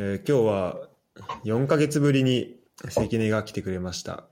[0.00, 0.88] えー今日は
[1.44, 2.60] 4ヶ月ぶりに
[2.90, 4.24] 関根が来てくれました。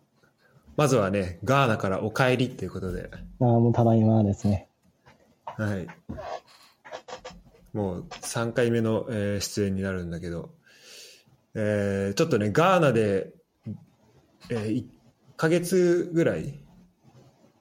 [0.77, 4.69] まずはね、ガーナからお帰りということで、ああ、もうただいまですね。
[5.57, 5.87] はい。
[7.73, 10.51] もう3回目の、えー出演になるんだけど、
[11.55, 13.33] えーちょっとね、ガーナで、
[14.51, 14.85] え1
[15.37, 16.61] ヶ月ぐらい？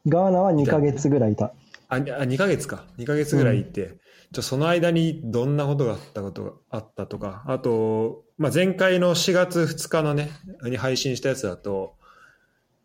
[0.07, 1.53] ガーナは2ヶ月ぐらいいた。
[1.87, 2.85] あ、にあ2ヶ月か。
[2.99, 3.97] 2ヶ月ぐらいいて、
[4.35, 10.29] ちょその間にどんなことがあったことがあったとか、あと、まあ、前回の4月2日のね、
[10.63, 11.95] に配信したやつだと、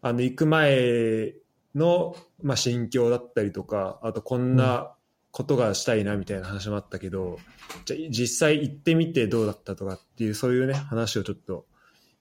[0.01, 1.35] あの、行く前
[1.75, 4.93] の、まあ、心境だったりとか、あとこんな
[5.33, 7.41] ことがしたいなみたいな話もあったけど、
[7.85, 11.67] じゃあ実際行ってみてどうだったとかっていう、そういうね、話をちょっと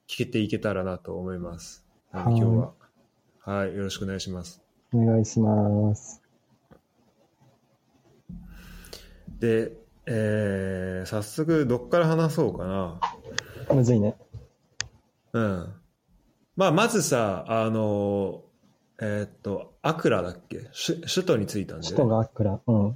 [0.07, 1.85] 聞けていけたらなと思います。
[2.11, 2.73] なので今日は。
[3.41, 4.59] はい、よろしくお願いします。
[4.91, 6.18] お願いします。
[9.39, 9.71] で、
[10.05, 12.99] えー早速どっから話そうかな。
[13.73, 14.15] むずいね。
[15.33, 15.73] うん。
[16.55, 18.43] まあ、まずさ、あの、
[19.01, 20.69] えーっと、アクラだっけ？
[20.85, 22.59] 首首都に着いたんで、首都がアクラ。
[22.67, 22.95] うん。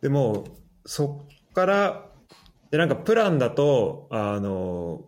[0.00, 0.44] でも、
[0.86, 2.06] そっから、
[2.70, 5.06] で、なんかプランだと、あの、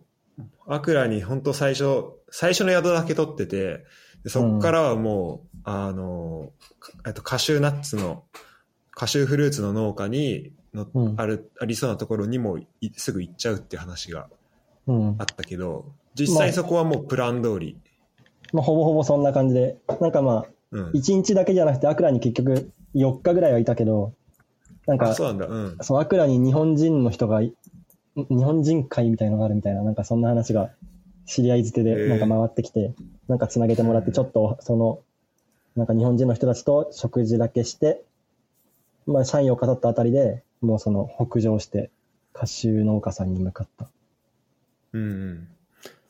[0.67, 3.85] アクラに本当最初、最初の宿だけ取ってて、
[4.23, 8.25] でそっからはもう、あの、かえっと、カシューナッツの、
[8.95, 14.27] カシューフルーツの農家にの、うんある、ありそうなところにもいすぐ行っちゃうって話が
[14.87, 15.23] うんあ。
[15.23, 17.77] ったけど、実際そこはもうプラン通り。
[18.51, 19.77] まあ、ほぼほぼそんな感じで。
[19.99, 20.89] なんかまあ、うん。
[20.91, 24.13] 1日だけじゃなくて、アクラに結局4日ぐらいはいたけど、
[24.85, 25.47] なんか、あそうなんだ。
[25.47, 25.77] うん。
[25.81, 27.53] そのアクラに日本人の人がい、
[28.15, 30.69] 日本人会みたいのがあるみたいな、なんかそんな話が
[31.25, 32.93] 知り合いづてへでーなんか回ってきて、
[33.27, 34.99] なんか繋げてもらって、ちょっとその、
[35.75, 38.03] なんか日本人の人たちと食事だけして、
[39.05, 41.89] まあ3、4日経ったあたりで、もうその北上して、
[42.33, 43.87] カシュー農家さんに向かった。
[44.93, 45.47] うんうん。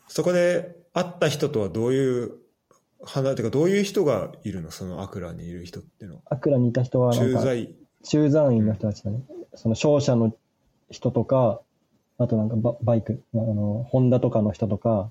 [0.07, 2.31] そこで会った人とはどういう、
[3.05, 4.71] 話、てかどういう人がいるの？
[4.71, 6.21] そのアクラにいる人っていうのは。
[6.29, 7.75] アクラにいた人はなんか、駐在。
[8.03, 9.21] 駐在員の人たちだね。
[9.55, 10.33] その商社の
[10.89, 11.59] 人とか、
[12.17, 15.09] あとなんかババイク、あの、ホンダとかの人とか、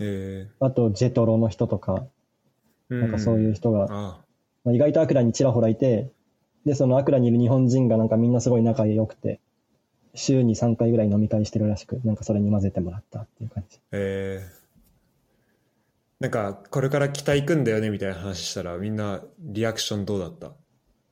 [0.00, 4.18] えあとジェトロの人とか、ー、なんかそういう人が、あ
[4.64, 6.10] まあ、意外とアクラにちらほらいて、
[6.64, 9.40] で、そのアクラにいる日本人がなんかみんなすごい仲良くて、
[10.14, 13.80] 週に3回ぐらい飲み会してるらしく、なんかそれに混ぜてもらったっていう感じ。
[13.92, 20.46] えー、なんかこれから北行くんだよねみたいな話したらみんなリアクションどうだった？
[20.46, 20.50] い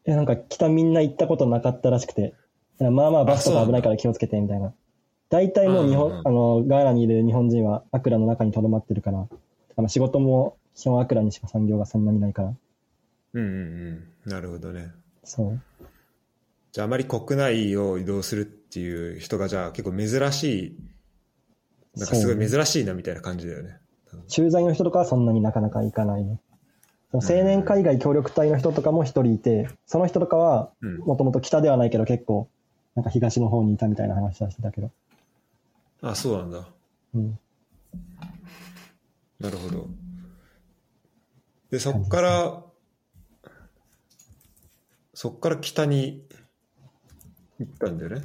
[0.04, 2.34] や、なんか北みんな行ったことなかったらしくて、
[2.78, 4.72] まあまあバスとか危ないから気をつけてみたいな。
[5.28, 9.26] 大体もう日本、あの、ガーナにいる日本人はアクラの中に留まってるから、
[9.76, 12.54] あの仕事も基本アクラにしか産業がそんなにないから、
[13.34, 14.30] うんうんうん。
[14.30, 14.91] なるほどね。
[15.25, 15.60] そう。
[16.72, 20.77] じゃああまり国内を移動するっていう人がじゃあ結構珍しい、
[21.97, 23.78] なんかすごい珍しいなみたいな感じだよね。
[24.28, 26.41] 駐在の人とかはそんなになかなか行かないね。
[27.10, 30.99] その青年海外協力隊の人とかも一人いて、その人とかはうん。
[31.00, 32.49] もともと北ではないけど結構、
[32.94, 34.91] なんか東の方にいたみたいな話はしてたけど。
[36.00, 36.66] あ、そうなんだ。
[37.15, 37.39] うん。
[39.41, 39.89] なるほど。
[41.71, 42.62] で、そっから、
[45.22, 46.27] そっから北に
[47.60, 48.22] 行ったんだよね。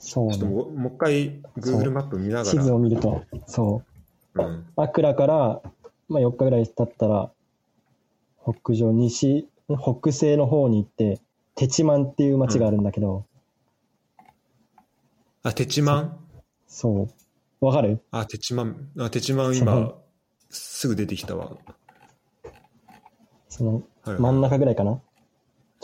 [0.00, 0.36] そうね。
[0.36, 2.80] ちょっともうもう一回 Google マップ見なが地図をら。
[2.80, 3.84] 見ると、そ
[4.34, 4.42] う。
[4.42, 4.66] うん。
[4.74, 5.62] アクラから、
[6.08, 7.30] まあ、4日ぐらい経ったら、
[8.42, 9.48] 北上、西、
[9.80, 11.20] 北西の方に行って、
[11.54, 13.26] テチマンっていう町があるんだけど、
[15.44, 16.18] あ、テチマン？
[16.66, 17.08] そ
[17.60, 17.64] う。
[17.64, 18.00] わかる？
[18.10, 18.88] あ、テチマン。
[18.98, 19.94] あ、テチマンそ今う、
[20.50, 21.52] すぐ出てきたわ。
[23.48, 25.00] そのはい真ん中ぐらいかな？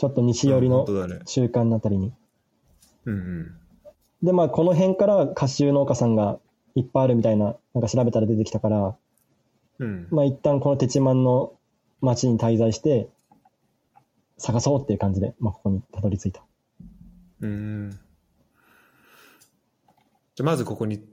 [0.01, 1.21] ちょっと西寄りのうん本当だね。
[1.25, 2.11] 中間のあたりに。
[3.05, 3.51] うんうん。
[4.23, 6.39] で、まあ、この辺からカシュー農家さんが
[6.73, 8.95] いっぱいあるみたいな、なんか調べたら出てきたから、
[9.77, 10.07] うん。
[10.09, 11.53] まあ、一旦このテチマンの
[12.01, 13.09] 町に滞在して、
[14.39, 16.41] 探そうっていう感じで、まあ、ここにたどり着いた。
[17.41, 17.91] うん。
[17.91, 21.05] じゃあまずここに、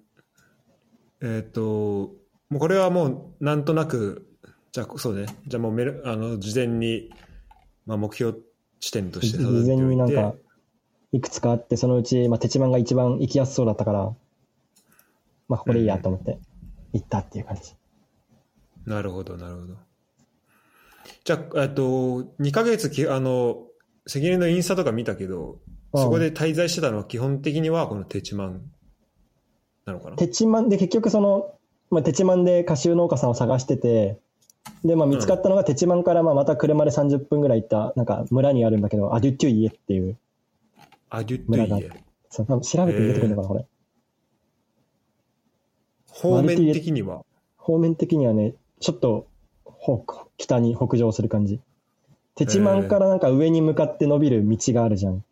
[1.21, 2.15] えっ、と、も
[2.53, 4.27] うこれはもうなんとなく、
[4.73, 7.11] じゃあそうね、じゃあもうメルあの事前に、
[7.85, 8.48] まあ、目標
[8.81, 10.35] 地点として事前になんか、
[11.13, 14.13] いくつかあって、そのうち、まあ、テチマンが一番行きやすそうだったから、
[15.49, 16.39] まあ、これいいやと思って、
[16.93, 17.75] 行ったっていう感じ。
[18.85, 19.75] なるほど、なるほど。
[21.25, 21.83] じゃあ、えっと、
[22.41, 23.65] 2ヶ月き、あの、
[24.07, 25.59] 関根のインスタとか見たけど、うん
[25.95, 28.61] そこで滞在してたのは基本的にはこのテチマン
[29.87, 30.17] なのかな？
[30.17, 31.55] テチマンで結局その、
[31.91, 34.21] まあ、テチマンでカシュー農家さんを探してて、
[34.85, 40.17] で、まあ、見つかったのがテチマンからまあまた車で30分ぐらい行った、なんか村にあるんだけど、アデュッテュイエっていう
[41.11, 41.91] アデュット村がイエ。
[42.31, 43.67] そう調べて出てくるのかな、これ。
[46.07, 47.25] 方面的には？
[47.57, 49.27] 方面的にはね、ちょっと
[49.65, 51.61] 北北に北上する感じ。
[52.35, 55.25] テチマンからなんか上に向かって伸びる道があるじゃん。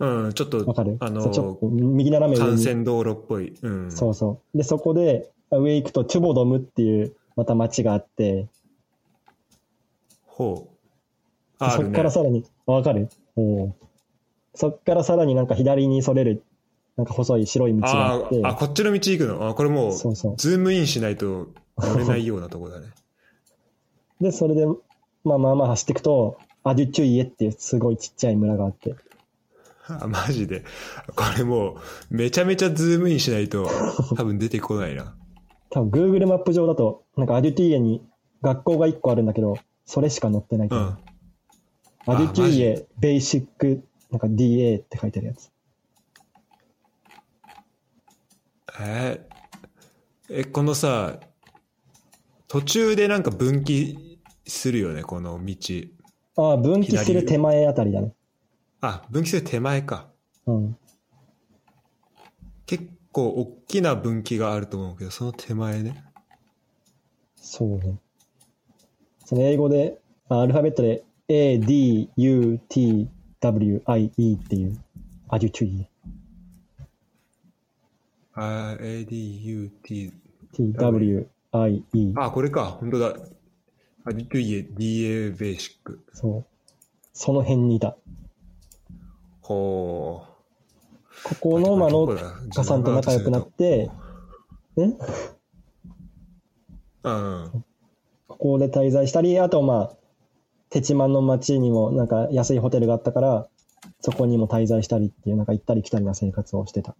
[0.00, 0.96] うん、ちょっと、わかる？
[1.00, 2.50] あのそうちょっと右斜め上に。
[2.52, 3.56] 幹線道路っぽい。
[3.62, 3.92] うん。
[3.92, 4.58] そうそう。
[4.58, 8.48] で、そこで上行くとトゥボドムっていうまた町があって、
[10.36, 10.76] ほう。
[11.60, 12.10] あそっから。
[12.10, 13.72] さらに、あわかるおー
[14.56, 16.42] そっからさらになんか左にそれる、
[16.96, 19.48] なんか細い白い道があって、あーあ、こっちの道行くの？
[19.48, 20.34] あ、これもう、そうそう。
[20.36, 21.48] ズームインしないと
[21.78, 22.88] 乗れないようなとこだね。
[24.20, 24.66] で、それで、
[25.24, 28.94] まあまあまあ走っていくと、アデュチュイエっていうすごいちっちゃい村があって、
[29.86, 30.64] あ、マジで？
[31.14, 31.76] これもう、
[32.10, 33.68] めちゃめちゃズームインしないと、
[34.16, 35.14] 多分出てこないな。
[35.70, 38.02] 多分 Google マップ上だと、なんかアデュティイエに
[38.42, 40.74] 学校が1個あるんだけど、それしか載ってないう。
[40.74, 40.98] うん。
[42.06, 45.50] アデュティイマエベーシック、なんか DA って書いてあるやつ。
[48.80, 49.34] えー
[50.30, 51.20] え、このさ、
[52.48, 55.54] 途中でなんか分岐するよね、この道。
[56.36, 58.14] ああ、分岐する手前あたりだね。
[58.80, 60.08] あ、分岐する手前か。
[60.46, 60.76] うん。
[62.64, 66.02] 結構大きな分岐があると思うけど、その手前ね。
[67.36, 67.98] そうね。
[69.24, 69.98] その英語で、
[70.28, 73.08] あアルファベットで A, D, U, T,
[73.40, 74.78] W, I, E っていう、
[75.28, 75.88] アデュチュイエ。
[78.34, 80.12] あ、ADUT。
[80.52, 82.12] T, W, I, E。
[82.16, 82.64] あ、これか。
[82.66, 83.16] 本当だ。
[84.04, 86.04] アディトゥイエ DA ベーシック。
[86.12, 86.44] そう。
[87.12, 87.96] その辺にいた。
[89.40, 90.26] ほ
[91.22, 92.06] ここの、まあ、農
[92.54, 93.90] 家さんと仲良くなって、
[94.76, 94.98] えう。
[97.04, 97.64] うん。
[98.44, 99.96] ここで滞在したり、あとまあ、
[100.68, 103.48] テチマンの町にもなんか安いホテルがあったから、
[104.02, 106.94] そこにも滞在したりっていう、なんか行ったり来たりな生活をしてた。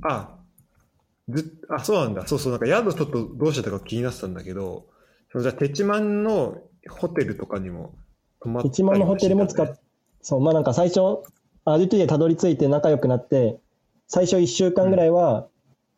[0.00, 0.36] あ、
[1.28, 2.26] ずあ、そうなんだ。
[2.26, 2.52] そうそう。
[2.52, 4.86] なんか宿ちょっとどうしてたか気になってたんだけど、
[5.30, 7.94] そのじゃあ、テチマンのホテルとかにも
[8.40, 9.78] 泊まったりテチマンのホテルも使っ
[10.22, 11.00] そう、まあなんか最初、
[11.66, 13.58] アデュティエたどり着いて仲良くなって、
[14.08, 15.46] 最初1週間ぐらいは、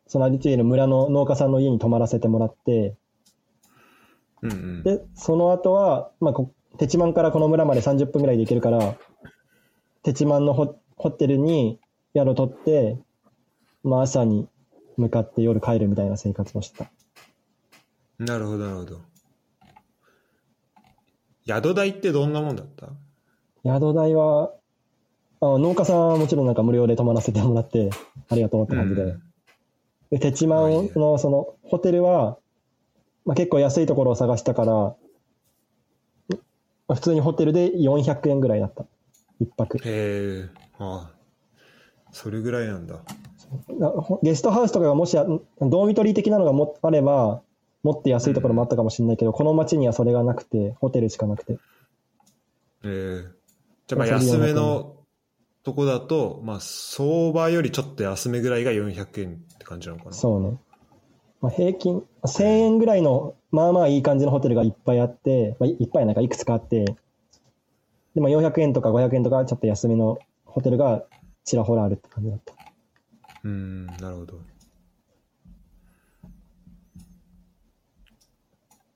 [0.07, 2.97] そのアデュティエの村の農家さんの家に泊まらせてもらって。
[4.41, 4.83] うんうん。
[4.83, 8.95] で、その後は、まあこ、テチマンからこの村まで30分ぐらいで行けるから、
[10.03, 11.79] テチマンのホホテルに
[12.15, 12.97] 宿取って、
[13.83, 14.47] まあ朝に
[14.97, 16.91] 向かって夜帰るみたいな生活をしてた。
[18.17, 19.01] なるほど、なるほど。
[21.45, 22.89] 宿代ってどんなもんだった？
[23.65, 24.51] 宿代は、
[25.41, 27.89] あ農家さんはもちろんなんか無料で泊まらせてもらって、
[28.29, 29.01] ありがとうって感じで。
[29.03, 29.23] うん
[30.11, 32.39] で、テチマンのそのホテルは、
[33.29, 34.95] まあ、結構安いところを探したから、ま
[36.87, 38.87] あ普通にホテルで400円ぐらいだった。
[39.39, 39.77] 一泊。
[39.77, 40.49] へえ、
[40.79, 41.15] ああ、
[42.11, 43.03] それぐらいなんだ。
[44.23, 47.43] ゲストハウスとかがもしあ、ドーミトリー的なのがもあれば、
[47.83, 51.59] もっと安いところもあったかもしれないけど、この街にはそれがなくて、ホテルしかなくて。
[52.83, 53.31] ええ
[53.85, 54.95] じゃあまあ安めの
[55.61, 60.13] とこだと、まあ相場よりちょっと安めぐらいが400円って感じなのかな。
[60.13, 60.57] そうね。
[61.41, 66.85] まあ、平均、1000円ぐらいの、まあまあいい感じのホテルがいっぱいあって、まあ、いいっぱいなんかいくつかあって、
[68.15, 71.03] で、まあ400円とか500円とかちょっと安めのホテルが
[71.45, 72.53] ちらほらあるって感じだった。
[73.43, 74.41] うん、なるほど。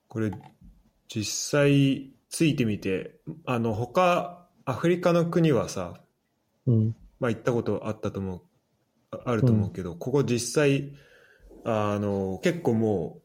[0.07, 0.31] これ、
[1.07, 6.01] 実際ついてみて、あの、他、アフリカの国はさ、
[6.67, 6.95] うん。
[7.19, 8.41] まあ行ったことあったと思う、
[9.11, 10.93] ああると思うけど、ここ実際、
[11.63, 13.21] あの、結構も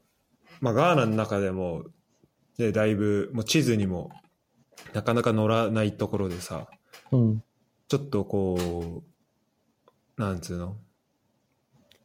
[0.61, 1.85] う、まあガーナの中でも、
[2.59, 4.11] ね、だいぶ、もう地図にも
[4.93, 6.69] なかなか載らないところでさ、
[7.13, 7.43] うん。
[7.89, 9.03] ちょっとこ
[10.17, 10.77] う、なんつうの、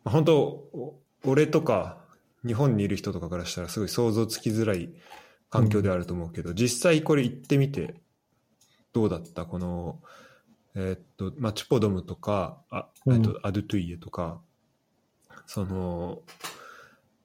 [0.04, 1.98] まあ本当、お俺とか
[2.46, 4.94] 日本にいる人とかからしたらすごい想像つきづらい
[5.50, 8.02] 環境であると思うけど、実際これ行ってみて
[8.92, 9.46] どうだった？
[9.46, 10.02] この、
[10.75, 14.42] えーっと、まあ、チュポドムとか、あえーっとアドゥトゥイエとか、
[15.46, 16.22] その、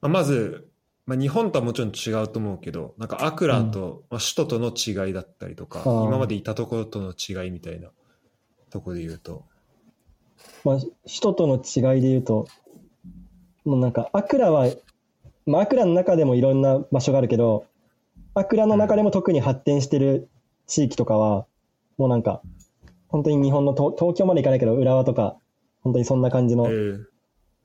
[0.01, 0.69] まあ、まず、
[1.05, 7.89] まあ、日本とはもちろん違うと思うけど、なんかアクラと、まあ、首都との違いだったりとか、今までいたところとの違いみたいな
[8.69, 9.45] ところで言うと、
[10.63, 12.47] まあ、首都との違いで言うと、
[13.65, 14.67] もうなんか、アクラは、
[15.45, 17.65] まあ、アクラの中でもいろんな場所があるけど、
[18.35, 20.29] アクラの中でも特に発展してる
[20.67, 21.47] 地域とかは、
[21.97, 22.41] もうなんか、
[23.07, 25.37] 本当に日本の東東京まで行かないけど、浦和とか、
[25.81, 27.08] 本当にそんな感じの、えー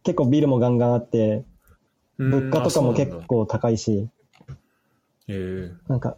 [0.04, 1.44] 結構ビルもガンガンあって、
[2.18, 4.08] うん物価とかも結構高いし、
[5.26, 6.16] えーなんか、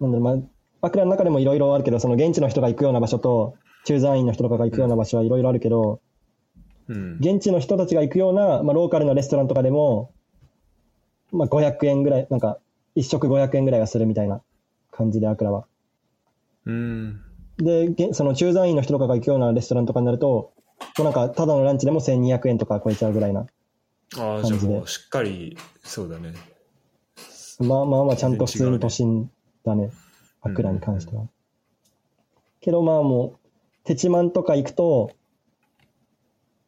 [0.00, 3.54] なんだろう、まあ、アクラの中でもいろいろあるけど、その現地の人が行くような場所と、
[3.84, 6.00] 駐在員の人とかが行くような場所はいろいろあるけど、
[6.88, 7.18] うん。
[7.20, 10.12] 現地の人たちが行くような、まあ、ローカルなレストランとかでも、
[11.30, 12.58] まあ、500円ぐらい、なんか、
[12.94, 14.42] 一食500円ぐらいはするみたいな
[14.90, 15.66] 感じで、アクラは。
[16.66, 17.20] うん。
[17.58, 20.53] で、げその駐在員の人とかが行くようなレストランとかになると、
[20.98, 23.46] もうなんか、ただのランチでも1200円とか超えちゃうぐらいな。
[24.16, 26.34] ああ、感じゃあもうしっかり、そうだね。
[27.60, 29.30] まあまあまあ、ちゃんと普通に都心
[29.64, 29.90] だね。
[30.42, 31.24] アクラに関しては。
[32.60, 33.48] けどまあもう、
[33.84, 35.12] テチマンとか行くと、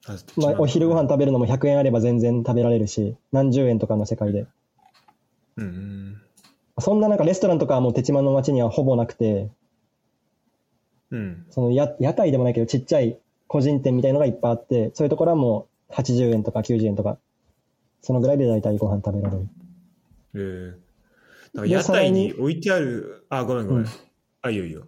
[0.07, 4.47] あまあ、お昼ご飯食べるのも100円あれば全然食べられるし、何十円とかの世界で。
[5.57, 6.23] うんうん。
[6.79, 9.51] そんななんかレストランとかはもうテチマンの街にはほぼなくて、
[11.11, 11.47] うん。
[11.51, 13.19] そのや屋台でもないけどちっちゃい
[13.49, 17.19] 個人店みたいのがいっぱいあって、そういうところはもう80円とか90円とか、
[18.03, 19.49] そのぐらいで大体ご飯食べられる。
[20.35, 20.77] えー、
[21.55, 23.85] なんか屋台に置いてある、あ、ごめんごめん。
[23.85, 23.89] うん
[24.47, 24.87] あ、いいよいいよ。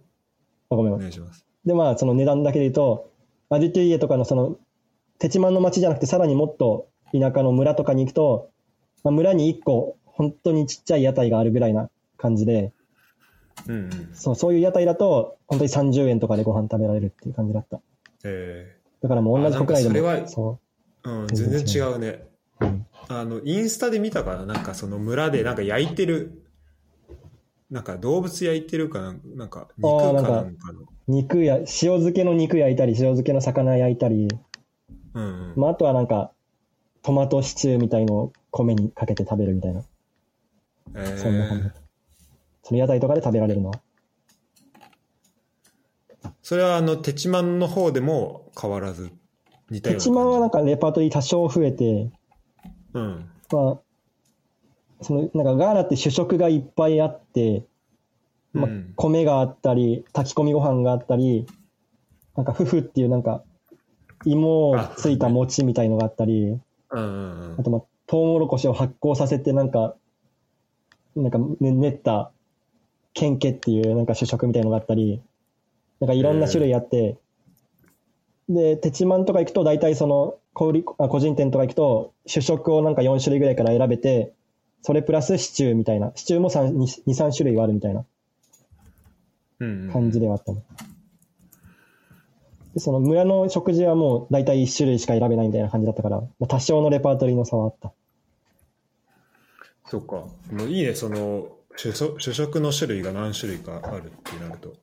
[0.70, 1.44] あごめんお願いします。
[1.64, 3.12] で、まあ、その値段だけで言うと、
[3.50, 4.56] アデュテュイエとかのその、
[5.18, 8.50] テチマンの町じゃなくて、さらにもっと田舎の村とかに行くと、
[9.02, 12.72] まあ、村に1個、本当にちっちゃい屋台があるぐらいな感じで、
[13.66, 14.10] うんうん。
[14.12, 17.80] そうそういう屋台だと、本当に30円とかでご飯食べられるっていう感じだった。
[18.24, 22.28] えだからもう同じ国内であなんかそれはも、そー、うん、全全然然違うね。
[22.60, 22.64] う。
[22.64, 26.42] うんあの、インスタで見たかななんかその村でなんか焼いてる、
[27.70, 30.50] なんか動物焼いてるかななんか肉かなんかの。
[31.06, 34.28] 肉や、塩漬けの肉焼いたり、塩漬けの魚焼いたり、
[35.14, 35.52] うんうん。
[35.56, 36.32] まあ、あとはなんか、
[37.02, 39.82] トマトシチューみたいのを米にかけて食べるみたいな。
[40.94, 41.68] えーそんな感じ。
[42.62, 43.80] その屋台とかで食べられるのは。
[46.42, 49.10] それはあの、テチマンの方でも変わらず
[49.70, 50.00] 似たような。
[50.00, 52.10] テチマンはなんかレパートリー多少増えて、
[52.94, 53.30] うん。
[53.52, 53.78] まあ、
[55.02, 57.64] その、なんかガーナって主食がいっぱいあって、
[58.52, 61.46] まあうん、米があったり、炊き込みご飯があったり、
[62.36, 63.42] なんかフフっていうなんか、
[64.24, 67.56] 芋をついた餅みたいのがあったり、うんうんうん。
[67.58, 69.94] あとまあ、トウモロコシを発酵させてなんか、
[71.14, 72.32] なんかね練った、
[73.12, 75.22] ケンケっていうなんか主食みたいのがあったり、
[76.00, 77.18] なんかいろんな種類あって、
[78.48, 84.32] で、テチマンとか行くと大体その、小売りあ個人店とか行くと、主食をなんか4種類ぐらいから選べて、
[84.82, 88.04] それプラスシチューみたいな、シチューも3 2、3種類はあるみたいな
[89.92, 90.62] 感じではあったの。
[92.74, 97.92] で、その村の食事はもう大体1種類しか選べないみたいな感じだったから、まあ、多少のレパートリーの差はあった。
[99.86, 100.16] そっか。
[100.52, 104.74] もういいね、その主食、主食の種類が何種類かあるってなると。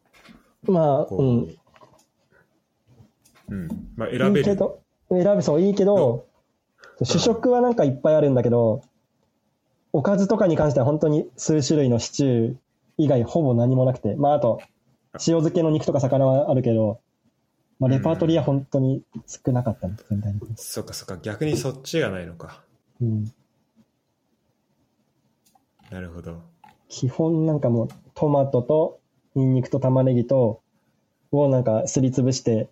[0.71, 1.57] まあ、こううん。
[3.49, 3.67] うん。
[3.95, 4.37] まあ選べる。
[4.39, 6.27] いいけど、選べそう、いいけど、
[7.03, 8.81] 主食はなんかいっぱいあるんだけど、
[9.93, 12.55] おかずとかに関しては本当に数種類のシチュー
[12.97, 14.59] 以外ほぼ何もなくて、まああと、
[15.13, 16.99] 塩漬けの肉とか魚はあるけど、
[17.79, 20.57] まあ、レパートリーは本当に少なかったね、全体的に。
[20.57, 21.17] そっかそっか。
[21.21, 22.63] 逆にそっちがないのか。
[23.01, 23.25] うん。
[25.91, 26.41] なるほど。
[26.87, 28.99] 基本なんかもうトマトと
[29.35, 30.61] ニンニクと玉ねぎと
[31.31, 32.69] をなんかすりつぶして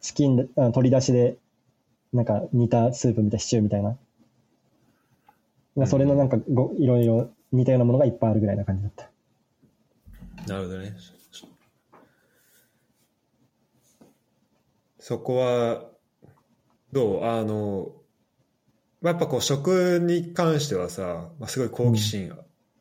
[0.00, 1.36] チキンであ取り出しで
[2.12, 3.96] なんか煮たスープみたいシチューみたいな、
[5.76, 9.10] まあ、それのなんかごいろいろ似たようなものがいっぱいあるぐらいな感じだった。
[10.46, 10.94] なるほどね。
[14.98, 15.84] そこは、
[16.92, 17.24] どう？
[17.24, 17.92] あの、
[19.00, 22.32] まあ、やっぱこう食に関してはさ、まあ、すごい好奇心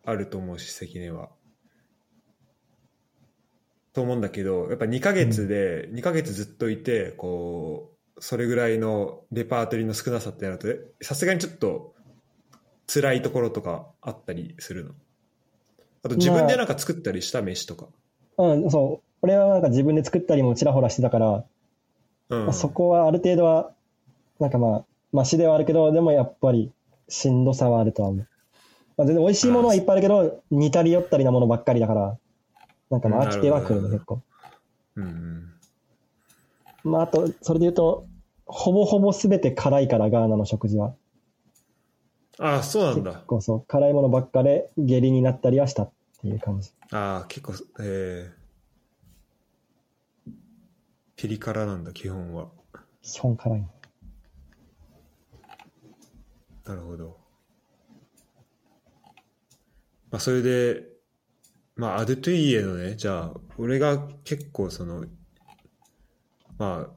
[0.03, 1.29] あると思うし、関根は。
[3.97, 10.67] と思うんだけど、やっぱ2ヶ月で、2ヶ月ずっといて、こう、それぐらいのレパートリーの少なさってなると、
[11.03, 11.95] さすがにちょっと
[12.85, 14.91] 辛いところとかあったりするの？
[16.03, 17.87] あと自分でなんか作ったりした飯とか？
[18.37, 21.43] うんそう俺はなんか自分で作ったりもちらほらしてたから、
[22.29, 23.71] うんまあ、そこはある程度は
[24.39, 26.71] なんかまあマシではあるけどでもやっぱり
[27.09, 28.27] しんどさはあるとは思う、
[28.95, 32.17] まあ、全然美味しいものはいっぱいあるけど似たり寄ったりなものばっかりだから
[32.89, 34.21] なんかまあ飽きてはくるねなる結構。
[34.95, 35.53] うんうん。
[36.91, 38.07] まああとそれで言うと
[38.45, 40.95] ほぼほぼ全て辛いからガーナの食事は。
[42.39, 43.23] ああ、そうなん結だ。
[43.25, 43.65] 構そう。
[43.65, 45.91] 辛いものばっかで下痢になったりはしたっ
[46.21, 46.71] ていう感じ。
[46.91, 50.31] ああ、結構、えー、
[51.15, 52.49] ピリ辛なんだ、基本は。
[53.01, 53.67] 基本辛い。
[56.65, 57.17] なるほど。
[60.11, 60.83] まあ、それで、
[61.77, 65.05] まあ、アドゥトゥイエのね、じゃあ、俺が結構その、
[66.57, 66.89] まあ、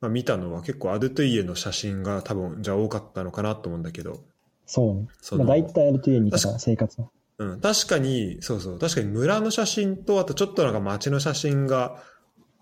[0.00, 4.24] まあ、見たのは結構アドゥトゥイエの写真が多分、じゃあ多かったのかなと思うんだけど、
[4.66, 12.02] そうねそのまあ、大体 LTA にいたから確生活はうん、確かに、そうそう、確かに村の写真と、あとちょっとなんか街の写真が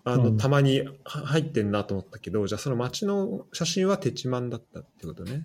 [0.03, 5.43] あの、うんたまには入ってんなと思ったけど、じゃあその街の写真はテチマンだったってことね。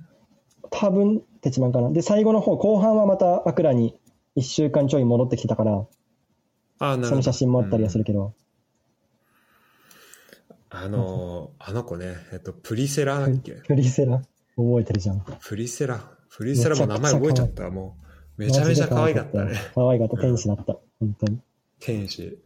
[0.71, 1.91] 多分、テチマンかな。
[1.91, 3.97] で、最後の方、後半はまたアクラに
[4.37, 5.87] 1週間ちょい戻ってきてたから、
[6.79, 7.09] ああ、な。
[7.09, 8.05] その写真もあったりはする。
[8.05, 8.35] るけど、
[10.71, 13.53] あのー、あの子ね、えっと、プリセラだっけ？
[13.67, 14.23] フリーセラ？
[14.57, 15.23] 覚えてるじゃん。
[15.41, 16.01] プリセラ？
[16.31, 17.69] プリセラも名前覚えちゃった？
[17.71, 17.99] も
[18.39, 19.55] う、めちゃめちゃ可愛かったね。
[19.75, 20.17] 可愛かった。
[20.17, 20.79] 天使だった。
[20.99, 21.39] 本当に。
[21.79, 22.39] 天使。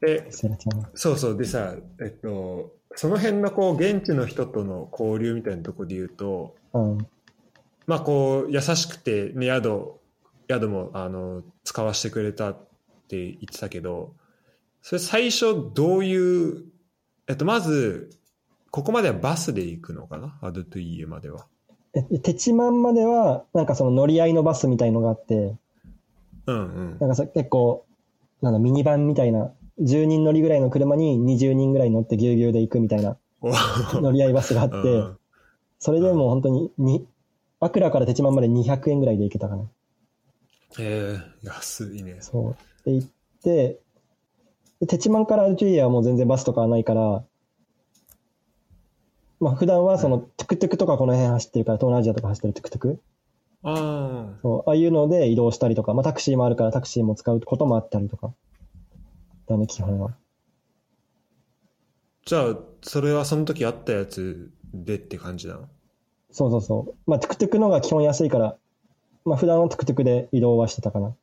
[0.00, 0.28] で。
[0.94, 1.36] そうそう。
[1.36, 7.06] でさ、えっと、その辺のこう、現地の人との交流みたいなところで言うと、うん。
[7.86, 9.99] まあこう、優しくて、ね、宿、
[10.50, 12.68] 宿も、あの、使わせてくれたっ
[13.08, 14.14] て言ってたけど、
[14.82, 16.64] それ最初どういう、
[17.28, 18.10] えっと、まず、
[18.70, 20.38] ここまではバスで行くのかな？
[20.42, 21.46] アドトゥイエまでは。
[21.94, 25.56] え、テチマンまでは、なんかその乗り合いのバスみたいのがあって、
[26.46, 26.98] うんうん。
[27.00, 27.84] なんかさ結構、
[28.42, 33.50] なんだ、ミニバンみたいな、10人乗りぐらいの車に20人ぐらい乗ってぎゅうぎゅうで行くみたいなお
[34.00, 35.16] 乗り合いバスがあって、うん
[35.82, 37.06] それでもう本当にに、
[37.58, 39.64] アクラからテチマンまで200円ぐらいで行けたかな。
[40.78, 42.18] えー、安いね。
[42.20, 42.56] そう。
[42.84, 43.08] で、行っ
[43.42, 43.80] て、
[44.80, 47.24] でテチマンからアルジュイアはもう全然バスとかはないから、
[49.40, 53.02] まあ普段はそのトゥクトゥクとかこの辺走ってるから、東南アジアとか走ってるトゥクトゥク？
[53.62, 54.38] ああ。
[54.42, 58.32] そう、ああいうので移動したりとか、まあタクシーもあるからタクシーも使うこともあったりとか。
[59.46, 60.14] だね、基本は。
[62.24, 65.68] じゃあ、それはその時あったやつでって感じなの？
[66.30, 67.10] そうそうそう。
[67.10, 68.56] まあトゥクトゥクの方が基本安いから、
[69.30, 71.14] まあ普段はトゥクトゥクで移動はしてたかな。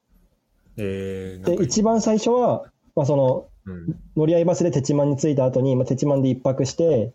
[0.77, 3.99] えー、で、か一番最初は、まあその、うん。
[4.15, 7.13] 乗り合いバスでテチマンに着いた後に、まあ、テチマンで一泊して、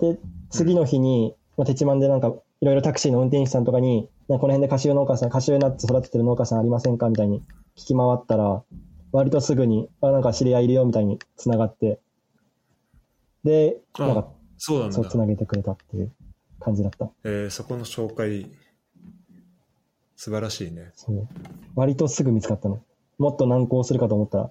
[0.00, 0.18] で、
[0.50, 7.44] 次の日に、まあ、テチマンでなんか、いろいろタクシーの運転手さんとかに、なんかこの辺でカシュー農家さん、カシューナッツ育ててる農家さんありませんかみたいに
[7.76, 8.64] 聞き回ったら、
[9.12, 12.00] 割とすぐに、あ、なんか知り合いいるよみたいに繋がって、
[13.44, 15.08] で、なんか、そうなんだそう。
[15.08, 16.10] 繋げてくれたっていう
[16.58, 17.08] 感じだった。
[17.22, 18.50] えー、そこの紹介、
[20.16, 20.90] 素晴らしいね。
[20.94, 21.28] そう。
[21.74, 22.82] 割とすぐ見つかったの。
[23.18, 24.50] もっと難航するかと思ったら、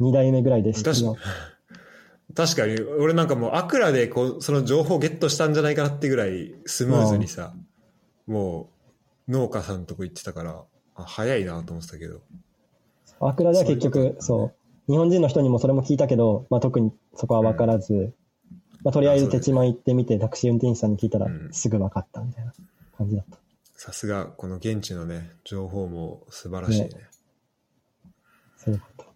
[0.00, 1.14] 2代目ぐらいで知って確か
[2.34, 7.54] 確かに、俺なんかもう、アクラでこうその情報をゲットしたんじゃないかなってぐらい、スムーズにさ、
[8.26, 8.70] も
[9.28, 10.62] う、農家さんとこ行ってたから、
[10.94, 12.20] あ早いなと思ってたけど。
[13.20, 14.44] アクラでは結局、そうねそ
[14.88, 18.12] う、日本人の人にもそれも聞いたけど、まあ、特にそこは分からず、
[18.82, 22.52] まあ、とりあえずテチマン行ってみて、タクシー運転手さんに聞いたらうん、すぐ分かったみたいな
[22.96, 23.41] 感じだった。
[23.84, 26.88] さすが、この現地のね、情報も素晴らしいね。
[26.90, 26.94] ね
[28.56, 29.06] そういうこと。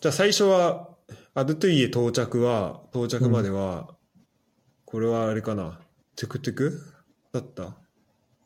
[0.00, 0.88] じゃあ最初は、
[1.34, 3.94] アドゥトゥイエ到着は、到着までは、
[4.84, 5.78] これはあれかな、
[6.16, 6.82] トゥクトゥク？
[7.32, 7.76] だった？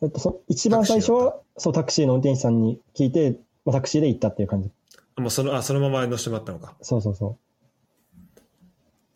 [0.03, 4.71] えっと、そ一番最初は、そう、タクシーの運転手さんに聞いて、まあ、タクシーで行ったっていう感じ。
[5.17, 6.77] あもうその、あ、そのまま乗せてもらったのか。
[6.83, 7.39] そうそうそ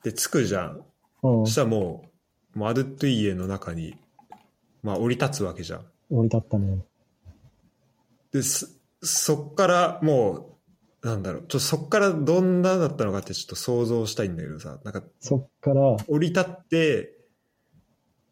[0.02, 0.82] で、着くじゃん。
[1.22, 1.28] う。
[1.28, 1.54] うんそし。
[1.56, 2.06] たらも
[2.56, 3.96] う、もうアドゥトゥイエの中に、
[4.82, 5.80] まあ降り立つわけじゃん。
[6.10, 6.84] 降り立ったね。
[8.32, 8.66] で、そ
[9.02, 10.58] そっからも
[11.02, 17.18] う、なんだろう、ちょっとそっからどんなだったのかってちょっと想像したいんだけどさ、なんかそっから、降り立って、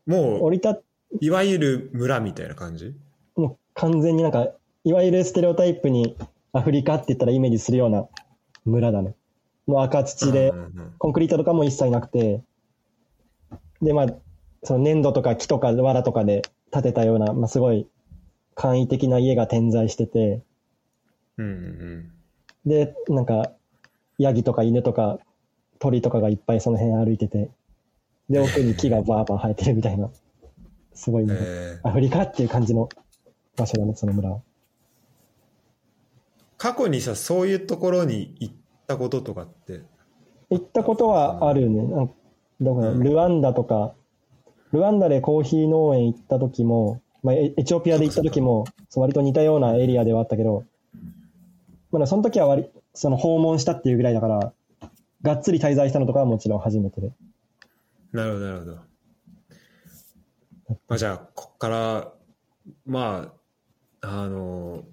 [0.06, 0.82] もう、降り立っ、
[1.20, 2.94] いわゆる村みたいな感じ？
[3.34, 4.48] もう完全になんか、
[4.84, 6.16] いわゆるステレオタイプに
[6.52, 8.06] アフリカって言ったらイメージするような
[8.64, 9.14] 村だね。
[9.66, 10.52] もう赤土で
[10.98, 12.42] コンクリートとかも一切なくて、
[13.82, 14.06] で、まあ、
[14.62, 16.42] その粘土とか木とか藁とかで
[16.72, 17.86] 建てたような、まあ、すごい
[18.54, 20.42] 簡易的な家が点在してて、
[21.38, 22.12] うんうん
[22.66, 23.52] で、なんか、
[24.18, 25.18] ヤギとか犬とか
[25.78, 27.50] 鳥とかがいっぱいその辺歩いてて、
[28.28, 30.10] で、奥に木がバーバー生えてるみたいな、
[30.94, 31.28] すごいうん。
[31.30, 32.88] ね、えーアフリカっていう感じの
[33.56, 34.42] 場所だね、その村は。
[36.58, 38.54] 過去にさ、そういうところに行っ
[38.86, 39.80] たこととかって、
[40.50, 41.82] 行ったことはあるね。
[41.82, 42.06] なん
[42.60, 43.94] だうんルワンダとか、
[44.72, 50.64] ルワンダでコーヒー農園行った時も、まあ、エエチオピアで行った時も、そう割と似たようなエリアではあったけど、
[51.92, 54.52] まあ、その時は割その訪問したっていうぐらいだから、
[55.22, 57.12] がっつり滞在したのとかはもちろん初めてで。
[58.12, 58.76] なるほど、なるほど。
[60.88, 62.12] まあ、じゃあ、こっから、
[62.86, 63.32] ま
[64.00, 64.84] あ、あの、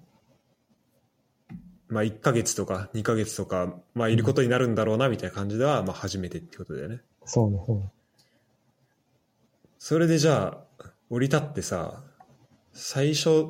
[1.88, 7.00] まあ、1ヶ月とか2ヶ月とか、まあ、いることになるんだろうな、みたいな感じでは、まあ、初めてってことだよね。
[7.24, 7.84] そうね、そうね。
[9.78, 12.02] それでじゃあ、降り立ってさ、
[12.72, 13.46] 最初、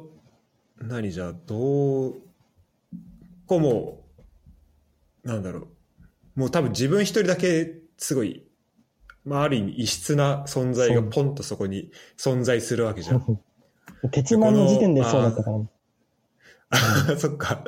[0.80, 2.14] 何じゃあ、どう、
[3.46, 4.04] こうも
[5.24, 5.68] う、なんだろ
[6.36, 6.40] う。
[6.40, 8.44] もう多分自分一人だけ、すごい、
[9.24, 13.40] まあ、ある意味異質な存在がポンとそこに存在するわけじゃん。
[14.12, 15.68] 鉄マンの時点でそうだったからね。
[17.18, 17.64] そっか。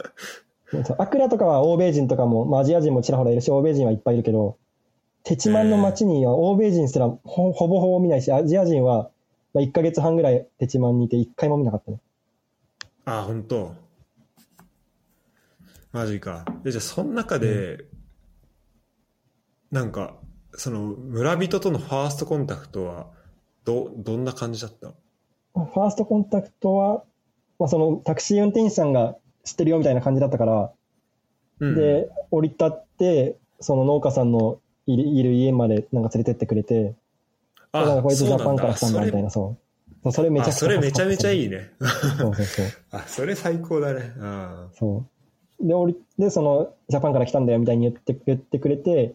[0.99, 4.59] アクラとかは欧米人とかも、まあ、アジア人もちらほらいるし、欧米人はいっぱいいるけど、
[5.23, 9.11] テチマンの街には欧米人すらほほぼほぼ見ないし、アジア人は
[9.55, 12.01] まあ1ヶ月半ぐらいテチマンにいて1回も見なかったね。
[13.05, 13.75] あ、本当。
[15.93, 16.45] マジか。
[16.65, 17.85] えじゃあ、その中で、
[19.73, 20.17] なんか、
[20.53, 23.09] その、村人とのファーストコンタクトは、
[23.65, 24.93] ど、どんな感じだった？
[25.55, 27.05] ファーストコンタクトは、
[27.59, 30.73] まあ、そのタクシー運転手さんが知ってるよみたいな感じだったから、
[31.59, 34.61] うん、で、降り立って、その農家さんの
[34.95, 36.95] いる家までなんか連れてってくれて、
[37.73, 39.57] だからこいつジャパンから来たんだみたいな、そ
[40.05, 40.13] う。
[40.13, 41.45] それめちゃくちゃあそれめちゃめちゃいい。
[41.45, 41.71] いね。
[42.19, 42.67] そうそうそう。
[42.93, 44.13] あ、それ最高だね。
[44.21, 45.05] あそ
[45.61, 45.67] う。
[45.67, 49.15] で、降りで、その、ジャパンから来たんだよみたいに言って言ってくれて、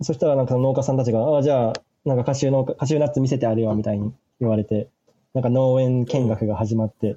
[0.00, 1.72] そしたらなんか農家さんたちが、ああ、じゃあ、
[2.04, 4.88] なんかカシューの、カシューナッツ見せてあるよみたいに言われて、
[5.34, 7.16] なんか農園見学が始まって、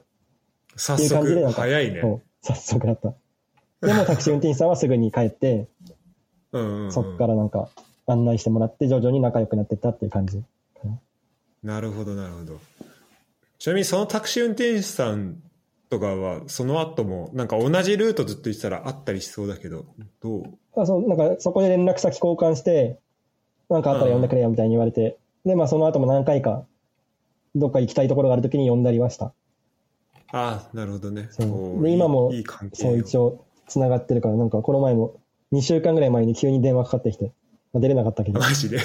[0.75, 2.01] 早っていう感じでな速、んか早いね。
[2.41, 3.13] 早速だった。
[3.85, 5.67] でもタクシー運転手さんはすぐに帰って、
[6.59, 7.69] うんうんうんそっからなんか
[8.05, 10.43] 案内してもらって徐々に仲良くなってったっていう感じ。
[11.63, 12.59] なるほど、なるほど。
[13.57, 15.41] ちなみにそのタクシー運転手さん
[15.89, 19.85] とかは、その後も、なんか同じルートずっと言ってたらあったりしそうだけど、
[20.21, 20.43] どう？
[20.75, 22.99] あそうなんかそこで連絡先交換して、
[23.69, 26.65] なんかあったら呼んでくれよみたいに言われて、で、まあその後も何回か、
[27.55, 29.33] どっか行きたいところがあるときに呼んだりはした。
[30.31, 31.27] ああ、なるほどね。
[31.31, 35.15] そうこで今もいいそう、一応、つながってるから、なんかこの前も、
[35.51, 37.33] 2週間ぐらい前に急に電話かかってきて、
[37.73, 38.79] まあ、出れなかったけど、マジで？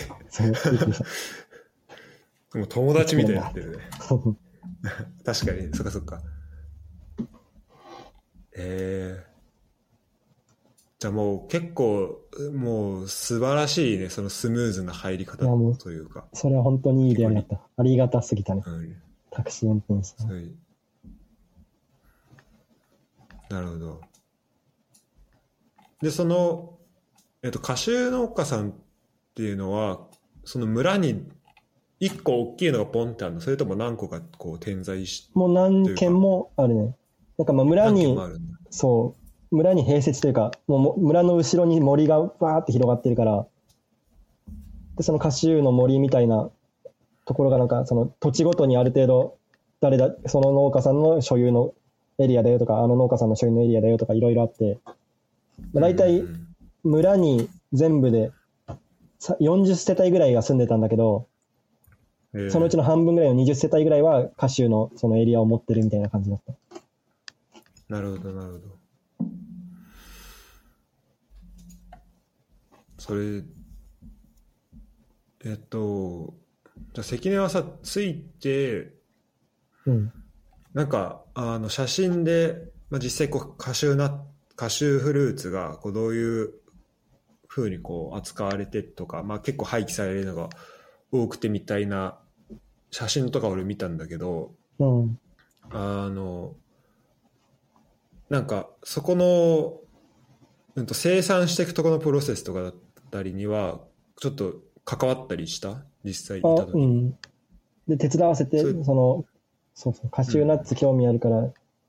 [2.55, 3.79] もう友達みたいになってるね。
[5.25, 6.20] 確かに、そっかそっか。
[8.55, 9.33] ええ
[10.98, 12.20] じゃあもう結構、
[12.55, 15.44] もう素晴らしいね、そのスムーズな入り方
[15.79, 16.27] というか。
[16.33, 17.61] それは本当にいい出会いだった。
[17.77, 18.62] ありがたすぎたね。
[18.64, 18.96] うん
[19.35, 20.31] タクシー運転手さん。
[20.31, 20.53] はい。
[23.48, 24.01] なるほど。
[26.02, 26.78] で、その、
[27.42, 28.72] えっと、カシュー農家さんっ
[29.34, 30.00] ていうのは、
[30.44, 31.24] その村に
[32.00, 36.96] 一個大きいのがポンってあるのそれとも何個かこう点在しもう何軒もあるね。
[37.38, 38.18] なんかまあ村に。
[38.70, 39.14] そ
[39.52, 43.46] う、村に併設というか、もうも村の後ろに森がバーって広がってるから、
[44.96, 46.50] で、そのカシューの森みたいな
[47.24, 49.36] ところがなんか、その土地ごとにある程度、
[49.80, 51.72] 誰だ、その農家さんの所有の
[52.18, 54.78] エリアだよとか、あの農家さんの所有のエリアだよとかいろいろあって、
[55.72, 56.46] まあ、大体うん
[56.85, 58.33] 村に全部で
[59.20, 61.29] さ40世帯ぐらいが住んでたんだけど、
[62.35, 66.55] えーそのうちの半分ぐらいの20世帯ぐらいはカシューのそのエリアを持ってるみたいな感じだった。
[67.88, 68.83] なるほど、なるほど。
[72.98, 73.42] それ、
[75.44, 76.35] えっと、
[76.94, 78.94] じゃあ関根はさ、ついて、
[79.87, 80.12] うん。
[80.72, 84.25] なんか、あの、写真で、まあ、実際こう、カシューナ、
[84.56, 86.52] カシューフルーツが、こう、どういう
[87.48, 90.48] 風にこう、扱われてとか、まあ、結構廃棄されるのが
[91.10, 92.18] 多くてみたいな
[92.90, 95.18] 写真とか俺見たんだけど、うん。
[95.70, 96.54] あの、
[98.28, 99.80] なんか、そこの、
[100.74, 102.74] うんと、生産していくところのプロセスとかだっ
[103.10, 103.80] たりには、
[104.18, 105.84] ちょっと関わったりした？
[106.04, 106.78] 実際いたあ、時。
[106.78, 107.10] うん。
[107.88, 109.24] で、手伝わせて、その、
[109.74, 111.44] そうそう、カシューナッツ興味あるから、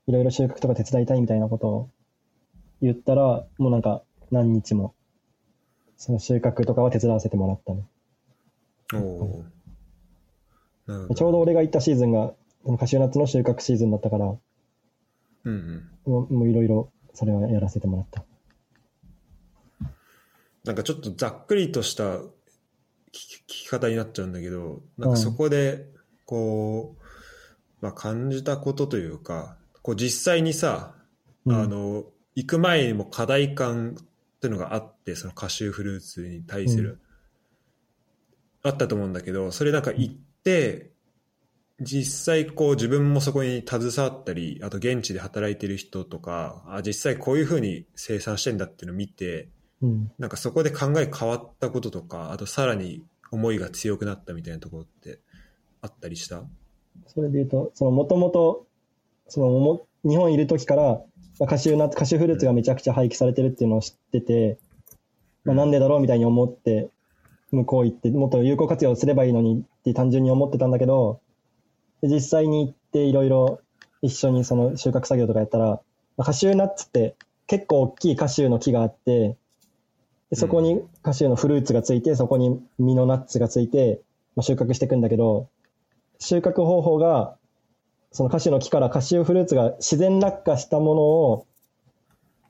[0.06, 1.90] いろいろ収穫とか手伝いたいみたいなことを
[2.84, 4.94] 言ったら、もうなんか何日も、
[5.96, 7.86] その収穫とかは手伝わせてもらったね。
[8.92, 9.44] お。
[11.14, 12.34] ちょうど俺が行ったシーズンが、
[12.78, 14.40] カシューナッツの収穫シーズンだったから、も
[15.44, 15.54] うん
[16.06, 16.12] うん。
[16.28, 18.24] うもういろいろそれはやらせてもらった。
[20.64, 22.22] なんかちょっとざっくりとした聞
[23.12, 25.86] き聞き方になっちゃうんだけど、なんかそこで、
[26.26, 27.02] こう、
[27.80, 30.94] まあ感じたことというか、こう実際にさ、
[31.46, 37.00] うんあの、行く前にも課題感っていうのがあって、そのカシューフルーツに対する、
[38.62, 40.90] あったと思うんだけど、それなんか行って、
[41.80, 49.48] 実際こう自分もそこに携わったり、あと現地で働いてる人とか、あ実際こういうふうに生産してんだっていうのを見て、
[49.82, 50.12] うん。
[50.18, 55.18] なんかそこで考え変わったこととか、あとさらに思いが強くなったみたいなところって
[55.80, 56.44] あったりした？
[57.08, 58.66] それで言うと、そのもともと、
[59.28, 61.02] そのも日本いる時から、
[61.40, 64.58] まあ、カシューナッツ、カシューフルーツがめちゃくちゃ廃棄されてるっていうのを知ってて、
[65.44, 66.90] まあ、なんでだろうみたいに思って、
[67.50, 71.20] 向こう行って、もっと有効活用すればいいのにって単純に思ってたんだけど、
[72.02, 73.60] で実際に行っていろいろ
[74.02, 75.80] 一緒にその収穫作業とかやったら、
[76.16, 77.16] まあカシューナッツって
[77.46, 79.36] 結構大きいカシューの木があって、
[80.30, 84.00] でそこにカシューのフルーツがついて、そこに実のナッツがついて、
[84.36, 85.48] まあ、収穫していくんだけど、
[86.18, 87.36] 収穫方法が、
[88.14, 91.46] そのカシの木からカシューフルーツが自然落下したものを、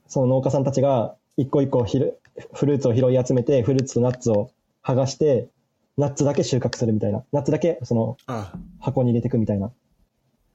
[0.07, 2.21] その農家さんたちが一個一個ひる
[2.53, 4.51] フルーツを拾い集めて、フルーツとナッツを
[4.85, 5.49] 剥がして、
[5.97, 7.25] ナッツだけ収穫するみたいな。
[7.33, 9.73] ナッツだけそのあ、箱に入れていくみたいな。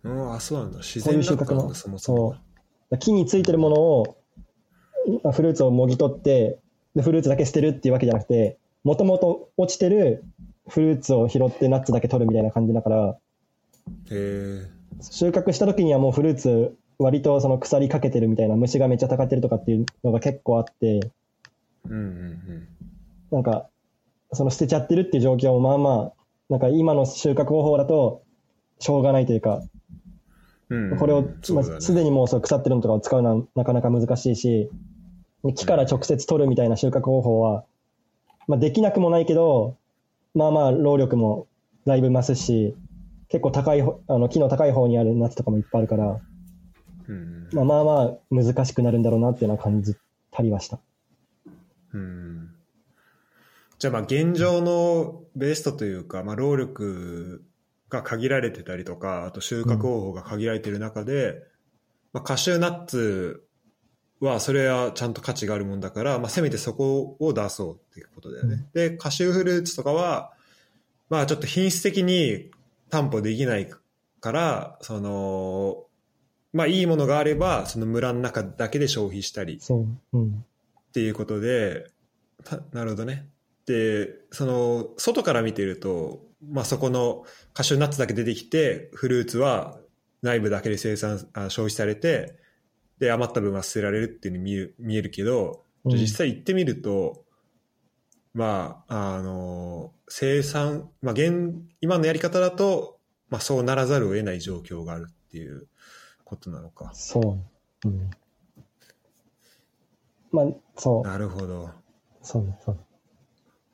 [0.04, 0.78] うん、あ、そうなんだ。
[0.78, 1.98] 自然だったんだ、そもそも。
[1.98, 2.36] そ
[2.92, 2.98] う。
[3.00, 4.18] 木についてるものを、
[5.08, 6.60] いフルーツをもぎ取って、
[6.96, 10.24] で、フルーツだけ捨てるっていうわけじゃなくて、もともと落ちてる
[10.68, 13.18] フルーツを拾ってナッツだけ取るみたいな感じだから、
[14.12, 14.79] へえ。
[15.02, 21.12] 収穫した時にはもうフルーツ割とその腐りかけてるみたいな虫がめっちゃたかってるとかっていうのが結構あって
[21.86, 22.68] うんうん
[23.32, 23.70] なんか
[24.34, 26.14] その捨てちゃってるっていう状況もまあまあ
[26.50, 28.24] なんか今の収穫方法だと
[28.80, 29.62] しょうがないというか
[30.70, 30.92] うん。
[30.92, 34.70] うん、これをまあすでにもうそう腐ってるのとかを使うのはなかなか難しいし
[35.44, 37.64] で木から直接取るみたいな収穫方法は、
[38.48, 39.78] まあ、できなくもないけど
[40.36, 41.48] まあまあ労力も
[41.86, 42.76] だいぶ増すし
[43.30, 46.20] 結構高いほあの木の高い方にある夏とかもいっぱいあるから。
[47.08, 49.96] うんまあまあまあ難しくなるんだろうなっていうのは感じ
[50.32, 50.80] たりはした。
[51.94, 52.50] うん。
[53.80, 57.44] じゃあまあ現状のベストというか、まあ労力
[57.90, 61.42] が限られてたりとか、あと収穫方法が限られてる中で、
[62.14, 63.44] まあカシューナッツ
[64.20, 68.68] はそれはちゃんと価値があるもんだから、まあせめてそこを出そうっていうことだよね。
[68.74, 70.34] で、カシューフルーツとかは、
[71.10, 72.52] まあちょっと品質的に
[72.90, 73.70] 担保できない
[74.20, 75.86] から、その、
[76.54, 80.18] まあいいものがあれば、その村の中だけで消費したりそう。
[80.18, 80.46] うん。
[80.90, 81.86] っていうことで、
[82.44, 83.28] たなるほどね。
[83.66, 89.80] で、その、外から見てると、まあそこのカシューナッツだけ出てきて、フルーツは
[90.22, 92.36] 内部だけで生産、あ消費されて、
[92.98, 97.24] で、余った分は捨てられるっていうふうに見える見えるけど、実際行ってみると、
[98.40, 102.98] まあ、あの、生産、まあ現、今のやり方だと、
[103.28, 105.68] まあそうならざるを得ない状況があるっていう
[106.24, 106.90] ことなのか。
[106.94, 107.38] そ
[107.84, 107.88] う。
[107.90, 108.10] うん。
[110.32, 110.46] まあ、
[110.78, 111.04] そう。
[111.04, 111.70] なるほど。
[112.22, 112.58] そうね。
[112.64, 112.78] そう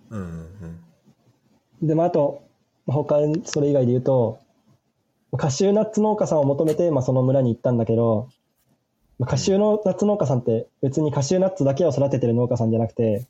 [0.09, 2.41] うんうんで、まあ、あと、
[2.87, 4.39] まあ他にそれ以外で言うと、
[5.37, 8.29] カシューナッツ農家さんを求めて、まあ、その村に行ったんだけど、
[9.19, 13.27] まあカシューのナッツ農家さんって別にカシューナッツだけを育ててる農家さんじゃなくて、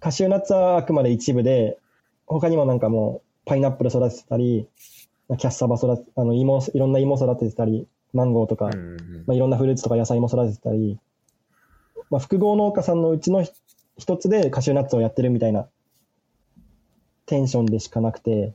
[0.00, 1.78] カシューナッツはあくまで一部で、
[2.26, 4.68] 他にもなんかもうパイナップル育ててたり、
[5.38, 10.98] キャッサバ育て、あの芋、いろんな芋育ててたり、マンゴーとか、うんうんうんまあ、いろんなフルーツとか野菜も育ててたり、
[12.10, 13.52] まあ、複合農家さんのうちのひ
[13.98, 15.68] 一つでカシューナッツをやってるみたいな
[17.26, 18.54] テンションでしかなくて、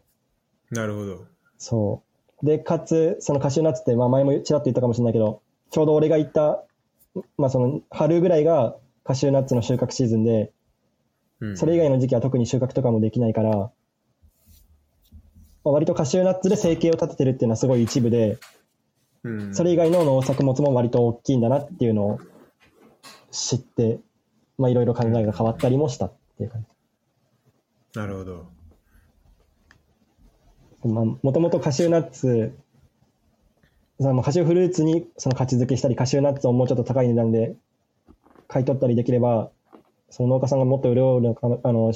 [0.71, 1.25] なるほど。
[1.57, 2.01] そ
[2.41, 2.45] う。
[2.45, 6.63] で、かつ、そのカシューナッツって、まあ前もちらっと言ったかもしれないけど、ちょうど俺が行った、
[7.37, 10.49] まあその春ぐらいがカシューナッツの収穫シーズンで、うん
[11.55, 13.71] それ以外の時期は特に収穫とかもできないから、ま
[15.65, 18.37] あ、割とカシューナッツで生計を立ててるっていうのはすごい一部で、
[19.23, 22.19] うんそれ以外の農作物も割と大きいんだなっていうのを
[23.31, 23.99] 知って、
[24.57, 26.65] まあいろいろ考えが変わったりもしたっていう感
[27.95, 28.47] なるほど。
[30.83, 30.89] じ。
[30.89, 32.57] まあもともとカシューナッツ、
[33.99, 37.55] そのカシューフルーツにその価値付けしたり、カシューナッツをもうちょっと高い値段で
[38.49, 39.51] 買い取ったりできれば、
[40.13, 41.91] その農家さんがもっと潤うのかな、あの、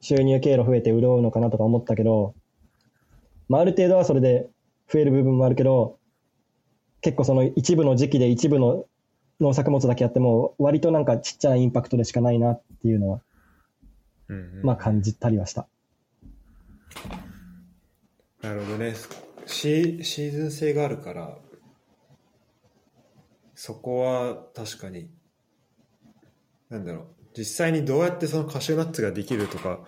[0.00, 2.34] 収入経路増えて潤うのかなとか思ったけど、
[3.48, 4.50] まあある程度はそれで
[4.92, 5.98] 増える部分もあるけど、
[7.00, 8.84] 結構その一部の時期で一部の
[9.40, 13.20] 農作物だけやっても割となんかちっちゃなインパクトでしかないなっていうのは
[14.28, 15.66] うんうんまあ感じたりはした。
[18.42, 18.94] なるほどね
[19.46, 20.04] シ。
[20.04, 21.38] シーズン性があるから、
[23.54, 25.08] そこは確かに、
[26.68, 29.80] なんだろう、実際にどうやってそのカシューナッツができるとか、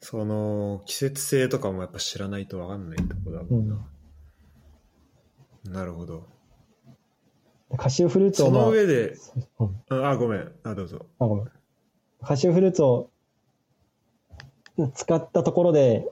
[0.00, 3.86] その季節性とかもやっぱ知らないと分かんないところだもんな。
[5.64, 6.26] なるほど。
[7.76, 9.16] カシューフルーツを、そまあの上で、
[9.58, 10.52] うんうんあ、ごめん。
[10.64, 11.06] あ、どうぞ。
[11.18, 11.48] あごめん
[12.22, 13.10] カシューフルーツを
[14.94, 16.06] 使ったところで、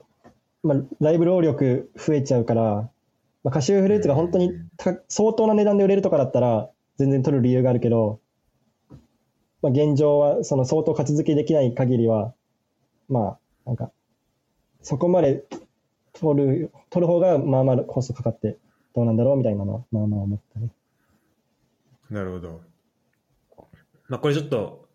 [0.63, 2.89] まあ、だいぶ労力増えちゃうから、
[3.43, 8.19] まあ、カシューフルーツが本当にた相当な値段で売れるとかだったら全然取る理由があるけど、
[9.61, 12.33] まあ、現状はその相当価値付けできない限りは、
[13.09, 13.91] まあ、なんか、
[14.81, 15.45] そこまで
[16.13, 18.57] 取る、取る方がまあまあコストかかって
[18.95, 20.69] どうなんだろうみたいなのは、まあまあ思ったね。
[22.09, 22.61] なるほど。
[24.09, 24.87] まあこれちょっと、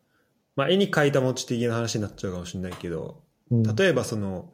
[0.57, 4.50] まあ絵に描いた持ち的な話になっちゃうかもしれないけど、うん、例えばその、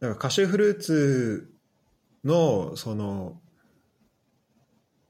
[0.00, 1.50] なんかカシューフルーツ
[2.24, 3.40] の、その、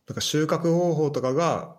[0.09, 1.76] なんか収穫方法とかが、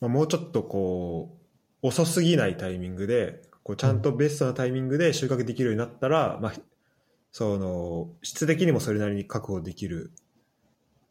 [0.00, 1.36] まあ、もうちょっとこ
[1.82, 6.52] う、遅すぎないタイミングで、こうちゃんとベストなタイミングで収穫できるようになったら、まあ、
[7.32, 10.12] その、質的にもそれなりに確保できる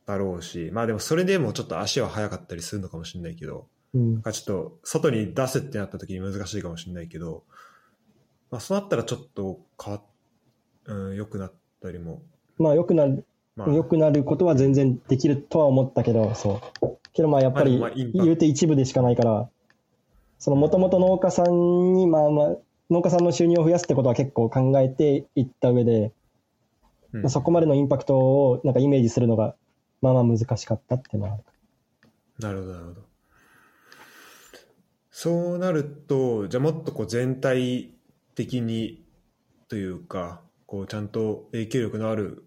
[0.06, 4.21] だろうし、まあでもそれでもちょっと足は速かったりするのかもしれないけど、うん。
[4.21, 7.43] ちょっと外に出すってなった時に難しいかもしれないけど、
[8.52, 10.04] まあそうなったらちょっと変わっ、
[10.86, 12.21] うん、良くなったりも、
[12.58, 16.97] まあ良くなる、まあ、良くなることは全然できるとは思ったけど、そう。
[17.13, 17.79] けどまあやっぱり
[18.13, 19.49] 言うて一部でしかないから、
[20.39, 22.55] そのもともと農家さんにまあまあ、
[22.89, 26.11] 農家さんの収入を増やすってことは結構考えていった上で、
[27.13, 29.55] うんまあ、そこまでのインパクトをなんかイメージするのが
[30.01, 31.43] まあまあ難しかったっていうのはある。
[32.39, 33.01] なるほど、なるほど。
[35.11, 37.93] そうなると、じゃあもっとこう全体
[38.35, 39.05] 的に
[39.69, 42.43] というか、こうちゃんと影響力のある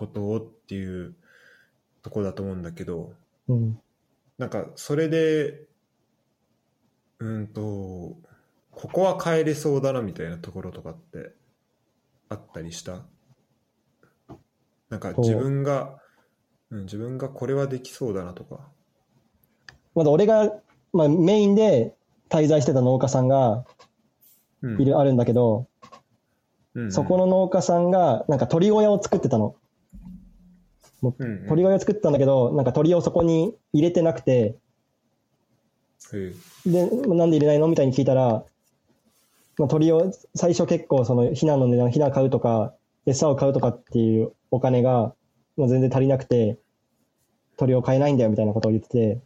[0.00, 1.14] ことをっていう
[2.00, 3.12] ところだと思うんだけど、
[3.48, 3.78] うん。
[4.38, 5.60] なんかそれで、
[7.18, 7.60] うんと、
[8.70, 11.34] ここは変えれそうだなみたいなところとかって
[12.30, 13.02] あったりした？
[14.88, 15.98] なんか自分が、
[16.70, 18.60] うん、自分がこれはできそうだなとか。
[19.94, 20.50] まだ俺が、
[20.94, 21.94] まあ、メインで
[22.30, 23.66] 滞在してた農家さんが
[24.62, 25.66] うんいる、あるんだけど、
[26.74, 29.56] うんうんそこの農家さんがなんか鳥小屋を作ってたの。
[31.00, 31.48] もううんうん。
[31.48, 34.56] 鳥小屋を作ってたんだけど、なんか鳥をそこに入れてなくて、
[36.12, 36.32] へ
[36.66, 38.44] で、なんで入れないのみたいに聞いたら、
[39.58, 42.74] まあ、鳥を最初結構そのヒナの値段、ヒナ買うとか、
[43.06, 45.14] 餌を買うとかっていうお金が、
[45.56, 46.58] まあ、全然足りなくて、
[47.56, 49.20] 鳥を買えないんだよみたいなことを言ってて、え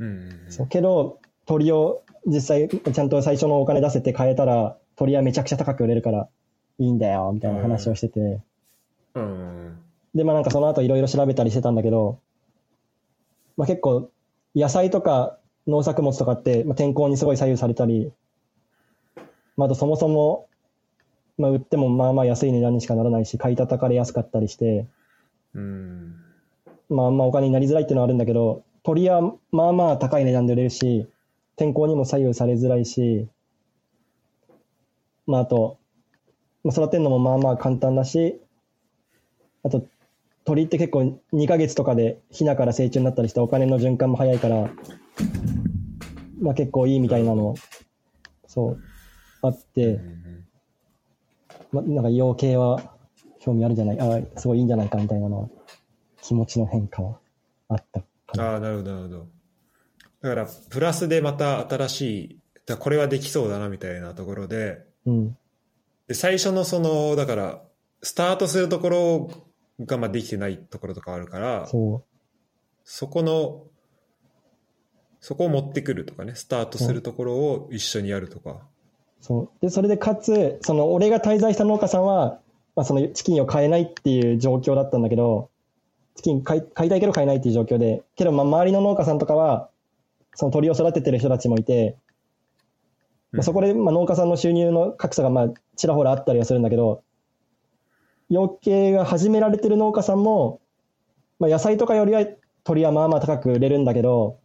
[0.00, 0.12] うんうん
[0.46, 0.52] うん。
[0.52, 6.28] そうけど、鳥を実際ちゃんと最初のお金出せて買えたら、鳥はめちゃくちゃ高く売れるから
[6.78, 8.40] いいんだよ、みたいな話をしてて、
[9.14, 9.78] うん
[10.14, 12.18] で、まあなんかその後いろいろ調べたりしてたんだけど、
[13.56, 14.10] まあ結構
[14.54, 18.12] 野菜とか農作物とかって、まあ、天候にすごい左右されたり、
[19.56, 20.48] まああとそもそも、
[21.38, 24.86] まあ売ってもまあまあ安い値段にしかならないし、買い叩かれやすかったりして、
[25.54, 26.14] うん。
[26.88, 29.20] まああんまお金になりづらいっていうのはあるんだけど、鳥は
[29.52, 31.08] まあまあ高い値段で売れるし、
[31.56, 33.28] 天候にも左右されづらいし、
[35.26, 35.78] まああと、
[36.64, 38.40] まあ、育てるのもまあまあ簡単だし、
[39.62, 39.86] あと
[40.44, 44.70] 鳥って結構2ヶ月とかでヒナから成虫になったりしてお金の循環も早いから、
[46.40, 47.54] まあ結構いいみたいなの、
[48.46, 48.80] そう、
[49.42, 50.00] あっうんて、
[51.72, 52.94] まあなんか養鶏は
[53.40, 55.48] 興味あるんじゃない、あすごいいいんじゃないかみたいなのは、
[56.22, 57.18] 気持ちの変化は
[57.68, 58.52] あったかな。
[58.52, 59.26] ああなるほどなるほど
[60.22, 65.36] だからプラスでまた新しいだこれはできそうだなみたいなところでうん。
[66.06, 67.62] で最初のそのだから
[68.02, 69.30] スタートするところ
[69.80, 71.66] がまあできてないところとかあるから
[72.84, 73.64] そこの
[75.20, 78.60] そこを持ってくるとかねスタートするところを一緒にやるとか、
[79.20, 79.60] そう。
[79.60, 82.40] で、それでかつ、その、俺が滞在した農家さんは、
[82.74, 85.50] まあ、そのチキンを買えないっていう状況だったんだけど、
[86.16, 89.68] チキン買い買いたいけど買えないっていう状況で、けど、まあ、周りの農家さんとかは、
[90.34, 91.96] その鳥を育ててる人たちもいて、
[93.32, 97.02] まあ、そこで、まあ、農家さんの収入の格差が、まあ、ちらほらあったりはするんだけど、
[98.30, 100.60] 養鶏が始められてる農家さんも、
[101.38, 102.24] まあ、野菜とかよりは
[102.64, 104.38] 鳥はまあまあ高く売れるんだけど、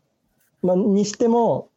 [0.63, 1.69] まあ、にしても、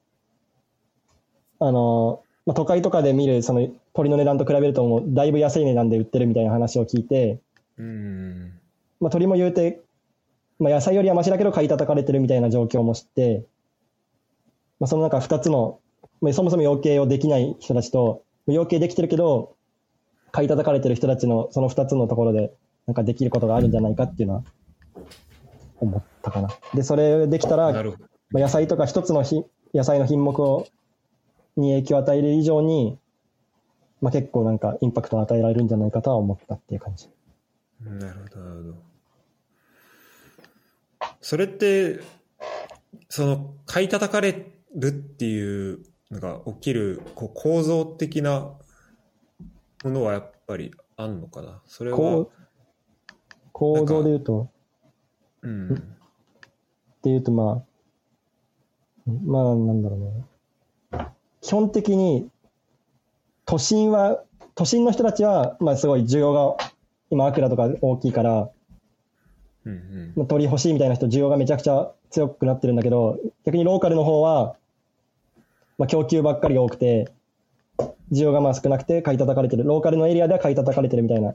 [1.60, 7.40] あの、まあ、都会とかで見るその鳥の値段と比べるともうだいぶ安い値段で売ってるみたいな話を聞いて、
[7.76, 8.52] うん。
[9.00, 9.80] まあ、鳥も言うて、
[10.58, 13.44] まあ、野菜よりはマシだけど買い叩かれてるみたいな状況も知って、
[14.80, 15.78] まあ、その中2つの、
[16.22, 19.56] まあ、そもそも養鶏をできない人たちと養鶏できてるけど
[20.32, 22.52] 買い叩かれてる人たちのその2つのところで
[22.86, 24.42] なんかできることがあるんじゃないかっていうのは
[25.80, 26.48] 思ったかな。
[26.74, 27.72] でそれできたら
[28.30, 29.42] まあ、野菜とか一つのひ
[29.74, 30.66] 野菜の品目を
[31.56, 32.98] に影響を与える以上に、
[34.00, 37.08] まあ、結構なんかインパクトを与えられるんじゃないかとは思ったっていう感じ。
[37.80, 38.74] なるほどなるほど
[41.20, 42.00] それって
[43.08, 48.52] その買い叩かれるっていうのが起きるこう構造的な
[49.84, 51.62] ものはやっぱりあんのかな？
[51.66, 52.46] それはこう
[53.52, 54.50] 構造で言うと、
[55.42, 55.74] うん。
[55.74, 61.06] っていうとまあ、まあなんだろうね。
[61.40, 62.28] 基本的に
[63.46, 64.22] 都心は、
[64.54, 66.56] 都心の人たちは、まあすごい需要が、
[67.10, 68.50] 今アクラとか大きいから、
[69.64, 70.12] うんうん。
[70.16, 74.56] まあ鳥欲しいみたいな人、需要がめちゃくちゃ強くなってるんだけど、逆にローカルの方は、
[75.78, 77.12] まあ、供給ばっかりが多くて、
[78.12, 81.34] 需要がまあ少なくて買い叩かれてる、ローカルのエリアでは買い叩かれてるみたいな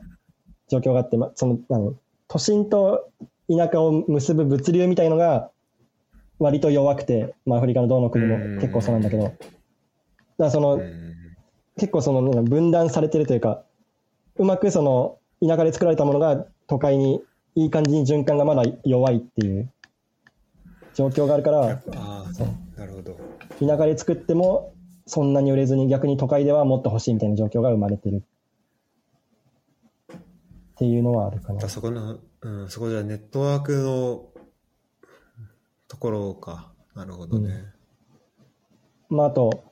[0.70, 1.94] 状況があって、まあ、そのあの
[2.28, 3.10] 都心と
[3.50, 5.52] 田舎を結ぶ物流みたいのが
[6.40, 9.38] 割と弱くて、まあ、アフリカのどの国も結構そうなんだけど、だか
[10.38, 11.14] らその、うん。
[11.78, 13.64] 結構その分断されてるというか、
[14.36, 17.22] うまくその田舎で作られたものが都会に
[17.56, 19.72] いい感じに循環がまだ弱いっていう
[20.94, 22.48] 状況があるから、あそう。
[22.78, 23.18] あ、なるほど。
[23.60, 24.73] 田舎で作っても
[25.06, 28.24] そんなに売れずに逆に都会ではもっと欲しいみたいな状況が生まれてる
[30.14, 31.70] っていうのはあるかなだ。
[31.70, 34.26] そこの、うん、そこじゃネットワークの
[35.88, 36.72] ところか。
[36.96, 37.66] なるほどね。
[39.10, 39.64] まあ、あと、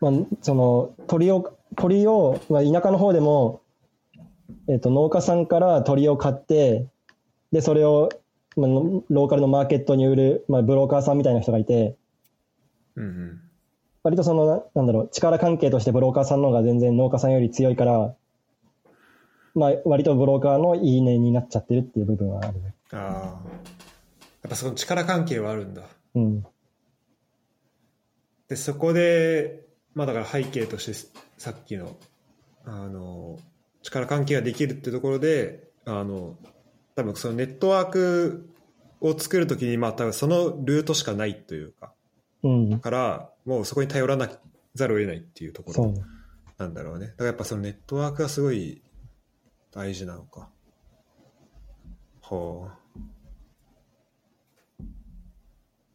[0.00, 3.62] まあ、その鳥を鳥を、まあ、田舎の方でも、
[4.68, 6.88] えっと農家さんから鳥を買って
[7.52, 8.08] でそれを、
[8.56, 11.96] まあ、のローカルのマーケットに売る、まあ、ブローカーさんみたいな人がいて
[12.96, 13.40] うんうん。
[14.02, 18.14] 割とそのななんだろう力関係としてブローカーさんの方が全然農家さんより強いから、
[19.54, 22.74] まあ、割とブローカーのいいねになっちゃってるっていう部分はあるね。
[22.92, 23.00] ああ。
[24.42, 25.82] やっぱその力関係はあるんだ。
[26.14, 26.44] うん
[28.50, 29.64] で、そこで、
[29.94, 31.96] まあだから背景としてさっきの、
[32.64, 33.38] あの、
[33.82, 36.36] 力関係ができるってところで、あの、
[36.96, 38.50] 多分そのネットワーク
[39.00, 41.92] を作るときに、まあ多分そのルートしかないというか、うん、
[42.80, 44.30] から、もうそこに頼らな
[44.74, 45.94] ざるを得ないっていうところ。
[46.58, 47.06] なんだろうね。
[47.06, 48.82] だからやっぱそのネットワークがすごい
[49.72, 50.50] 大事なのか。
[52.22, 52.80] はあ。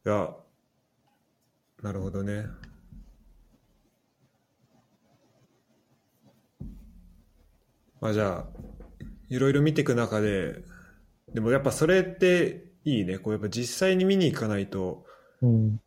[0.06, 0.36] いや、
[1.82, 2.46] なるほどね。
[8.02, 8.46] まあじゃあ、
[9.30, 10.64] いろいろ見ていく中で、
[11.34, 13.18] でもやっぱそれっていいね。
[13.18, 15.06] こうやっぱ実際に見に行かないと、
[15.42, 15.82] うん、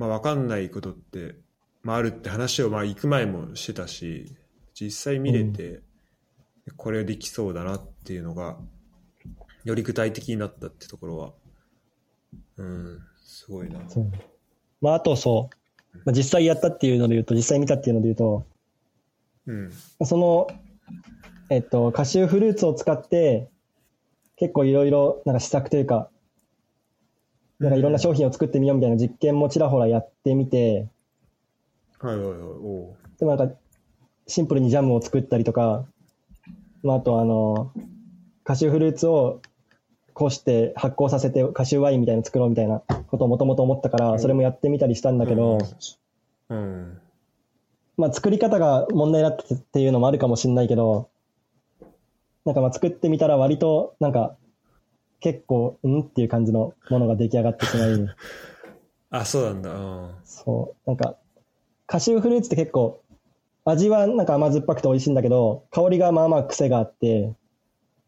[0.00, 1.34] まあ、分かんないことって、
[1.82, 4.34] まあ、あるって話をまあ行く前もしてたし
[4.72, 5.82] 実際見れて、
[6.78, 8.56] これできそうだなっていうのが
[9.64, 11.32] より具体的になったってところは
[12.56, 13.80] うんすごいな。
[14.80, 15.50] まあ、あとそ
[15.92, 18.46] う、まあ、実際やったっていうので言うと、実際見たっていうので言うと、
[19.46, 19.72] うん。
[20.06, 20.46] その、
[21.50, 23.50] えっと、カシューフルーツを使って、
[24.36, 26.08] 結構いろいろ、なんか試作というか、
[27.60, 30.88] なんかいろんな商品を作ってみようみたいな実験もちらほらやってみて、
[32.00, 33.18] はいはいはいおう。
[33.18, 33.54] でもなんか、
[34.26, 35.84] シンプルにジャムを作ったりとか、
[36.82, 37.72] まあ、あとあの、
[38.44, 39.42] カシューフルーツを
[40.14, 45.58] こして発酵させてカシューワインみたいなの作ろうみたいなことをもともと思ったから、それもやってみたりしたんだけど、
[46.48, 46.98] うん。
[47.98, 51.10] まあ、作り方が問題だったっていうのもあるかもしれないけど、
[52.46, 54.36] なんかまあ作ってみたら割となんか
[55.20, 58.14] 結構うんっていう感じのものが出来上がってしまい、
[59.10, 59.74] あそうなんだ。
[59.74, 60.14] うん。
[60.24, 61.16] そう、なんか
[61.86, 63.02] カシューフルーツって結構
[63.64, 67.34] 味はなんか甘酸っぱくて美味しいんだけど、香りがまあまあ癖があって、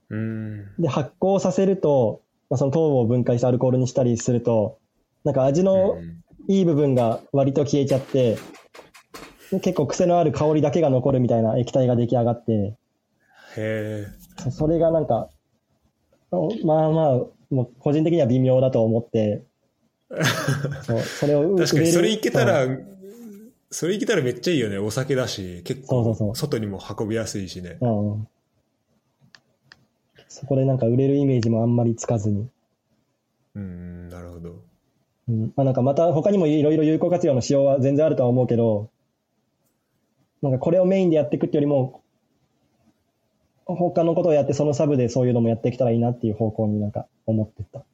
[0.08, 0.74] うん。
[0.78, 4.78] で発酵させると、まあ、その糖を分解してアルコールにしたりすると、
[5.24, 6.22] なんか味のうん。
[6.48, 8.36] いい部分が割と消えちゃって、
[9.52, 12.76] で結構癖のある香りだけが残るみたいな液体が出来上がって、へ
[13.56, 14.06] え
[14.38, 15.31] そそれがなんか、お
[16.64, 17.20] まあまあ、
[17.50, 19.44] もう個人的には微妙だと思って、
[20.82, 22.86] そうそれを売 確かにそれいけたら、うん。
[23.70, 25.62] それいけたらめっちゃいいよねお酒だし。
[25.64, 26.36] 結構そうそうそう。
[26.36, 27.78] 外にも運びやすいしね。
[27.80, 28.28] うん。
[30.28, 32.48] そこでなんか売れるイメージもあんまりつかずに。
[33.54, 34.56] うんなるほど。
[35.28, 35.52] うん。
[35.56, 38.90] まあ、なんかまた他にもいろいろ有効活用の仕様は全然あるとは思うけど、
[40.42, 42.01] なんかこれをメインでやっていくってよりも、
[43.66, 47.84] 他のことをやってそのサブでそういうのもやっていけたらいいなっていう方向になんか思ってた。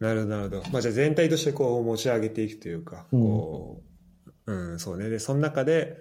[0.00, 0.70] なるほど、なるほど。
[0.72, 3.82] まあ、じゃあ全体としてこう持ち上げていくというか、うんこ
[4.46, 5.08] う、うん、そうね。
[5.08, 5.96] で、その中で、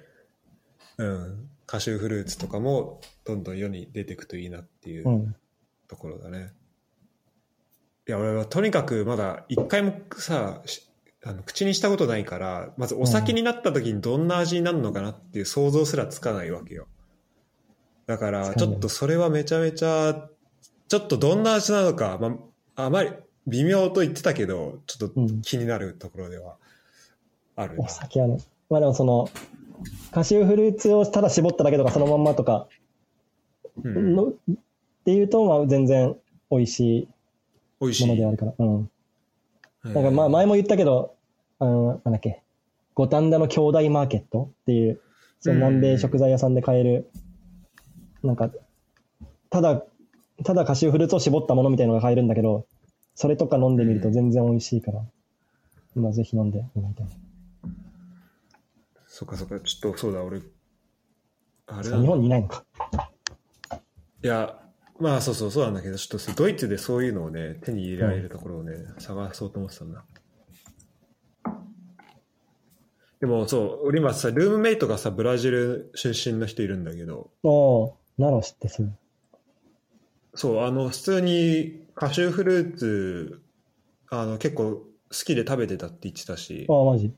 [0.98, 5.36] うん、カシューフルーツとかもどんどん世に出ていくといいなっていううん
[5.88, 6.54] ところだね。
[8.08, 10.88] いや、俺はとにかくまだ一回もさ、し
[11.24, 16.88] あの口にしたことないから、まずお酒になった時にどんな味になるのかなっていう想像すらつかないわけよ。
[18.12, 20.28] だから、ちょっとそれはめちゃめちゃ、
[20.90, 22.36] ちょっとどんな味なのか、ま
[22.76, 23.12] あ、あまり
[23.48, 26.58] 微妙と言ってたけど、ちょっとうん気になるところでは
[27.56, 28.40] あるなお酒はね。
[28.70, 29.30] まあでもその、
[30.12, 32.68] カシューフルーツをただ絞っただけとかそのまんまとか
[33.82, 34.34] うん、の、っ
[35.06, 36.18] ていうと、まあ全然
[36.50, 37.08] 美味し
[37.80, 38.04] 美味しい。
[38.04, 38.54] いものであるから。
[38.60, 38.76] うん。
[38.76, 38.92] うん
[39.84, 41.16] なんかまあ前も言ったけど、
[41.60, 42.44] あの、なんだっけ、
[42.94, 45.00] 五反田の兄弟マーケットっていう、
[45.40, 47.10] その南米食材屋さんで買える、
[48.24, 48.50] なんか、
[49.50, 49.84] ただ、
[50.44, 52.66] ただカシューフルーツを絞ったものみたいなのが買えるんだけど、
[53.16, 55.04] それとか飲んでみると全然美味しいから、
[55.96, 57.08] まあぜひ飲んでもらいたい。
[59.08, 60.42] そっかそっか、ちょっとそうだ、俺、
[61.68, 62.64] あれ日本にいないのか。
[64.24, 64.58] いや、
[65.00, 70.06] まあそうそうそうなんだけど、ちょっとドイツでそういうのをね、手に入れられるところをね、探そうと思ってたんだ。
[73.20, 77.30] でもそう、俺今さ、ルームメイトがさ、ブラジル出身の人いるんだけど、
[78.18, 78.90] なの知ってすぐ。
[80.34, 83.42] そう、あの、普通にカシューフルーツ、
[84.10, 87.14] あの、結構好きで食べてたって言ってたし、ああ、マジ？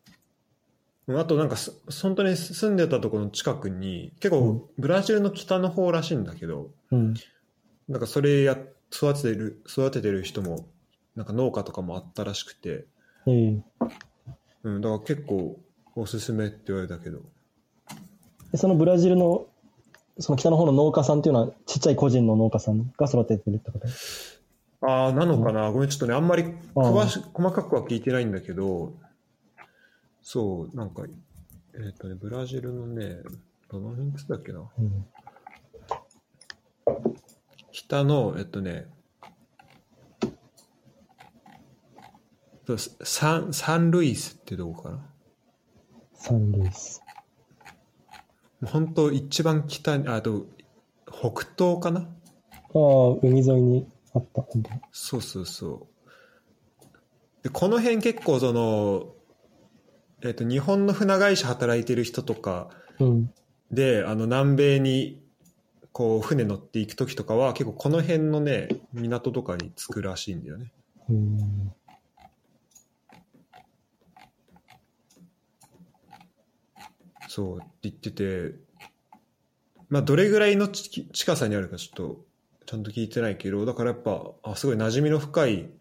[1.10, 7.14] あとなんかす、本当に住んでたところの近くに、結うん構ブラジルの北の方らしいんだけど、うん。
[7.90, 8.58] なんかそれや、
[8.92, 10.68] 育ててる、育ててる人も、
[11.16, 12.86] なんか農家とかもあったらしくて、
[13.28, 13.64] ええ
[14.64, 15.60] うん、だから結構
[15.96, 17.22] おすすめって言われたけど、
[18.52, 19.48] でそのブラジルの、
[20.20, 23.88] その北の方の農家さんっていうのは、ちっちゃい個人の農家さんが育ててるってこと？
[24.88, 26.44] ああ、なのかな、ごめん、ちょっとね、あんまり
[26.76, 28.94] 詳し細かくは聞いてないんだけど、
[30.22, 31.04] そう、なんか、
[31.74, 33.18] えっ、とね、ブラジルのね、
[33.70, 35.06] どの辺っつったっけな、うん。
[37.72, 38.88] 北の、えっとね、
[43.04, 45.06] サンサンルイスってどこかな？
[46.14, 47.03] サンルイス。
[48.66, 50.46] 本当一番北に、あと、
[51.06, 52.02] 北東かな？
[52.02, 52.06] あ
[52.74, 54.42] あ、海沿いにあった。
[54.42, 55.88] 本当にそうそうそ
[56.82, 56.84] う。
[57.44, 59.14] で、この辺結構その、
[60.22, 63.34] えっと、日本の船会社働いてる人とかうん。
[63.72, 65.22] で、あの、南米に、
[65.92, 70.72] こう、船乗っていく時とかは、結構この辺のね、港とかに着くらしいんだよね。
[71.10, 71.74] うん。
[77.36, 78.54] そうって言ってて、
[79.90, 82.26] まあ、どれぐらいの近さにあるかちょっと、
[82.68, 85.72] ちゃんと聞いてないけど、だからやっぱ、あ、すごい馴染みの深い、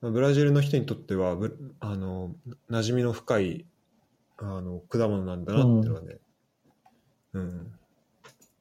[0.00, 2.34] まあブラジルの人にとっては、ぶあの、
[2.70, 3.66] 馴染みの深い、
[4.38, 6.16] あの、果物なんだなっていうのはね、
[7.34, 7.72] うん、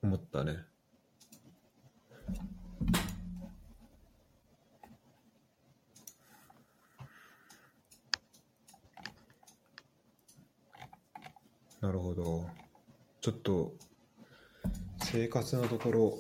[0.04, 0.58] 思ったね。
[11.82, 12.48] なるほど。
[13.22, 13.74] ちょっと、
[15.04, 16.20] 生活のところ、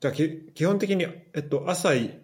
[0.00, 2.18] じゃあき基本的に、えっと、朝い、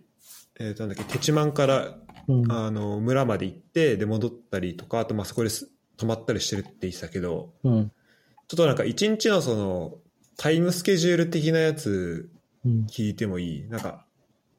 [0.58, 2.52] えっと、なんだっけ、テチマンからうん。
[2.52, 7.90] あの村まで行ってで戻ったりとかあとまあそこです泊まったりしてるって言ってたけどうん。
[8.48, 9.94] ちょっとなんか一日のその
[10.36, 12.30] タイムスケジュール的なやつ
[12.66, 12.86] うん。
[12.86, 13.68] 聞いてもいい？
[13.68, 14.04] なんか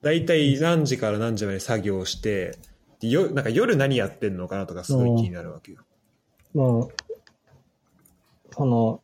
[0.01, 2.57] 大体何時から何時まで作業して
[2.99, 5.79] でよなんか夜何やってんのかなとかすごい気になるわけよ。
[6.53, 6.87] まあ、
[8.51, 9.01] その、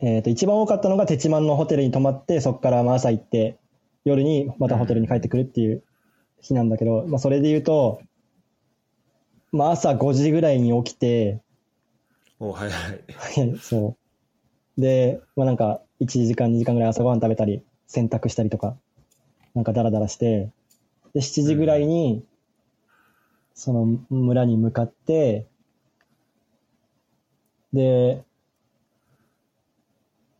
[0.00, 3.58] えっ、と、一番多かったのが、テチマンのホテルに泊まって、そこからまあ朝行って、
[4.04, 5.84] 夜にまたホテルに帰ってくるっていう
[6.40, 8.00] 日なんだけど、まあ、それで言うと、
[9.52, 11.42] まあ、朝5時ぐらいに起きて、
[12.40, 13.04] おはいはい。
[13.14, 13.96] は いそ
[14.76, 14.80] う。
[14.80, 18.76] で、まあ、なんか、1時間、2時間ぐらい朝ごはん食べたり、洗濯したりとか、
[19.54, 20.50] なんかダラダラして、
[21.14, 22.24] で、7時ぐらいに、
[23.54, 25.46] その村に向かって、
[27.72, 28.24] で、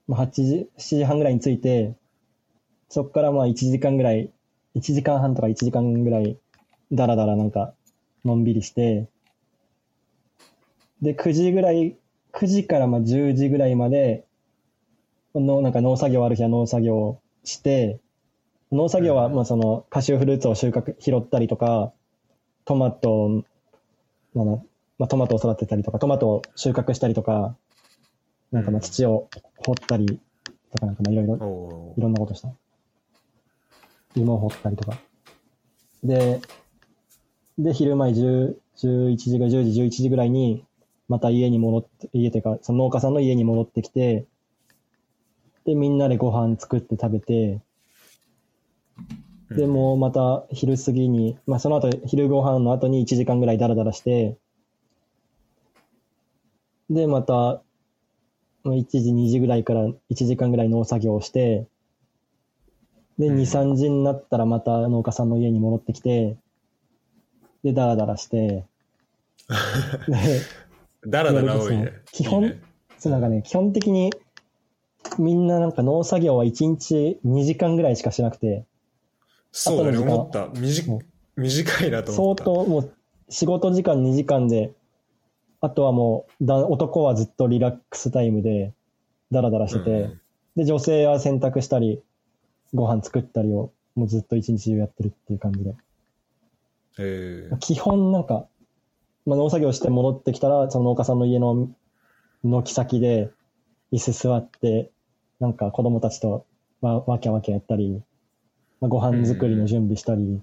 [0.07, 1.95] まあ、8時、7時半ぐらいに着いて、
[2.89, 4.31] そこからまあ1時間ぐらい、
[4.75, 6.39] 1時間半とか1時間ぐらい、
[6.91, 7.75] だらだらなんか、
[8.25, 9.09] のんびりして、
[11.01, 11.97] で、9時ぐらい、
[12.33, 14.25] 9時からまあ10時ぐらいまで、
[15.35, 17.99] の、なんか農作業ある日は農作業をして、
[18.73, 21.93] 農作業はまあそのカシューフルーツを収穫、拾ったりとか、
[22.64, 23.45] トマト、
[24.35, 24.62] なんだ
[24.99, 27.57] まあ、トマトを育てたりとか、トマトを収穫したりとか、
[28.51, 29.29] なんかまあ土を
[29.66, 30.20] 掘ったり
[30.70, 32.49] とかなんかまあいろいろおいろんなことした。
[34.14, 34.97] 芋を掘ったりとか。
[36.03, 36.41] で、
[37.59, 40.64] で、昼前10、11時ぐらい、10時、11時ぐらいに、
[41.09, 44.27] また家に戻って、家というか、その農家さんの家に戻ってきて、
[45.66, 47.61] で、みんなでご飯作って食べて、
[49.51, 54.36] で、もうまた昼過ぎに、まあその後、昼ご飯の後に1時間ぐらいダラダラして、
[56.90, 57.62] で、また、
[58.64, 61.66] 1時、2時ぐらいから1時間ぐらい農作業をして、
[63.18, 66.36] で、2、3時になったらまた農家さんの家に戻ってきて、
[67.62, 68.64] で、ダラダラして、
[70.09, 70.40] で、
[71.07, 71.93] だらだら多いね。
[72.12, 72.61] 基本いいね。
[72.99, 74.12] そうなんかね、基本的に
[75.18, 78.64] みんななんか農作業は1日2時間ぐらいしかしなくて、
[79.53, 80.49] そうだね、思った。
[81.37, 82.45] 短いなと思相った。
[82.45, 82.93] 当もう
[83.29, 84.73] 仕事時間2時間で、
[85.61, 88.73] あとはもうだ男はずっとリラックスタイムで
[89.31, 90.21] ダラダラしてて、うん
[90.57, 92.03] で、女性は洗濯したり、
[92.75, 95.75] ご飯作ったりをもうずっと一日中やってるっていう感じで。
[96.99, 98.47] えー基本なんか、
[99.25, 101.71] まあ、農作業して戻ってきたら、その農家さんの家の
[102.43, 103.31] 軒先で
[103.93, 104.91] 椅子座って、
[105.41, 106.45] なんか子供たちと
[106.83, 108.03] わわきゃわきゃやったり、
[108.83, 110.43] まあ、ご飯作りの準備したり、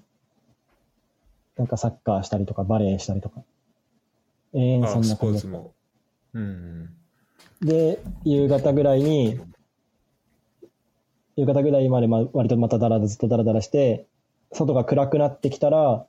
[1.58, 3.42] なんかサッカーしたりとかバレエしたりとか。
[4.54, 5.46] 永遠そんな感じ。
[6.32, 6.88] うん。
[7.60, 9.38] で、夕方ぐらいに、
[11.36, 14.06] 夕方ぐらいまで、まあ、割とまただらずっとだらだらして、
[14.52, 16.06] 外が暗くなってきたら、まあ、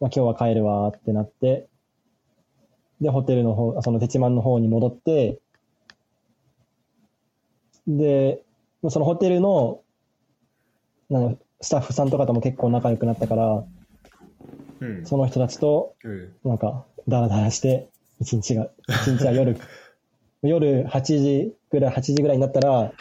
[0.00, 1.68] 今日は帰るわーってなって、
[3.00, 5.40] で、ホテルの方、そのテチマンの方に戻って、
[7.86, 8.42] で、
[8.90, 9.80] そのホテルの、
[11.10, 13.64] なんかスタッフさんとかとも結構仲良くなったから、
[14.80, 15.06] うん。
[15.06, 17.88] その人たちとうんなんか、ダラダラして、
[18.20, 19.56] 一日が、一日は夜、
[20.42, 22.92] 夜8時ぐらい、8時ぐらいになったら、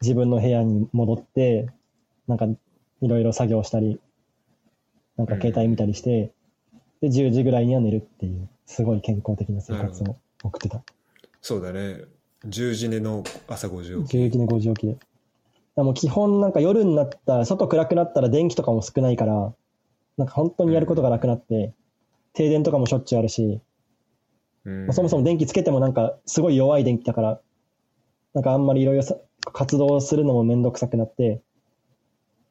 [0.00, 1.68] 自分の部屋に戻って、
[2.26, 4.00] なんか、いろいろ作業したり、
[5.16, 6.32] なんか携帯見たりして、
[7.00, 10.82] で、10時ぐらいには寝るっていう、すごい健康的な生活を送ってた。
[11.40, 12.00] そうだね。
[12.46, 14.18] 10時寝の朝5時起き。
[14.18, 14.96] 10時に5時起きで。
[15.76, 19.52] もう基本なんか夜になったら、外暗くなったら電気とかも少ないから、
[20.16, 21.74] なんか本当にやることがなくなって、
[22.32, 23.60] 停電とかもしょっちゅうあるし、
[24.64, 24.86] うん。
[24.86, 27.40] まあそもそも電気つけてもなんかすごい弱い電気だから、
[28.34, 29.16] なんかあんまりいろいろさ
[29.52, 31.42] 活動するのもめんどくさくなって、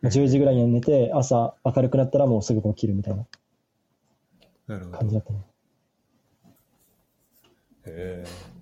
[0.02, 3.26] まあ10時ぐらいには寝て、朝明るくなったらもうすぐ起きるみたいな
[4.68, 5.40] 感じだったね。
[7.86, 8.53] へえ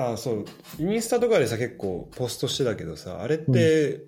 [0.00, 0.44] あそう。
[0.78, 4.04] インスタとかでさ結構ポストしてたけどさあれって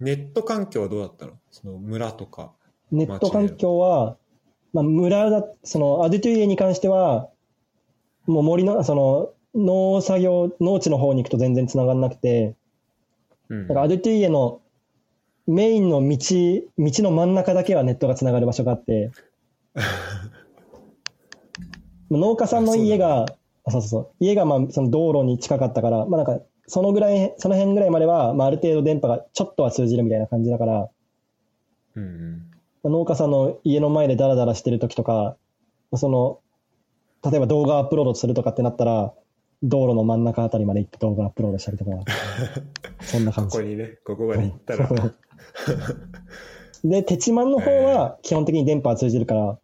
[0.00, 1.32] ネット環境はどうだったの？
[1.50, 2.52] その村とか
[2.90, 4.16] ネット環境は、
[4.72, 7.28] まあ、村だ、そのアデュトゥイエに関しては、
[8.26, 12.54] もう森の、その農作業、農地の方に行くと全然繋がんなくて、
[13.48, 13.68] うん。
[13.68, 14.60] だからアデュトゥイエの
[15.46, 16.16] メインの道、
[16.78, 19.10] 道の真ん中だけはネットがつながる場所があって、
[22.10, 23.26] 農家さんの家が、あ
[23.68, 30.88] そうそうそう、家がまあその道路に近かったから、まあなんか、そのぐらい、その辺ぐらいまでは、まあある程度電波がちょっとは通じるみたいな感じだから、
[31.96, 32.50] うんうん。
[32.82, 35.36] まあ農家さんの家の前でダラダラしてる時とか、
[35.90, 36.40] まあその、
[37.30, 39.14] 例えば動画アップロードするとかってなったら、
[39.62, 41.90] 道路の真ん中あたりまで行って動画アップロードしたりとか、
[43.00, 43.56] そんな感じ。
[43.56, 43.68] ここ。
[43.68, 44.88] にねここまで行ったら。
[44.90, 46.86] う。
[46.86, 49.58] んで、テチマンの方は基本的に電波は通じるから、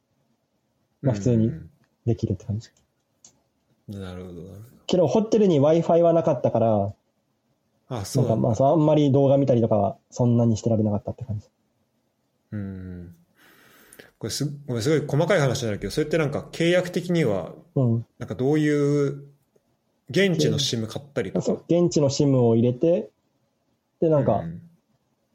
[1.02, 1.70] まあ普通にうん。
[2.06, 2.70] できるって感じ。
[3.90, 4.42] なるほど
[4.86, 6.94] けど、ホテルに Wi-Fi はなかったから、ど
[7.88, 11.46] あそうんなんかまあ、そうあんまり動画見たりとかはそんなにしてられなかったって感じ。
[12.52, 13.14] うん
[14.18, 18.06] これすごめんすごい細かい話になるけどそれってなんか契約的にはうん。
[18.18, 19.24] なんかどういう
[20.10, 21.44] 現地の SIM 買ったりとか？
[21.44, 23.08] そう、現地の SIM を入れて、
[24.00, 24.60] で、なんか、うん。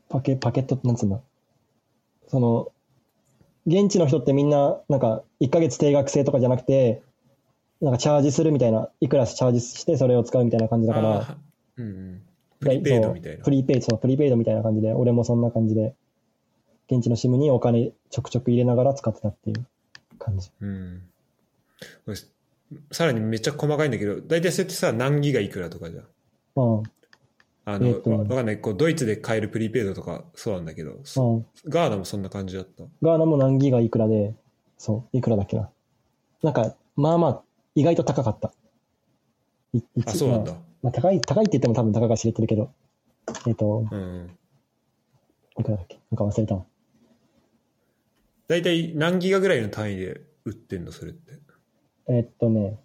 [0.09, 1.21] パケ、パケットってなんつうんだ？
[2.27, 2.71] その、
[3.65, 7.01] 現地の人ってみんな、なんか、1ヶ月定額制とかじゃなくて、
[7.85, 11.37] なんかチャージするみたいな、いくらチャージしてそれを使うみたいな感じだから、
[11.77, 12.21] うんうん
[12.59, 15.93] プリペイドみたいなプリペイド、プリペイドみたいな感じで、俺もそんな感じで、
[16.89, 19.65] 現地の SIM にお金ちょくちょく入れながら使ってたっていう
[20.17, 20.49] 感じ。
[20.61, 21.03] うん
[22.91, 26.03] さらにめっちゃ細かいんだけど大体それってさ何ギガいくらとかじゃん
[26.55, 26.83] うん。
[27.65, 31.45] あの、えわわかんないこうドイツで買えるプリペイドとかそうなんだけど、うそん。
[31.67, 34.33] ガーナもそんな感じだったガーナも何ギガいくらで、
[34.79, 35.69] そう、いくらだっけな。
[36.41, 37.41] なんか、まあまあ、
[37.75, 38.53] 意外と高かった。
[39.73, 40.51] いあそうなんだ。
[40.53, 42.71] まあまあ、高い、高いって言っても多分高が知れてるけど、
[43.47, 44.37] えっ、と、うん。
[45.59, 45.99] いくらだっけ？
[46.11, 46.65] なんか忘れたわ。
[48.47, 51.33] 大体何ギガぐらいの単位で売ってんのそれって？
[52.07, 52.77] えっとね、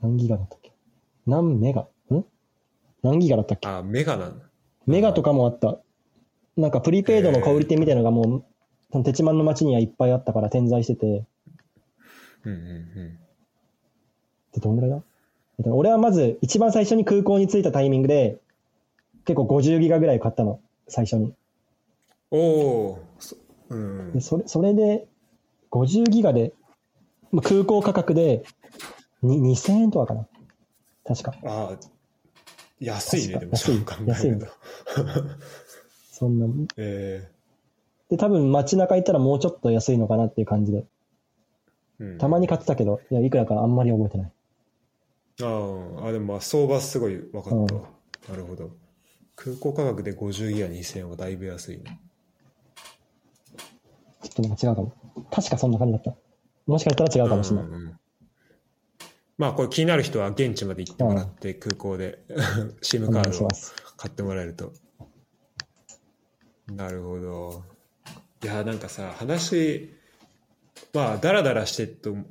[0.00, 0.72] 何ギガだったっけ？
[1.26, 1.82] 何メガ？
[1.82, 2.24] ん？
[3.02, 3.68] 何ギガだったっけ？
[3.68, 4.44] あメガなんだ。
[4.86, 5.78] メガとかもあった。
[6.56, 8.44] なんかプリペイドの小売店みたいなのがもう、
[8.90, 11.24] そのテチマンの街にはいっぱいあったから点在してて、
[12.52, 13.18] うんうん
[14.52, 15.02] でどんぐらいだ？
[15.58, 18.38] えっと俺はまず一番最初に空港に着いたタイミングで、
[19.24, 21.24] 結構50ギガぐらい買ったの、最初に。
[21.24, 21.34] うん
[22.30, 23.36] おおそ
[23.70, 25.06] うんでそれそれで、
[25.70, 26.52] 50ギガで、
[27.32, 28.44] まあ空港価格で
[29.22, 30.26] に2000円とかかな。
[31.04, 31.34] 確か。
[31.44, 31.78] ああ
[32.80, 34.46] 安いねでもそう考えると
[36.12, 36.46] そんな。
[36.76, 37.28] え
[38.08, 40.84] で、多分街中行ったらもうちょっと安いのかなっていう感じで。
[42.00, 44.32] えうんたまに買ってたけど、いや、いくらかあんまり覚えてない。
[45.42, 45.46] あ
[46.02, 47.82] ああでもまあ相場すごい分かったわ、
[48.28, 48.70] なるほど
[49.36, 52.00] 空港価格で50ギガ2000円はだいぶ安いね
[54.22, 54.92] ちょっとなんか違うかも。
[55.30, 56.14] 確かそんな感じだった。
[56.66, 57.66] もしかしたら違うかもしれない。
[57.66, 57.98] うんうん
[59.38, 62.18] まあこれ気になる人は現地まで行ってもらって空港で
[62.82, 63.48] SIM カードを。
[63.96, 64.72] 買ってもらえると
[66.68, 67.64] なるほど
[68.44, 69.92] いやなんかさ話
[70.92, 72.24] まあダラダラしてとも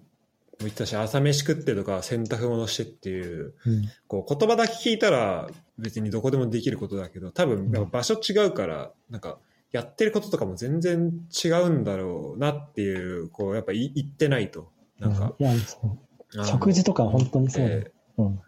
[0.59, 3.83] 言ってたし朝飯食ってとか洗濯物してっていううん。
[4.07, 9.37] こう言葉だけ聞いたら別にどこでもできることだけど多分場所違うからなんか
[9.71, 11.11] やってることとかも全然
[11.43, 15.97] 違うんだろうなっていうこうやっぱい言ってないとなんか、いや、そう
[16.35, 18.41] あの食事とか本当にそうだよえうん。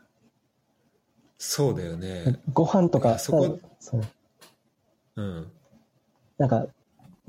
[1.38, 2.40] そうだよね。
[2.52, 4.02] ご飯とか、そこそう。
[5.16, 5.52] うん。
[6.38, 6.68] なんか、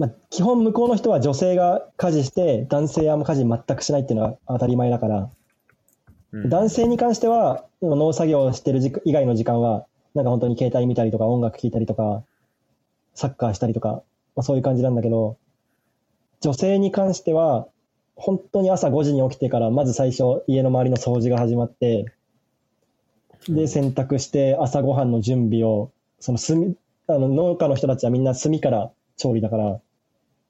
[0.01, 5.31] まあ、基本向こうの人は女性が家事して、男性は家事全くしないっていうのは当たり前だから、
[6.33, 6.49] うん。
[6.49, 9.85] 男性に関しては、農作業をしてる時間以外の時間は、
[10.15, 12.25] なんか本当に携帯見たりとか、音楽聴いたりとか、
[13.15, 14.03] サッカーしたりとか、
[14.37, 15.37] まあ、そういう感じなんだけど、
[16.41, 17.69] 女性に関しては、
[18.17, 22.07] 本当に朝5時に起きてから、まず最初、家の周りの掃除が始まって、
[23.51, 25.91] で、洗濯して、朝ごはんの準備を、
[26.21, 26.75] その炭、
[27.07, 29.79] あの、農家の人たちはみんな炭から調理だから、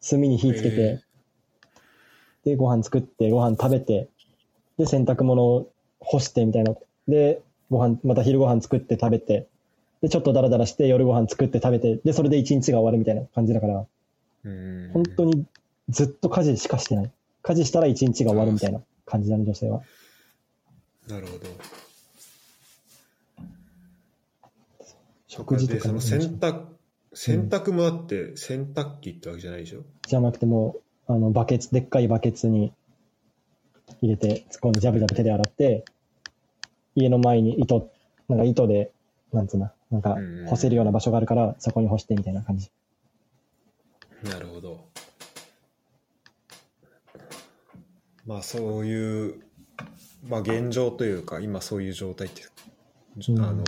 [0.08, 1.00] 炭に火つけへて、
[2.44, 4.08] で、ご飯作って、ご飯食べて、
[4.78, 6.74] で、洗濯物を干してみたいな。
[7.06, 9.46] で、ご飯、また昼ご飯作って食べて、
[10.00, 13.86] で、ちょっとダラダラして夜ご飯作って食べて、で、それで一日が終わるみたいな感じだから、
[14.42, 15.44] うん本当に
[15.90, 17.10] ずっと家事しかしてない。
[17.42, 19.82] 家事したら一日が終わるみたいな感じだね、女性は。
[21.08, 21.46] なるほど。
[25.26, 26.64] 食事とでその洗濯、
[27.12, 29.82] 洗濯もだって洗濯機ってわけじゃないでしょ？
[30.06, 30.76] じゃなくても
[31.08, 32.72] う、あの、バケツ、でっかいバケツに
[34.00, 35.84] 入れて、突っ込んでジャブジャブ手で洗って、
[36.94, 37.90] 家の前に糸、
[38.28, 38.92] なんか糸で、
[39.32, 42.70] なんつうな、なんか干せるような場所があるから、そこに干してみたいな感じ。
[44.22, 44.88] なるほど。
[48.26, 49.40] まあそういう、
[50.28, 52.42] まあ現状というか、今そういう状態って、
[53.28, 53.64] うんあの、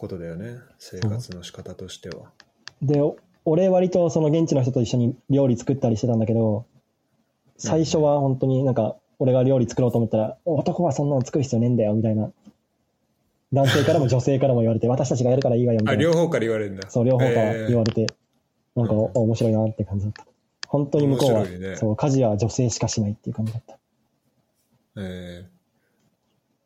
[0.00, 0.58] ことだよね。
[0.78, 2.32] 生活の仕方としては。
[2.80, 6.64] で、お俺割とその現地の人と一緒に料理作ったりしてたんだけど、
[7.58, 12.32] 最初は本当になんか、俺が料理作ろうと思ったら、男はそんなの作る必要ねえんだよ、みたいな。
[13.52, 16.02] 男性からも女性からも言われて、私たちがやるからいいわよ、みたあ、いな。
[16.02, 16.88] 両方から言われるんだ。
[16.90, 18.06] そう、両方からえー言われて、
[18.74, 20.24] なんか、うんお面白いなって感じだった。
[20.66, 21.44] 本当に向こうは、
[21.76, 23.78] そう、家事は女性しかしないっていう感じだった。
[24.96, 25.60] えー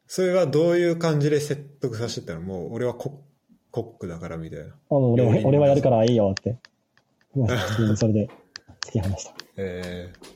[0.06, 2.42] それはどういう感じで説得させてたの？
[2.42, 3.23] もう俺はコ
[3.74, 4.66] コックだからみたいな。
[4.66, 6.56] あ、もう俺は俺はやるからいいよって。
[7.96, 8.30] それで
[8.86, 9.34] 突き放した。
[9.56, 10.34] えー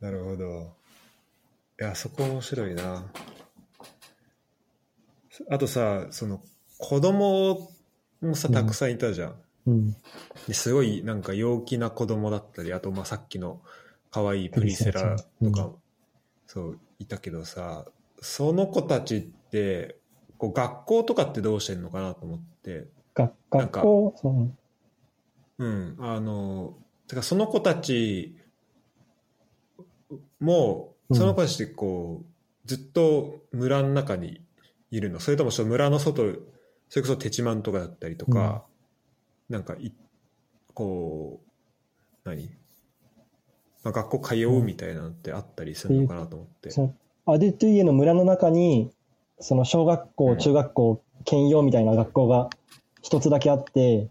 [0.00, 0.72] なるほど。
[1.78, 3.10] いや、そこ面白いな。
[5.50, 6.42] あとさ、その
[6.78, 7.70] 子供
[8.22, 9.34] もさ、うんたくさんいたじゃん。
[9.66, 9.96] うん。
[10.48, 13.60] ですごいなんか陽気な子供だったり、あとまあさっきの
[14.10, 15.70] 可愛いプリセラとうか、
[16.46, 17.86] そう、いたけどさ、
[18.20, 19.99] その子たちって、
[20.40, 24.56] こう学校とかってどうしてんのかなと思って、がなんか学校、そう
[25.58, 26.78] うん、あの、
[27.08, 28.38] てかその子たち
[30.40, 31.16] も、うん。
[31.16, 32.26] その子たちってこう、
[32.66, 34.40] ずっと村の中に
[34.90, 35.20] いるの。
[35.20, 36.22] それともその村の外、
[36.88, 38.64] それこそテチマンとかだったりとか、
[39.50, 39.92] なんかい、
[40.72, 41.50] こう、
[42.24, 42.48] 何？
[43.82, 46.70] まあ、学校通うみたいなのってあったりするのかなと思って。
[46.70, 46.94] その
[47.26, 48.90] アデトゥイエの村の中に、
[49.40, 52.50] その小学校、中学校、兼用みたいな学校が
[53.02, 54.08] 一つだけあって、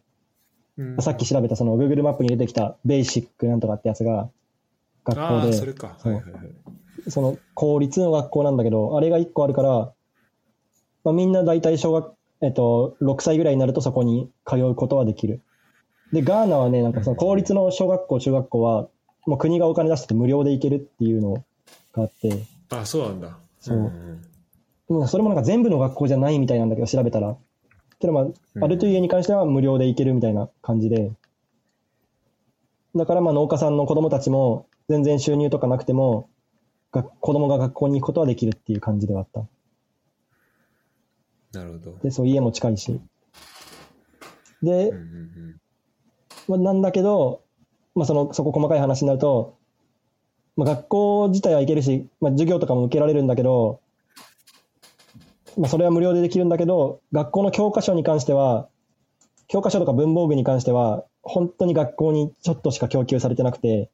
[0.78, 1.02] うん。
[1.02, 4.30] さっき調べたその Google マップに出てきたベーシックなんとかってやつが
[5.06, 7.12] 学あ校で、あそはいはいはい。
[7.12, 9.94] その公立の学校なんだけど、あれが1個あるから、
[11.04, 15.42] まあ、みんな大体小学、えっと、6歳ぐらいになるとそこに通うことはできる。
[16.12, 18.88] で、ガーナはね、なんかその公立の小学校、中学校は、
[19.26, 21.46] もう国がお金出してて無料で行けるっていうの
[21.94, 23.38] があって、あ、そうなんだ。
[23.60, 23.78] そう。
[23.78, 24.22] んん
[24.90, 27.38] でもそれもなんか全部の学校じゃないみたいなんだけど、調べたら。
[28.00, 31.12] けどまうんあ、アルトゥイエに関しては無料で行けるみたいな感じで。
[32.96, 36.30] だからまあ農家さんの子供たちも全然収入とかなくても、
[36.92, 39.42] が子供が学校に行くことはできるっていう感じではあった。
[41.60, 41.98] なるほど。
[42.02, 43.00] で、そう家も近いし。
[44.64, 45.56] でうん、うん
[46.48, 47.44] まあ、なんだけど、
[47.94, 49.56] まあその、そこ細かい話になると、
[50.56, 53.82] まあ学校自体は行けるし、まあ授業とかも受けられるんだけど、
[55.60, 58.70] まあそれは無料でできるんだけど、学校の教科書に関しては、
[59.50, 63.92] 教科書とか文房具に関しては、本当に学校にちょっとしか供給されてなくて、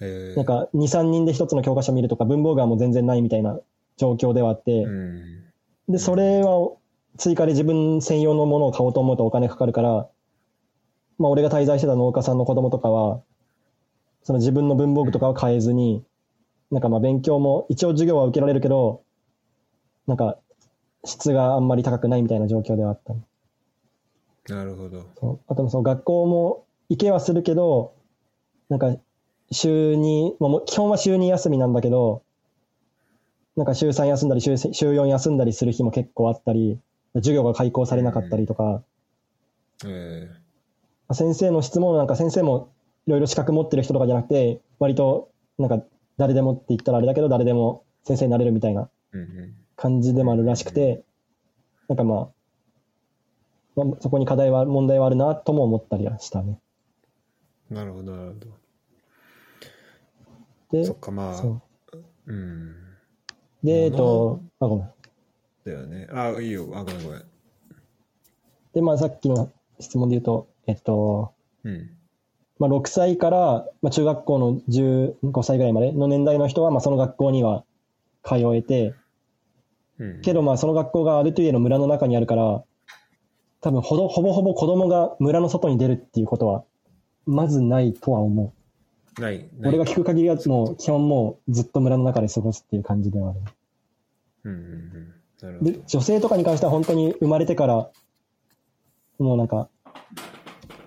[0.00, 0.36] えー。
[0.36, 3.58] なんか2、3人で一つの教科書見るとか文房具はもう全然ないみたいな
[3.96, 5.44] 状況ではあって、うん。
[5.88, 6.72] で、それは
[7.16, 10.08] 追加で自分専用のものを買おうと思うとお金かかるから、
[11.18, 13.22] まあ俺が滞在してた農家さんの子供とかは、
[14.24, 16.04] その自分の文房具とかは買えずに、
[16.70, 19.02] なんかまあ勉強も一応授業は受けられるけど、
[20.06, 20.38] なんか
[21.04, 23.14] 質があんまり高くないみたいな状況ではあった。
[24.54, 25.06] なるほど。
[25.18, 25.40] そう。
[25.48, 27.94] あとその学校も行けはするけど、
[28.68, 28.96] なんか
[29.50, 32.22] 週に、まあ、もう基本は週2休みなんだけど、
[33.56, 36.78] なんか週3休んだり週週4休んだりする日も結構あったり、
[37.14, 38.82] 授業が開講されなかったりとか、
[39.84, 40.28] え。
[41.08, 42.72] まあ先生の質問なんか先生も
[43.06, 45.84] いろいろ資格持ってる人とかじゃなくて、割となんか
[46.16, 48.88] 誰でもって言ったらあれだけど、誰でも先生になれるみたいな。
[49.12, 51.02] うんうん感じでもあるらしくて、
[51.88, 52.30] なんかま
[53.76, 56.60] あ、まあ、そこに課題は、問題はあるなとも思ったりはしたね。
[57.70, 58.34] なるほどなるほ
[60.72, 61.62] でどそっ、かまあそう。
[62.26, 62.74] うん
[63.62, 64.90] で、えっと、あ、ごめん。
[65.64, 67.22] だよねあいいよあごめんごめん
[68.72, 71.32] で、まあさっきの質問で言うと、えっと、
[71.64, 71.90] うん
[72.58, 77.64] まあ6歳から、まあ中学校の15歳ぐらいまでの年代の人は、まあその学校には
[78.24, 78.99] 通えて、うん
[80.22, 82.64] けどまあその学校がアルトゥイエの村の中にあるから、
[83.60, 86.64] 多分ほど、ほぼほぼ子供が村の外に出るっていうことは、
[87.26, 88.54] まずないとは思。
[89.18, 89.20] う。
[89.20, 93.40] ない俺が聞く限りはもう基本もうずっと村の中で過ごすっていう感じではある。
[94.44, 95.14] うんうんうん。
[95.42, 97.90] なるほどで、女性とかに関しては本当に生まれてから、
[99.18, 99.68] もうなんか、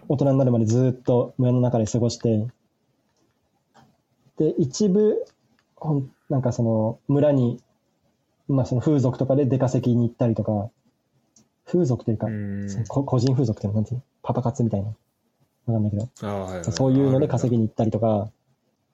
[0.07, 2.47] 大人になるまでずっと村の中で過ごして、
[4.37, 5.23] で、一部、
[5.75, 7.61] ほんなんかその、村に、
[8.47, 10.69] まあその風俗とかで出稼ぎに行ったりとか、
[11.65, 14.03] 風俗というか、う個人風俗っていうのなんていうの？
[14.21, 14.87] パパ活みたいな。
[14.87, 14.95] わ
[15.75, 18.29] かんないけど、はいはいそういうので稼ぎに行ったりとか。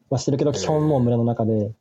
[0.10, 1.72] はしてるけど、基本もう村の中で、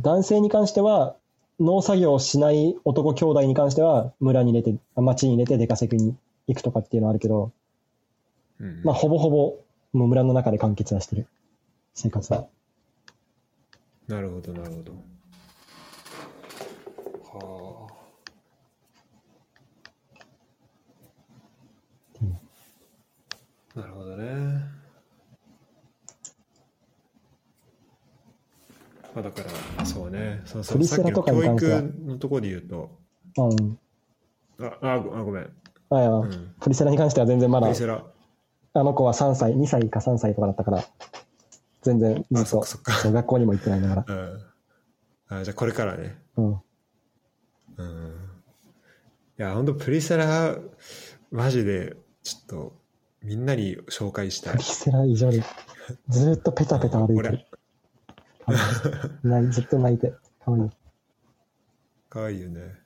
[0.00, 1.16] 男性に関しては、
[1.60, 6.16] 農作業をしない男兄弟に関しては、村に入れて、あ町に入れて出稼ぎに
[6.48, 7.52] 行くとかっていうのはあるけど、
[8.58, 8.80] うん。
[8.84, 9.58] まあ、ほぼほぼ、
[9.92, 11.26] もう村の中で完結はしてる。
[11.94, 12.46] 生活は。
[14.08, 14.92] なるほど、なるほど。
[17.32, 17.92] はあ。
[23.74, 24.24] なるほどね。
[29.14, 29.42] まあだか
[29.78, 30.42] ら、そうね。
[30.44, 32.98] そうそうプリセラとかに関してはさっきの教育のところで言うと、
[33.38, 33.78] うん。
[34.66, 35.50] あ、あ、ごあごめん。
[35.90, 36.54] あいやうん。
[36.60, 38.04] プリセラに関しては全然まだプリ、セラ。
[38.74, 40.84] あの子は3歳、2歳か3歳とかだったから、
[41.82, 42.64] 全然ずっと
[43.10, 44.14] 学校にも行ってないんだから。
[44.14, 45.38] うん。
[45.40, 46.18] あじゃあこれからね。
[46.36, 46.60] うん。
[47.76, 48.30] うん。
[49.38, 50.58] いや、ほんとプリセラ、
[51.30, 52.82] マジで、ちょっと、
[53.22, 54.64] みんなに紹介したいプリ。
[54.64, 55.42] セラ異常で、
[56.08, 57.46] ずーっとペタペタ歩いてる。
[59.50, 60.12] ずっと泣いて。
[60.44, 60.70] かわいい。
[62.08, 62.82] かわいいよね。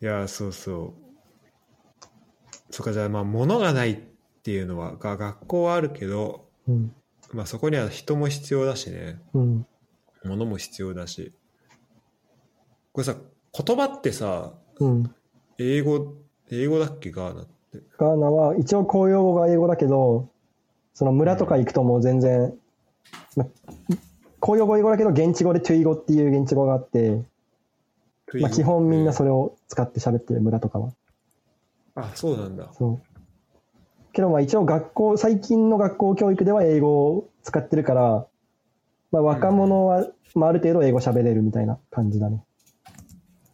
[0.00, 1.08] いや、そうそう。
[2.70, 3.96] そっか、じゃあ、まあ、物がないっ
[4.42, 6.94] ていうのは、が学校はあるけど、うん。
[7.32, 9.20] まあ、そこには人も必要だしね。
[9.34, 9.66] うん。
[10.24, 11.34] 物も必要だし。
[12.98, 13.14] これさ、
[13.52, 15.14] 言葉ってさ、うん。
[15.56, 16.14] 英語、
[16.50, 17.12] 英語だっけ？
[17.12, 17.80] ガーナって。
[17.96, 20.28] ガーナは一応公用語が英語だけど、
[20.94, 22.58] その村とか行くともう全然、
[23.36, 23.46] ま
[24.40, 27.22] 公用語英語だけど現地語でトゥイ語っていう現地語があって、
[28.40, 30.92] まあ、基本みんなそれを使って喋ってる村とかは。
[31.94, 32.68] あ、そうなんだ。
[32.72, 33.00] そう。
[34.12, 38.26] けどまあ一応学校、最近の学校教育では英語を使ってるから、
[39.12, 42.42] まあ若者は、まあある程度英語喋れるみたいな感じだね。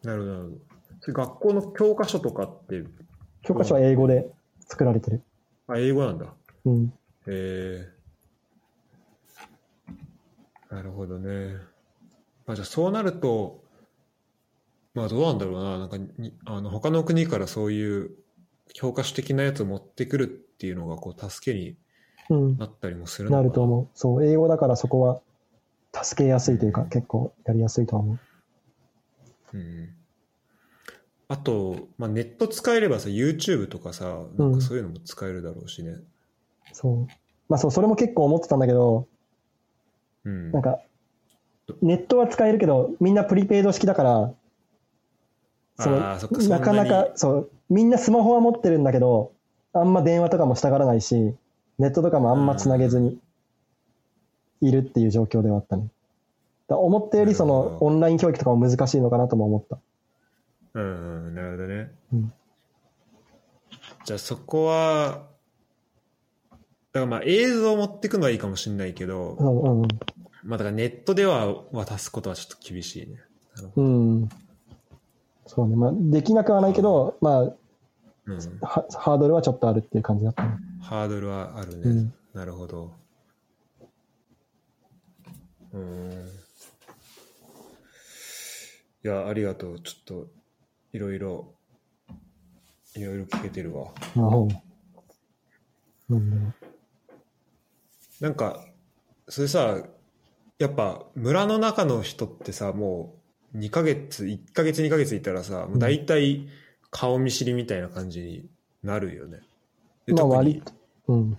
[0.05, 0.57] なるほど、なるほど。
[1.00, 2.84] それ学校の教科書とかって、
[3.42, 4.30] 教科書は英語で
[4.61, 5.22] 作られてる。
[5.66, 6.34] あ、英語なんだ。
[6.64, 6.86] うん。
[6.86, 6.90] へ
[7.28, 7.88] え。
[10.70, 11.57] なるほどね。
[12.46, 13.62] まあ、じゃあそうなると、
[14.94, 15.78] まあどうなんだろうな。
[15.78, 18.11] なんかにあの他の国からそういう
[18.74, 21.76] 教科書的なやつを持ってくるっていうのがこう助けに
[22.30, 22.57] うん。
[22.57, 23.88] なったりもするのなかなると思う。
[23.94, 25.20] そう、英語だからそこは
[26.02, 28.18] 助けやすいというか、結構やりやすいとは思う。
[29.55, 29.94] うん。
[31.28, 35.96] あと、まあ、ネット使えればさ、YouTube とかさ、なんかそういうのも使えるだろうしね。
[36.72, 37.07] そう。
[37.48, 39.07] まあそう、それも結構思ってたんだけど、
[40.24, 40.52] うん。
[40.52, 40.80] なんか、
[41.80, 44.34] ネットは使えるけど、みんなプリペイド式だから、
[45.76, 49.32] そのそなかなか、そう、みんなスマホは持ってるんだけど、
[49.72, 51.34] あんま電話とかもしたがらないし、
[51.78, 53.18] ネットとかもあんまつなげずに
[54.61, 55.88] いるっていう状況ではあったね。
[56.68, 59.78] だ思ったよりそのオンライン教育とかも難しいのかなとも思った。
[60.74, 61.90] うん、うん、なるほどね。
[62.12, 62.32] うん
[64.04, 65.24] じゃあそこは、
[66.92, 69.88] だからまあ映像を持ってくのはいいかもしれないけど、うんうん
[70.42, 73.18] まあだからネットでは渡すことはちょっと厳しいね。
[73.76, 74.20] うん。
[74.20, 74.28] うん。
[75.46, 75.76] そうね。
[75.76, 77.56] まあ、できなくはないけど、まあ、ど
[78.26, 80.58] うん、はハードルはちょっとあるっていう感じだったね。
[80.82, 81.82] ハードルはあるね。
[81.84, 82.92] うんなるほど。
[85.72, 86.28] うん。
[89.05, 89.80] いや、ありがとう。
[89.80, 90.28] ちょっと、
[90.92, 91.52] いろいろ、
[92.96, 93.92] いろいろ聞けてるわ。
[94.16, 94.30] なん
[96.30, 96.52] だろ
[98.20, 98.64] なんか、
[99.28, 99.82] それさ、
[100.59, 103.16] やっぱ村の中の人ってさ、も
[103.55, 106.48] う2ヶ月、1ヶ月2ヶ月いたらさ、もう大体
[106.90, 108.46] 顔見知りみたいな感じに
[108.82, 109.40] なるよね。
[110.07, 110.16] でう。
[110.16, 110.72] まあ割と、
[111.09, 111.36] うん。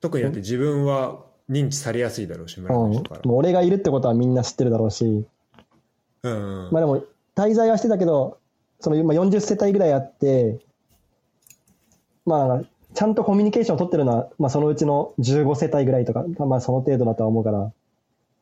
[0.00, 3.20] 特にだって自分は認知されやすいだろうし、村の人から。
[3.24, 5.24] う俺がいるってことはみんな知ってるだろうし、
[6.22, 6.72] うんうん。
[6.72, 7.04] まあでも、
[7.34, 8.38] 滞在はしてたけど、
[8.80, 10.58] その今40世帯ぐらいあって、
[12.26, 12.62] まあ、
[12.94, 17.72] ちゃんとコミュニケーションを取ってるのは、まあそのうちの15世帯ぐらいとか、まあその程度だとは思うから、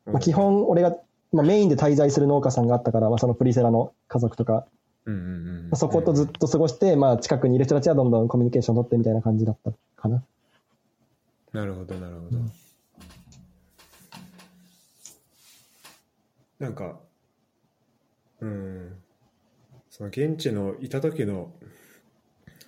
[0.06, 0.96] まあ基本俺が、
[1.32, 4.66] まあメインで滞在する農家さんがあったから、まあそのプリセラの家族とか、
[5.06, 10.22] うんうんうんまあそことずっと過ごして、まあ近くにいる人たちはどんどんコミュニケーションを取ってみたいな感じだったかな。
[11.52, 12.38] なるほど、なるほど。
[16.58, 16.98] なんか、
[18.40, 19.02] うん、
[19.90, 21.52] その現地のいた時の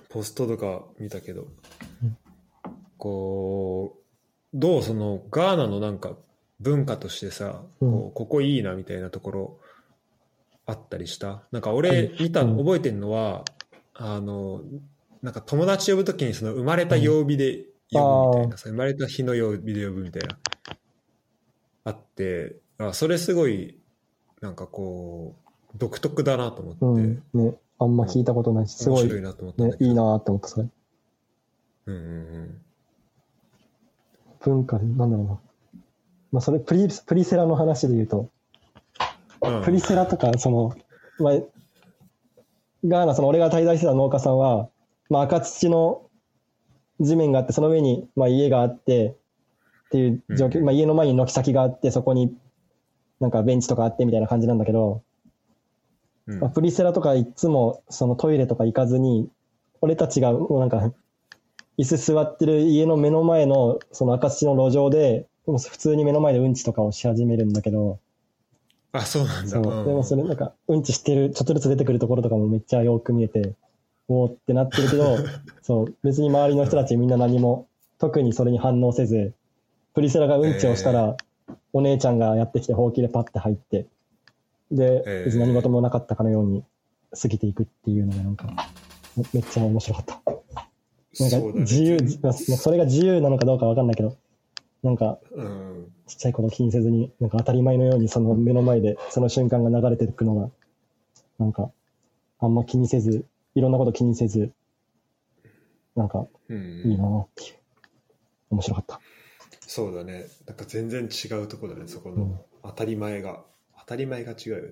[0.09, 1.49] ポストとか見たけど、
[2.03, 2.17] うん。
[2.99, 4.03] こう、
[4.53, 6.17] どうそのガーナのなんか
[6.61, 7.91] 文化としてさ、うん。
[7.91, 9.61] こうここいいなみたいなところ
[10.67, 11.43] あったりした？
[11.51, 12.17] なんかは俺い。
[12.21, 12.59] 見た、うん。
[12.59, 13.45] 覚えてるのは、
[13.95, 14.63] あの、
[15.23, 20.37] なんか友達呼ぶときにその生まれた曜日で呼ぶみたいな、さ生まれた日の曜日で呼ぶみたいな、
[21.85, 23.79] あって、あそれすごい、
[24.41, 25.42] なんかこう、
[25.77, 27.23] 独特だなと思って、うん。
[27.35, 27.55] ね。
[27.79, 29.65] あんま聞いたことないし、すごい、いなと思った。
[29.65, 30.69] ねいいなって思った、それ。
[31.87, 32.63] うんうんうん。
[34.41, 35.39] 文化で、なんだろうな。
[36.33, 38.31] まあそれプリ、プリセラの話で言うと、
[39.43, 40.73] うんプリセラとか、その、
[41.19, 41.35] まあ、
[42.87, 44.69] ガーナ、その俺が滞在してた農家さんは、
[45.11, 46.09] まあ赤土の
[47.01, 49.17] 地面があって、その上に、まあ家があって、
[49.87, 52.35] っていう状況、うんまあ家の前に軒先があって、そこに
[53.21, 55.03] なんかベンチとかあってみたいな感じなんだけど、
[56.27, 56.41] うん。
[56.41, 59.29] まあ、プリセラとかいつもそのトイレとか行かずに、
[59.81, 60.93] 俺たちがもうなんか、
[61.79, 67.99] 椅子座ってる家の目の前のその赤土の路上で、もう普通に目の前でうんちとかをし始めるんだけど、
[68.93, 69.51] あ、そうなんだ。
[69.51, 73.55] そでもそれなんか、うんちしてる、ちょっとずつ出てくるところとかもめっちゃよく見えて、
[74.09, 75.17] おーってなってるけど、
[75.63, 77.67] そう、別に周りの人たちみんな何も、
[77.99, 79.33] 特にそれに反応せず、
[79.95, 81.17] プリセラがうんちをしたら、
[81.73, 83.87] お姉ちゃんがやってきて、ほうきでパッて入って、
[84.73, 86.65] で、えー別に何事もなかったかのように
[87.21, 88.47] 過ぎていくっていうのがなんか、
[89.17, 90.21] めめっちゃ面白かった。
[91.21, 94.17] なんか自由、まあそれが自由なのかどうかわかんないけど、
[94.83, 95.93] なんかうん。
[96.07, 100.51] ちっちゃいこと気にせずに、なんか当たり前のようにその目の前でその瞬間が流れていくのが、
[101.39, 101.71] なんか、
[102.41, 104.53] あんま気にせず、いろんなこと気にせず、
[105.95, 107.55] なんかうんいいなっていう。
[108.51, 109.01] 面白かった。
[109.61, 110.27] そうだね。
[110.47, 113.45] なんか全然違うところだね、そこのうん当たり前が。
[113.83, 114.69] 当たり前が違うよね。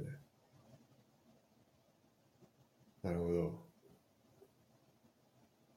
[3.03, 3.71] なるほど。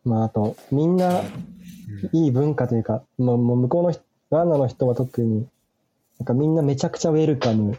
[0.03, 5.47] まああと、みんなうんいい文化というか、まあ、もう向こうの人、ガーナの人は特に、
[6.19, 7.77] なんかみんなめちゃくちゃウェルカム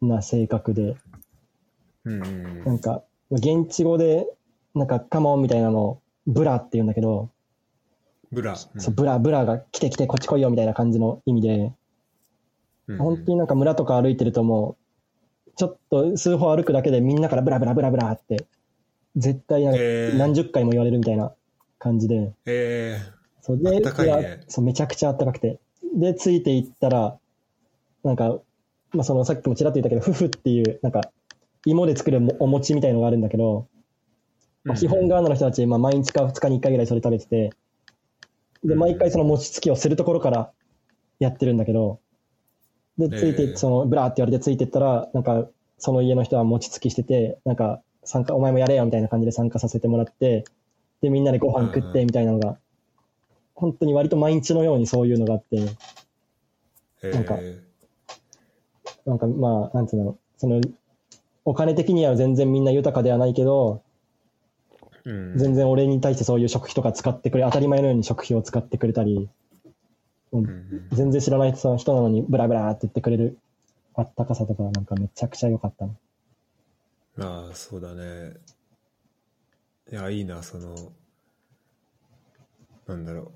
[0.00, 0.96] な性格で、
[2.04, 4.26] うんうんなんか、現地語で、
[4.74, 7.30] なんかカモンみたいなのを、ブラって言うんだけど、
[8.32, 8.56] ブラ。
[8.56, 11.72] そうブラ、ブラが来て来てこっち来いよみたいな感じの意味で、
[12.86, 14.83] うん本当になんか村とか歩いてるともう、
[15.56, 18.46] ちょっと数歩歩くだけでみんなからブラブラブラブラって、
[19.16, 19.80] 絶対なんか
[20.18, 21.32] 何十回も言われるみたいな
[21.78, 23.00] 感じで、え
[23.44, 23.58] そう。
[23.58, 23.78] で、ね。
[23.78, 25.58] いやそうめちゃくちゃあったかくて。
[25.94, 27.18] で、ついていったら、
[28.02, 28.38] なんか、
[28.92, 31.02] まあそのさっきもちらっと言ったけど、フフっていう、なんか、
[31.66, 37.50] 芋で作るお餅みたいのがあるんだけど、ーまあ、基本ガーナの人たち、まあ、毎日か2日に1回ぐらいそれ食べてて、
[38.64, 38.78] で、うん。
[38.78, 40.50] 毎回その餅つきをするところから
[41.18, 42.00] やってるんだけど、
[42.98, 43.52] で、ついて、ええ。
[43.54, 50.44] その、 bra って言われてついてったら、なんか、その家の人は餅つきしてて、なんか、参加、お前もやれよみたいな感じで参加させてもらって、
[51.00, 52.58] で、みんなでご飯食ってみたいなのが、
[53.54, 57.10] 本当に割と毎日のようにそういうのがあって、え。
[57.10, 57.38] ーなんか
[59.06, 60.60] なんかまあ、なんつうの、その、
[61.44, 63.82] お金的には全然みんな豊かではないけど、
[65.04, 65.32] うん。
[65.36, 69.28] 全然俺に対してそういう食費とか使ってくれ、当たり前のように食費を使ってくれたり、
[70.92, 73.38] 全然知らない人の人なのにブラブラって言ってくれる
[73.94, 75.96] あったかさとかなんかめちゃくちゃ良かったの。
[77.18, 78.34] ああ、そうだね。
[79.92, 80.92] いや、いいな、その、
[82.86, 83.32] なんだろ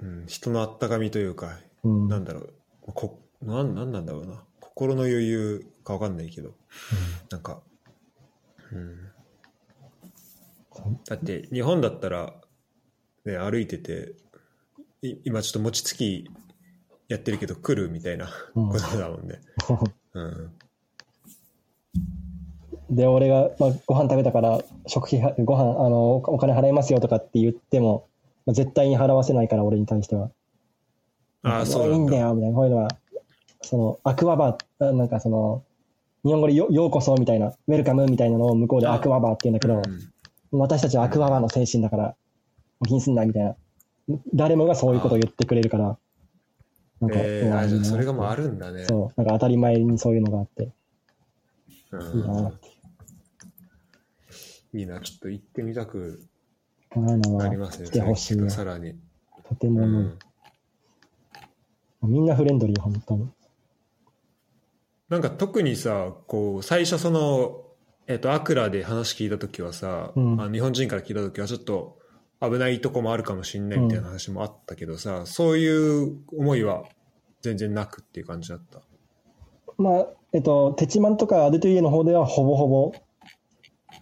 [0.00, 0.06] う。
[0.06, 2.08] うん、人のあったかみというか、うん。
[2.08, 2.54] なんだろう。
[2.82, 4.44] こなんなんなんだろうな。
[4.60, 6.54] 心の余裕かわかんないけど、
[7.30, 7.62] なんか、
[8.70, 8.96] うん。
[11.06, 12.34] だって、日本だったら、
[13.24, 14.27] ね、歩いてて、い
[15.02, 16.28] 今ちょっと餅つき
[17.08, 19.40] やってるけど来るみたいなうんことだもんね。
[20.14, 20.52] うん。
[22.90, 28.08] で、俺が、まあ、ご飯食べたから、食費は、ご飯、あの、おお金払いますよとかって言っても、
[28.46, 30.30] まあ、絶対に払わせないから、俺に対しては。
[31.42, 32.12] ああ、そういないんだ。
[32.12, 32.88] んだよ、みたいな、こういうのは、
[33.62, 35.64] その、アクワバー、あなんかその、
[36.24, 39.82] 日本語でよようこそみたいな、ウェルカムみたいなのを向こうでアクワバーって言うんだけど、うん
[40.50, 42.16] 私たちはアクワバーの精神だから、
[42.86, 43.54] 気にすんな、みたいな。
[44.34, 45.98] 誰もがそういうことを言ってくれるから、
[47.00, 48.84] なんか、えー、それがもうあるんだね。
[48.86, 50.72] そう、なんか当たり前にそういうのがあって、
[51.92, 52.68] うんいいなって。
[54.74, 56.26] いいな、ちょっと行ってみたく
[56.94, 57.88] なりますね。
[57.88, 58.50] 来てほしいよ。
[58.50, 58.94] さらに。
[59.48, 60.02] とてうも思う、
[62.08, 63.28] ん、みんなフレンドリー、本当に。
[65.08, 67.64] なんか特にさ、こう、最初その、
[68.06, 71.97] えっ、と、アクラで話聞いたときはさ、うんあの日本人から聞いたときはちょっと
[72.40, 76.84] 危ないとこもあるかもしれないみたいな話もあったけどさ、そういう思いは
[77.42, 78.80] 全然なくっていう感じだった？
[79.76, 82.92] まあ、えっと、テチマンとかアデトゥイエの方ではほぼほぼ、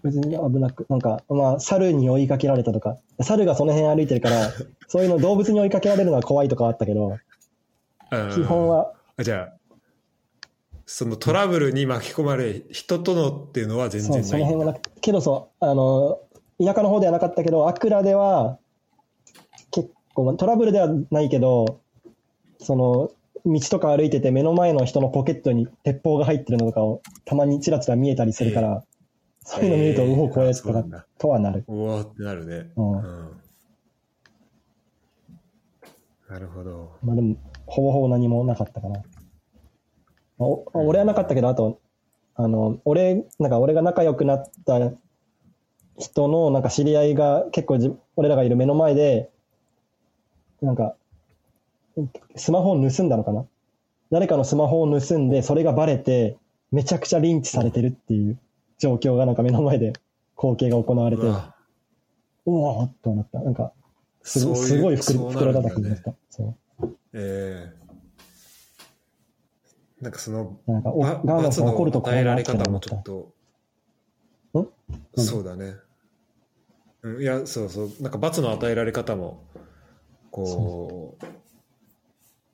[0.02, 4.50] 別に危なく、なんか、まあ、猿に追いかけられたとか、猿がその辺歩いてるから、
[4.88, 9.56] そういうの動物に追いかけられるのは怖いとかはあったけど、うん基本は、あじゃあ、
[10.86, 14.24] そのトラブルに巻き込まれ、人とのっていうのは全然ない。
[14.24, 16.20] その辺はなくけどそう、あの、
[16.62, 18.58] 田舎の方ではなかったけど、アクラでは、
[19.70, 21.80] 結構、まあトラブルではないけど、
[22.58, 23.10] その、
[23.44, 28.82] 道とか歩いてて目の前の人のポケットに鉄砲が入ってるのとかをたまにちらちら見えたりするから、
[29.44, 30.84] そういうの見ると、えーうお、怖いやつとか
[31.18, 31.64] とはなる。
[31.68, 32.72] うわーってなるね。
[32.76, 33.40] うんうん
[36.28, 36.96] なるほど。
[37.02, 37.36] まあでも、
[37.66, 38.98] ほぼほぼ何もなかったかな。
[38.98, 41.80] まあお俺はなかったけど、あと、
[42.34, 44.92] あの、俺、なんか俺が仲良くなった
[45.98, 49.30] 人の、なんか知り合いが結構じ、俺らがいる目の前で、
[50.62, 50.94] なんか、
[52.36, 53.46] スマホを盗んだのかな？
[54.10, 56.36] 誰かのスマホを盗んで、それがバレて、
[56.70, 58.38] めちゃくちゃリンチされてるっていう
[58.78, 59.94] 状況がなんか目の前で
[60.36, 61.54] 光景が行われて、ううわ
[62.44, 63.40] おーっとなった。
[63.40, 63.72] なんか、
[64.22, 66.12] すごすごい袋叩きになった。
[66.30, 66.88] そう。
[67.14, 67.86] ええ
[70.02, 73.32] なんかその、なんか、おばガーナさん怒るとこう与えらなっちゃうなれ方もちょっと、
[74.58, 74.68] ん？
[75.16, 75.76] そうだね。
[77.06, 79.44] うん、いや、そうそう、なんか罰の与えられ方も、
[80.32, 81.16] こ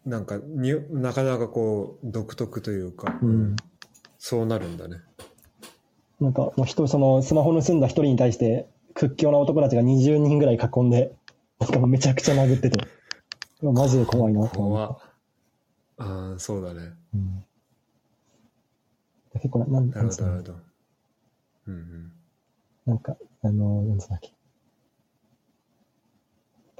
[0.06, 3.56] う、なんかに、なかなかこう、独特というか、うん。
[4.18, 4.98] そうなるんだね。
[6.20, 11.14] なんか、もう人、その、スマホ盗んだ一人に対して、屈強な男たちが20人ぐらい囲んで、
[11.58, 12.78] なんかめちゃくちゃ殴ってて、
[13.62, 14.98] マジで怖いなと思怖っっ
[15.96, 16.80] ああ、そうだね。
[16.80, 16.94] た。
[17.14, 17.44] うん。
[19.32, 20.56] 結構な、なんなるほど、なるほど。
[21.68, 22.12] うんうん。
[22.84, 24.32] なんか、あの、なんつうんだっけ？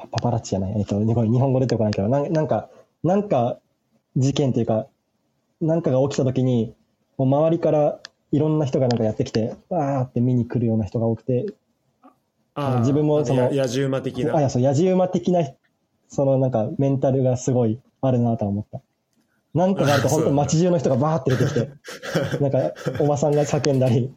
[0.02, 0.74] パパパラッチじゃない。
[0.78, 2.68] えっと、日本日本語出てこないけど、なんなんか、
[3.04, 3.58] なんか、
[4.16, 4.86] 事件というか、
[5.60, 6.74] なんかが起きたときに、
[7.16, 7.98] もう周りから
[8.32, 11.46] いろんな人がなんかやってきて、わーって見に来るような人が多くて、
[12.54, 14.36] ああ自分もそのや野獣馬的な。
[14.36, 15.48] あ、いや、そう、野獣馬的な、
[16.08, 18.80] そのなんかメンタルがすごいあるなとは思った。
[19.54, 21.70] なんかがあると本当街中の人がバーって出てきて、
[22.40, 24.12] なんかおばさんが叫んだり、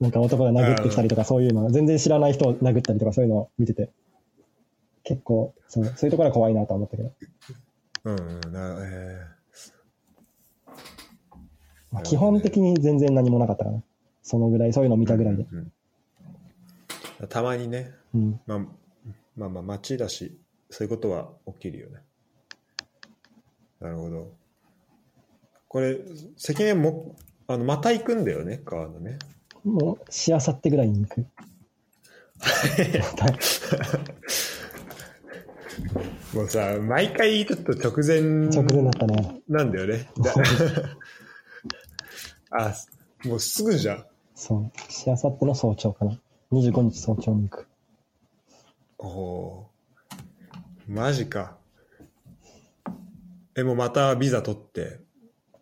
[0.00, 3.90] なんか男が殴ってきたりとかそういうの、全然知らない人を殴ったりとかそういうのを見てて、
[5.04, 7.12] 結構、そうそういうところは怖いなとは思ったけど、
[8.04, 8.52] うんうん。
[8.52, 9.26] なえ
[11.90, 13.82] まあ、基本的に全然何もなかったかな。
[14.22, 15.46] そのぐらい、そういうのを見ーたぐらいで。
[15.50, 15.72] うんうん
[17.28, 18.40] たまにね、うん。
[18.46, 18.58] まあ、
[19.36, 20.36] まあまあ街だし、
[20.70, 22.00] そういうことは起きるよね。
[23.80, 24.32] なるほど。
[25.68, 25.98] これ、
[26.36, 27.14] 関根も、
[27.46, 29.18] あの、また行くんだよね、川野ね。
[29.64, 31.26] もう、しあさってぐらいに行く。
[36.34, 39.42] もうさ、毎回ちょっと直前直前だったね。
[39.48, 40.08] なんだよね。
[40.18, 40.34] だ
[42.68, 42.74] あ、
[43.26, 44.06] もうすぐじゃん。
[44.34, 44.92] そう。
[44.92, 46.18] しあさっての早朝かな。
[46.52, 47.66] 25日早朝に行く。
[48.98, 51.58] おおーマジか。
[53.54, 55.00] え、もうまたビザ取って、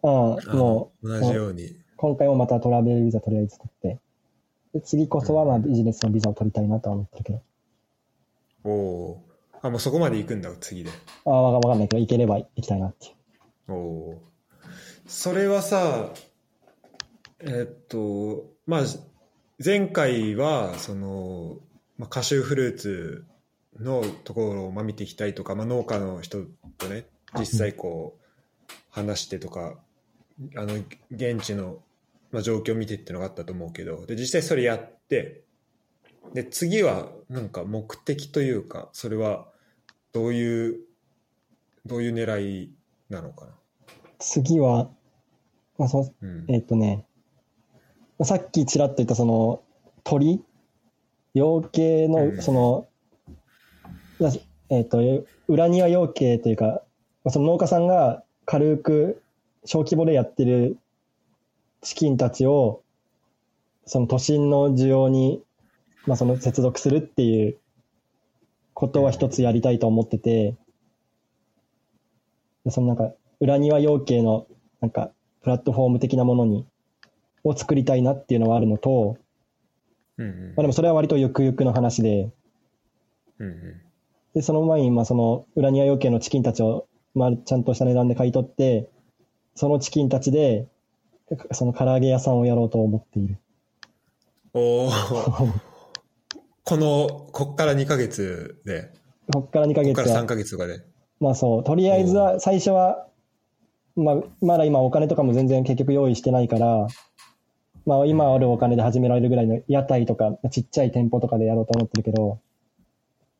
[0.02, 1.76] ああ、あもう、同じように。
[1.96, 4.00] 今回もまたトラベルビザとりあえず取って、
[4.72, 7.42] で次こそはまあビジネスのビザを取りたいなとは思ってるけど、
[8.64, 9.29] おおー
[9.62, 10.90] あ、もうそこまで行くんだ、次で。
[11.24, 13.14] ああ、わかんないけど、行ければ行きたいなっていう。
[13.72, 14.22] おお
[15.06, 16.12] それはさ
[17.40, 18.80] えっとまあ
[19.62, 21.56] 前回はその、
[21.98, 23.24] まあ、カシューフルーツ
[23.80, 26.44] のところをまあ見ていきたいとか、まあ、農家の人
[26.78, 27.06] とね
[27.38, 29.74] 実際こう話してとか
[30.56, 30.74] あの
[31.10, 31.78] 現地の、
[32.30, 35.42] まあ、状況を見てっていうのがあったと思うけどで実際それやって
[36.34, 39.46] で次はなんか目的というかそれは
[40.12, 40.80] どういう
[41.86, 42.72] どういう狙い
[43.08, 43.52] なのかな？
[44.18, 44.90] 次は、
[45.78, 46.44] まあそのうん。
[46.48, 47.06] えっ、とね、
[48.18, 49.62] まあさっきちらっと言ったその
[50.04, 50.42] 鳥、
[51.34, 52.36] 養鶏うん。
[52.36, 52.88] のその、
[54.20, 54.30] な
[54.68, 54.98] えっ、と、
[55.48, 56.82] 裏庭養鶏というか、
[57.24, 59.22] まあその農家さんが軽く
[59.64, 60.76] 小規模でやってる
[61.80, 62.82] チキンたちを、
[63.86, 65.42] その都心の需要に、
[66.06, 67.58] まあその接続するっていう
[68.74, 70.56] ことは一つやりたいと思ってて、
[72.64, 74.46] でそのなんか、裏庭養鶏の、
[74.80, 75.10] なんか、
[75.42, 76.66] プラットフォーム的なものに、
[77.42, 79.16] を作りたいなっていうのはあるのと、
[80.18, 80.46] うんうん。
[80.48, 82.30] まあでもそれは割とゆくゆくの話で、
[83.38, 83.80] うんうん。
[84.34, 88.90] で、その前に、まあその、裏庭養鶏のチキンたちを、まあちゃんとした値段で買い取って、
[89.54, 90.68] そのチキンたちで、
[91.52, 93.38] その唐揚げ屋さんをやろうと思っている。
[94.52, 94.90] おお
[96.64, 98.92] このこっから2ヶ月で。
[99.32, 99.94] こっから2ヶ月。
[99.94, 100.82] こっから3は、ヶ月とかで。
[101.20, 103.06] まあそう、とりあえずは、最初は、
[103.96, 106.86] まあ、まだ今お金とかも全然結局用意してないから、
[107.86, 112.40] まあ今あるお金で始められるぐらいの屋台とか、ちっちゃい店舗とかでやろうと思ってるけど、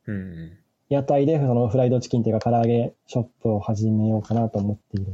[0.07, 0.57] うんうん。
[0.89, 5.13] 屋台でそのフライドチキンっていうか唐揚げショップを始めようかなと思っている。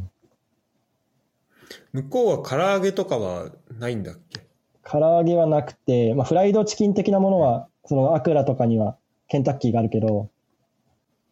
[1.94, 4.42] 向こうは唐揚げとかはないんだっけ？
[4.90, 8.96] 唐揚げはなくて、まあフライドチキン的なものは、そのアクラとかには
[9.28, 10.30] ケンタッキーがあるけど、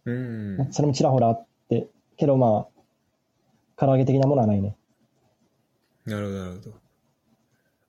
[0.06, 0.68] うん。
[0.72, 1.88] それもちらほらあって、
[2.18, 2.68] けどま
[3.78, 4.76] あ、唐揚げ的なものはないね。
[6.06, 6.72] なるほどなるほど。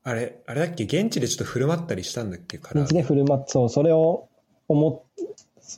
[0.05, 0.84] あれあれだっけ？
[0.84, 2.59] 現地でちょっと振る舞ったりしたんだっけ？
[2.59, 4.28] 唐揚現地げで振る舞って、そう、それを
[4.68, 5.24] 思っ、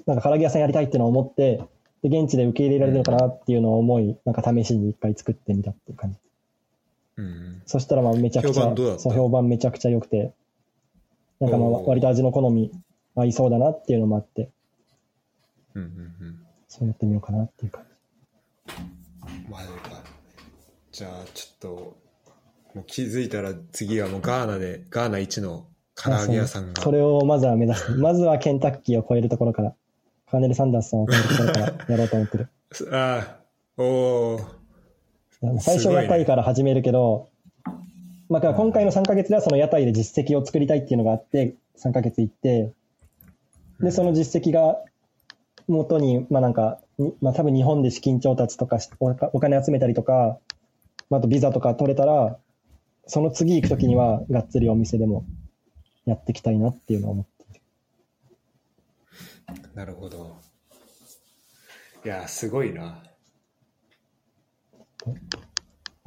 [0.06, 1.62] なんか唐揚げ屋さんやりたいっていうのを思って、
[2.02, 6.18] で、現地で受け入れられるのかなっていうのを思い、なんか試しに一回作ってみたっていう感じ。
[7.16, 7.24] うん。
[7.24, 10.32] うんそしたらまあめちゃくちゃ評判そう、評判めちゃくちゃ良くて、
[11.40, 12.72] なんかまあ割と味の好み
[13.14, 14.50] 合いそうだなっていうのもあって、
[15.74, 16.38] うんうんうん。
[16.68, 17.84] そうやってみようかなっていう感
[19.48, 20.02] マジか
[20.92, 21.96] じゃあちょっと
[22.74, 26.82] もう気づいたら次はもうガーナでガーナ一の唐揚げ屋さんが。
[26.82, 29.74] それをまずは目指して、 まずはケンタッキーを超えるところから、
[30.30, 32.48] カーネル・サンダースさんを超えるところからやろうと思ってる。
[32.92, 33.40] あ
[33.76, 34.40] あおお
[35.60, 37.28] 最初すごいから始めるけど、
[38.28, 42.72] まあ、だから今回の3ヶ月ではその屋台で実績を作りたいっていうのがあって、3ヶ月行って、
[43.80, 44.76] で、その実績が
[45.66, 50.38] 元に、まあなんか、にまあ多分日本で資金調達とかしお金集めたりとか、
[51.10, 52.38] まああとビザとか取れたら、
[53.06, 55.24] その次行くときにはがっつりお店でも
[56.04, 57.62] やっていきたいなっていうのを思って。
[59.74, 60.36] なるほど。
[62.04, 63.02] いやすごいな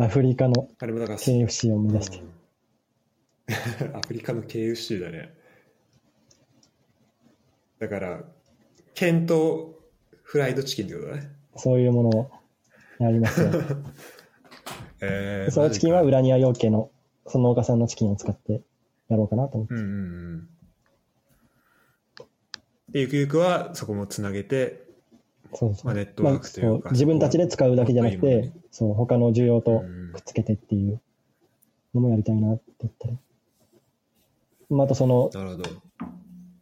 [0.04, 2.18] アフリカの KFC を目指して。
[2.18, 2.32] うん
[3.94, 5.34] アフリカの KFC だね
[7.80, 8.24] だから
[8.94, 9.78] ケント
[10.24, 12.32] フライドチキンってことだねそういうものを
[13.00, 13.52] やりますよ。
[15.02, 16.92] えー、そのチキンは裏庭養鶏の、
[17.26, 18.62] その農家さんのチキンを使って
[19.10, 19.74] やろうかなと思って。
[19.74, 19.90] うんうんう
[20.38, 20.48] ん
[22.90, 24.91] でゆくゆくはそこもつなげて、
[25.54, 25.86] そうそう。
[25.86, 30.12] まあ、ネットワークというか、まあそう自分たちで使うだけじゃなくて、そう、他の需要とうん。
[30.14, 31.02] くっつけてっていう
[31.94, 33.18] のもやりたいなって言ったり。
[34.70, 35.70] まあ、あとその、なるほど。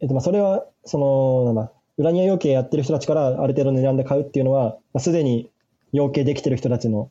[0.00, 5.50] えっと、まあ、それは、その、なんだ、裏庭養鶏やってる人たちからある程度値段で買うっていうのは、まあ、すでに
[5.92, 7.10] 養鶏できてる人たちの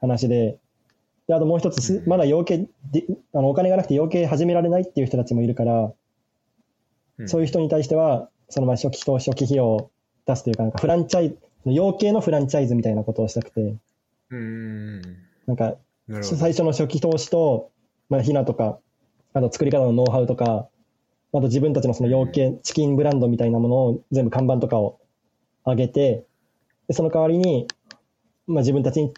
[0.00, 0.58] 話で、
[1.26, 5.92] で、あともう一つまだ養鶏で、あの、お金がなくて養鶏始められないっていう人たちもいるから、
[7.26, 9.90] そういう人に対しては、そのまあ初期投資、初期費用を
[10.26, 13.76] 出すというか、なんかフランチャイズ、養鶏のフランチャイズみたいなことをしたくて、
[14.30, 14.38] うん。
[14.38, 14.40] う
[14.98, 15.02] ん
[15.46, 15.76] なんか、
[16.22, 17.70] 最初の初期投資と、
[18.08, 18.78] まあ、ひなとか、
[19.32, 20.68] あと作り方のノウハウとか、
[21.32, 25.00] あと自分たちのその養鶏、チキンブランドみたいなものを全部看板とかを
[25.66, 26.24] 上げて、
[26.88, 27.66] でその代わりに、
[28.46, 29.12] まあ、自分たちに、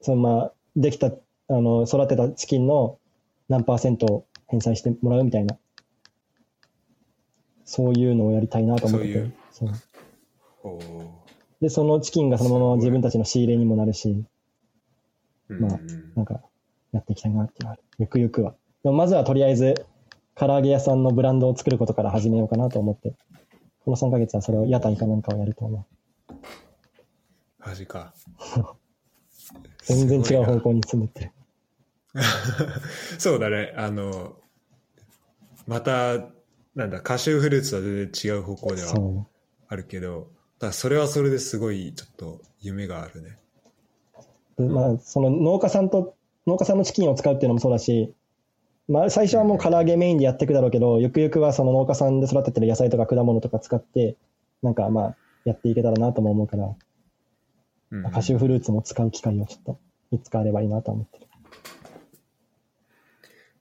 [0.00, 1.12] そのまあ、できた、あ
[1.48, 2.98] の、育てたチキンの
[3.48, 5.56] 何パーセントを返済してもらうみたいな、
[7.64, 9.30] そういうのをやりたいなと思ってて。
[9.52, 9.74] そういう
[11.60, 14.24] で、そのチキンがそのまま自分たちの仕入れにもなるし、
[15.48, 15.80] まあ
[16.14, 16.40] なんか、
[16.92, 17.82] やっていきたいなっていうのはある。
[17.98, 18.54] ゆくゆくは。
[18.82, 19.74] でもまずはとりあえず、
[20.34, 23.14] 唐揚げ屋さんのブランドを作ることから始めようかなと思って、
[23.84, 25.86] この3ヶ月はそれを屋台かなんかをやると思
[26.28, 26.34] う。
[27.58, 28.14] マジか
[29.84, 31.32] 全然違う方向に進んでってる。
[33.18, 34.36] そうだねあの
[35.66, 36.28] また
[36.74, 39.26] なんだカシューフルーツは全然違う方向ではそ
[39.68, 43.38] あるけどただそれはそれですごいちょっと夢があるね
[44.58, 46.14] まあ、その農家さんと、
[46.46, 48.14] 農家さんのチキンを使うっていうのもそうだし、
[48.88, 54.16] まあ、最初はもう唐揚げメインでやっていくだろうけど、ゆくゆくはその農家さんで育ててる野菜とか果物とか使って、
[54.62, 56.74] なんかまあ、やっていけたらなとも思うから、うん
[58.10, 59.78] カシューフルーツも使う機会をちょっと、
[60.10, 61.26] いつかあればいいなと思ってる。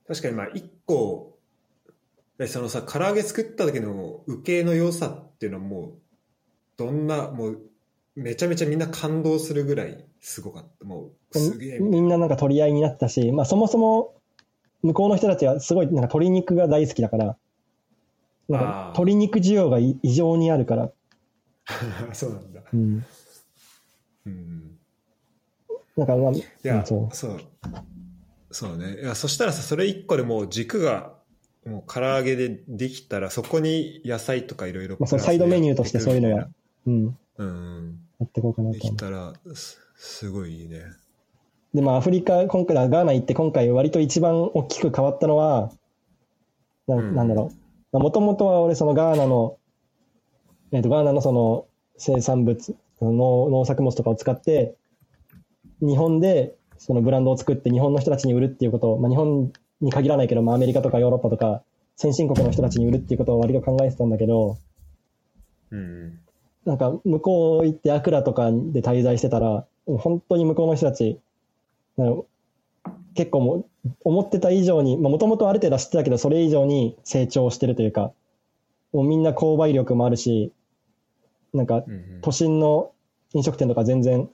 [0.07, 1.37] 確かにまあ一個
[2.37, 5.93] でそのさ唐揚げ作った時の受けの良さっていうのはもう
[6.77, 7.61] どんなもう
[8.15, 14.13] めちゃめちゃみんな感動するぐらいすごかったもうすげえみんななんか取り合いになったし、まあそもそも
[14.81, 17.37] 向こうの人たちはすごいなんか鶏肉が大好きだから、
[18.49, 20.91] なんか鶏肉需要がい異常にあるから、
[22.07, 23.05] な そうなんだうん、
[24.25, 24.73] うん
[25.95, 27.41] なんか、まあ、いや、うんそそう。
[28.51, 29.01] そうね。
[29.01, 31.13] いや、そしたらさ、それ一個でもう軸が、
[31.65, 34.97] もう唐揚げでできたら、そこに野菜とかいろいろ。
[34.99, 36.47] まあそのサイドメニューとしてそういうのや。
[36.85, 37.99] う、うん、うん。
[38.19, 38.97] やっていこうかなでと思う。
[38.97, 40.83] きたら、すすごいいいね。
[41.73, 45.71] で、まあ、アフリカ、今回はガーナ行って、今回割と一番大きく変わったのは、
[46.87, 47.51] なうんなんだろ
[47.93, 47.99] う。
[47.99, 49.57] もともとは俺、そのガーナの、
[50.71, 51.65] えっ、と、ガーナのその
[51.97, 54.75] 生産物、農農作物とかを使って、
[55.81, 59.51] 日本でそのブランドを作って日本の人たちに売るっていうことを、まあ、日本
[59.81, 61.63] に限らないけど、まあ、アメリカとかヨーロッパとか、
[61.95, 64.57] 先進国の人たちに売るっていうことを割と考えてたんだけど、
[65.71, 66.19] うん。
[66.65, 71.19] なんか向こう行ってアクラとかで滞在してたら、本当に向こうの人たち、
[73.15, 73.65] 結構もう
[74.03, 78.11] 思ってた以上に、もともとある程度は知ってたけど、それ以上に成長してるというか、
[78.93, 80.51] もうみんな購買力もあるし、
[81.53, 81.83] なんか
[82.21, 82.91] 都心の
[83.33, 84.29] 飲食店とか全然、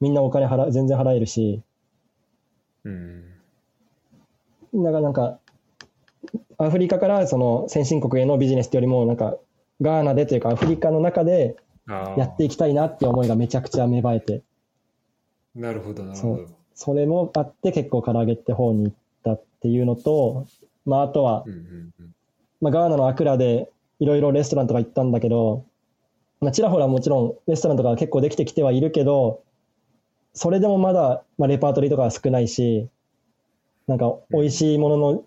[0.00, 1.62] みんなお金払、全然払えるし、
[2.84, 3.24] うん。
[4.74, 5.38] だからなんか、
[6.58, 9.36] アフリカからその先進国へのビジネスってよりも、なんか、
[9.80, 14.42] ガーナでというかアフリカの中であやっていきたいなって思いがめちゃくちゃ芽生えて、
[15.56, 15.60] あ。
[15.60, 16.48] なるほど、なるほど。
[16.74, 18.94] それもあって結構唐揚げって方に行っ
[19.24, 20.46] たっていうのと、
[20.86, 21.58] まああとはう、んうん
[22.00, 22.14] うん。
[22.60, 25.64] まあガーナのアクラでいろいろレストランとか行ったんだけど、
[26.40, 29.42] まあちらほらもちろんレストランとか結構できてきてはいるけど、
[30.32, 32.88] それでもまだ、まあ、レパートリーとかは少ないし、
[33.88, 35.24] なんか美味しいものの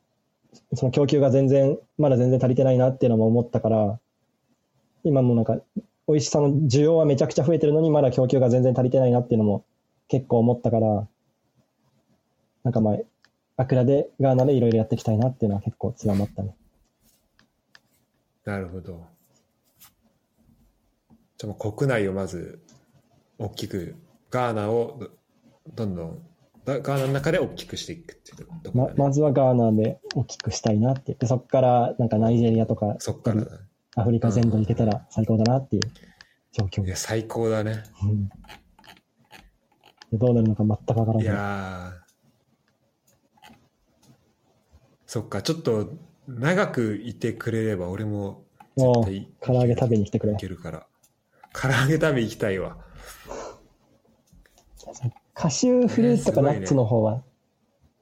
[0.75, 3.99] その供給が全然、まだ全然足りてないなっていうのも思ったから、
[5.03, 5.57] 今もなんか
[6.07, 9.65] 美味しさの需要はめちゃくちゃ増えてるのにまだ供給が全然足りてないなっていうのも
[10.07, 11.07] 結構思ったから、
[12.63, 12.97] なんかまあ、
[13.57, 16.55] アクラでガーナでいろいろやっていきたいなっていうのは結構強まったね。
[18.45, 19.05] なるほど。
[21.37, 22.61] じゃあもう国内をまず
[23.37, 23.95] 大きく、
[24.29, 26.19] ガーナをどどんどん、
[26.65, 33.57] だガーナの中で大きくしていくっていうところだね、ままずはガーナで大きくしたいなって言って、そこからなんかナイジェリアとかそっからだね。
[33.95, 35.81] アフリカ全土行けたら最高だなっていう
[36.51, 37.03] 状況いや、です。
[37.03, 37.83] 最高だね。
[38.03, 38.29] うん
[40.11, 41.35] でどうなるのか全くわからいない。
[41.35, 42.03] やー
[45.07, 45.93] そっか、ちょっと
[46.27, 48.43] 長くいてくれれば俺も
[48.75, 50.35] もう絶対唐揚げ食べに来てくれい。
[50.37, 50.87] けるから。
[51.53, 52.77] 唐揚げ食べ行きたいわ。
[55.33, 57.23] カシューフルーツとかナッツの方は、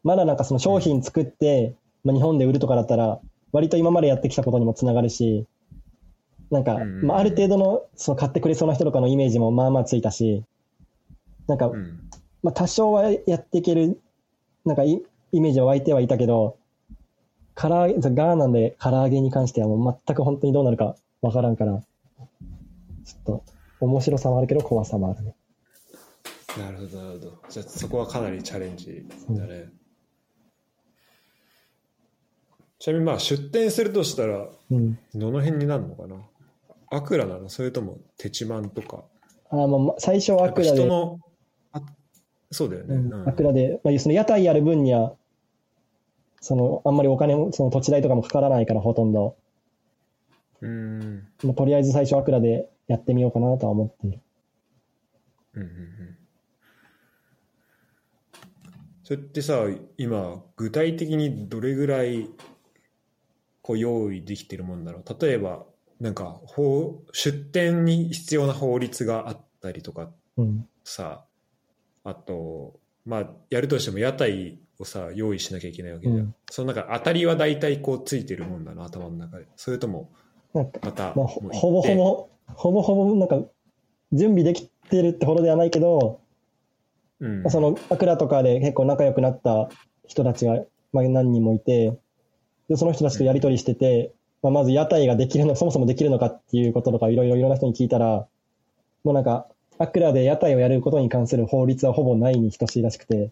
[0.03, 3.19] まだなんかその商品作って、まあ、日本で売るとかだったら、
[3.51, 5.47] 割と今までやってきたことにもつながるし、
[6.51, 10.43] なんか、うんまあ、ある程度のその買ってくれそうな人とかのイメージもまあまあついたし、
[11.47, 11.99] なんか、うん。
[12.43, 13.99] まあ、多少はやっていける、
[14.65, 15.01] なんかイ
[15.31, 16.57] イメージは湧いてはいたけど、
[17.55, 21.81] 唐揚げ、ガーナで唐揚げに関してはもう全く本当にどうなるかわからんから、
[23.05, 23.43] ちょっと
[23.79, 25.35] 面白さもあるけど怖さもあるね。
[26.57, 27.37] なるほど、なるほど。
[27.49, 29.69] じゃあそこはかなりチャレンジだね。
[32.79, 34.97] ちなみにまあ出店するとしたら、うん。
[35.13, 36.15] どの辺になるのかな？
[36.91, 37.49] アクラなの？
[37.49, 39.05] それともテチマンとか？
[39.49, 40.77] あーまあ、最初はアクラで、
[42.51, 42.95] そうだよね。
[42.95, 45.15] うんうんアクラで、まあ、その屋台やる分には、
[46.41, 49.37] その、あんまりお金も、その土地代とかもかからないからほとんど、
[50.61, 51.27] うん。
[51.43, 54.19] まあ、とりあえず最初アクラでやってみようかなとは思っている。
[55.55, 56.17] うんうんうん
[59.03, 59.65] それってさ
[59.97, 62.29] 今具体的にどれぐらい
[63.61, 65.25] こう用意できてるもんだろう？
[65.25, 65.65] 例えば
[66.01, 70.67] なんか法出店に必要な法律があったりとかうん。
[70.83, 71.23] さ
[72.03, 76.35] あとまあやるとしても屋台をさ用意しなきゃいけないわけじゃん、うん。
[76.49, 79.45] そのなんか当たりは大体こうついてるもんだな頭の中で。
[79.55, 80.11] それとも
[80.53, 83.39] またまあ、ほぼほぼ、ほぼほぼ、なんか、
[84.11, 86.19] 準備できてるってほどではないけど、
[87.19, 87.43] うん。
[87.43, 89.69] まあそのアクラとかで結構仲良くなった
[90.05, 90.59] 人たちが、
[90.91, 91.97] まあ、何人もいて
[92.67, 98.27] でその人たちとやり取りしてて、まあ、まず屋台ができるのそもそもできるのかっていうこととかいろいろいろんな人に聞いたら
[99.03, 99.47] もうなんか
[99.77, 103.31] アクラで屋台をやることに関する法律はほぼないに等しいらしくて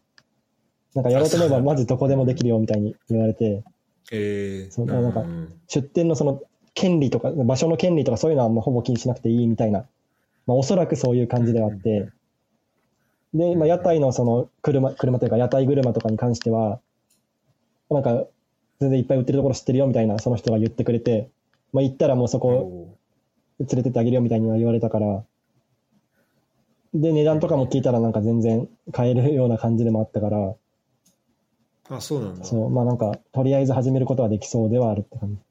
[0.94, 3.64] なんかやろうと思えばまずどこでもできるよみたいに言われて
[4.12, 6.42] えーそうなんかうん出店のその
[6.74, 9.86] 権利とか場所の権利とかそういうのはもうほぼ気にしなくていいみたいな、
[10.48, 12.10] まあ、おそらくそういう感じではあって。
[13.34, 16.80] で、まあ、屋台のその車、車というか屋台車とかに関しては、
[17.90, 18.26] なんか、
[18.80, 21.30] 全然いっぱい売ってるところ知ってるよみたいな、その人が言ってくれて、
[21.74, 22.98] まあ、行ったらもうそこ
[23.60, 25.24] お連れてってあげるよみたいには言われたから、
[26.94, 30.56] で、値段とかも聞いたらなんか全然買えるような感じでもあったから、ー
[31.90, 35.42] あそうなんだそう、まあなんか、とりあえず始めることはできそうではあるって感じ。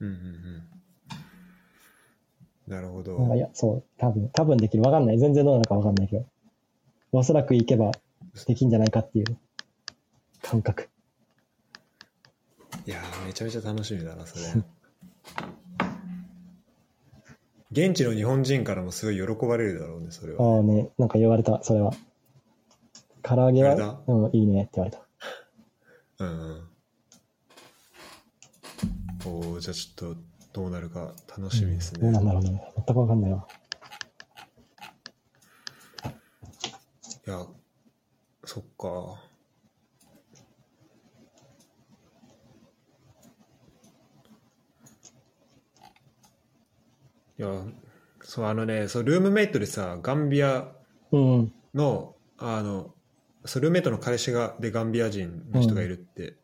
[0.00, 0.68] うんうんうん
[2.68, 3.34] なるほど。
[3.34, 4.82] いや、そう、多分、多分できる。
[4.82, 5.18] わかんない。
[5.18, 6.26] 全然どうなのかわかんないけど。
[7.12, 7.92] おそらく行けば
[8.46, 9.24] できんじゃないかっていう
[10.42, 10.90] 感覚。
[12.88, 14.44] いやーめちゃめちゃ楽しみだな、それ。
[17.70, 20.42] 現地の日本人からもすごい喜ばれるだろうね、それは。
[20.56, 21.92] ああね、なんか言われた、それは。
[23.22, 25.06] 唐揚げは、うん、いいねって言われた。
[26.20, 26.68] うんうん。
[29.26, 30.20] おーじゃあちょっと
[30.54, 32.00] どうなるか楽しみですね。
[32.00, 32.72] どうなんだろうね。
[32.74, 33.46] 全くわかんないわ。
[37.26, 37.46] いや、
[38.46, 39.27] そっか。
[47.38, 47.64] いや、
[48.22, 50.72] そう、あのね、そう、ルームメイトでさ、ガンビア
[51.12, 51.52] うん。
[51.74, 52.94] の、あの、
[53.44, 56.36] そう、ルームメイトの彼氏が、で、ガンビア人の人がいるって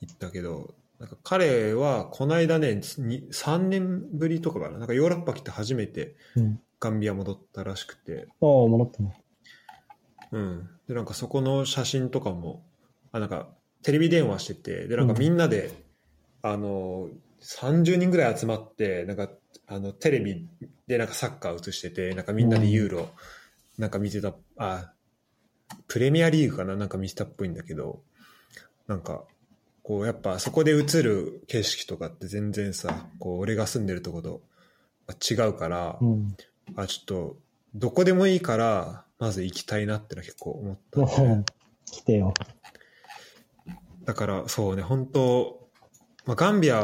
[0.00, 6.60] 言ったけど、なんか彼は、この間ね、に3年ぶりとかかな、なんかヨーロッパ来て初めてうん。
[6.80, 9.20] ガンビア戻ったらしくて、ああ、戻ったね。
[10.30, 10.68] うん。
[10.86, 12.64] で、なんかそこの写真とかも、
[13.12, 13.48] あ、なんか
[13.82, 15.72] テレビ電話してて、で、なんかみんなで、
[16.42, 17.08] あの、
[17.40, 19.28] 30人ぐらい集まって、なんか、
[19.66, 20.48] あの、テレビ
[20.86, 23.08] でなんかサッカー映してて、なんかみんなでユーロ、
[23.78, 24.92] なんか見てた、あ、
[25.86, 28.02] プレミアリーグかななんか見てたっぽいんだけど、
[28.86, 29.24] なんか、
[29.82, 34.42] こう、やっぱそこで映る景色とかって全然さ、こう、俺が住んでるとこと
[35.30, 36.36] 違うから、うん。
[36.76, 37.36] あ、ちょっと、
[37.74, 41.44] どこでもいいから、まず行きたいなってのは結構思ったね、
[41.90, 42.34] 来てよ。
[44.04, 45.68] だから、そうね、本当
[46.24, 46.82] まあ、ガンビア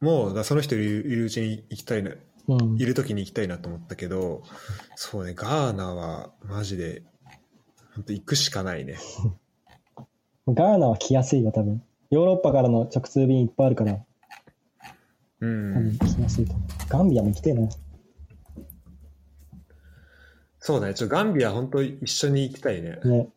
[0.00, 2.12] も、だからその人いるうちに行きたいな、
[2.48, 2.84] うんい。
[2.84, 4.42] る時に行きたいなと思ったけど、
[4.96, 7.02] そうね、ガーナはマジで、
[7.94, 8.98] 本当行くしかないね。
[10.48, 11.82] ガーナは来やすいよ、多分。
[12.10, 14.04] ヨーロッパからの直通便いっぱいあるから、
[15.40, 15.98] うん。
[15.98, 16.54] 来やすいと。
[16.88, 17.68] ガンビアも来てえな。
[20.58, 22.98] そうね、ちょっとガンビア本当一緒に行きたいね。
[23.04, 23.28] ね。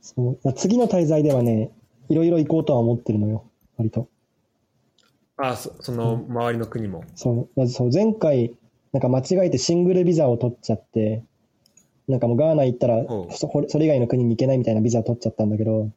[0.00, 1.70] そう次の滞在ではね、
[2.08, 3.44] いろいろ行こうとは思ってるのよ、
[3.76, 4.08] 割と。
[5.38, 7.04] あ、そその周りの国も。
[7.14, 8.54] そう、まずそう前回、
[8.92, 11.24] なんか間違えてシングルビザを取っちゃって、
[12.08, 15.90] なんかもうガーナ行ったらそそれ以外の国に行けないみたいなビザを取っちゃったんだけど、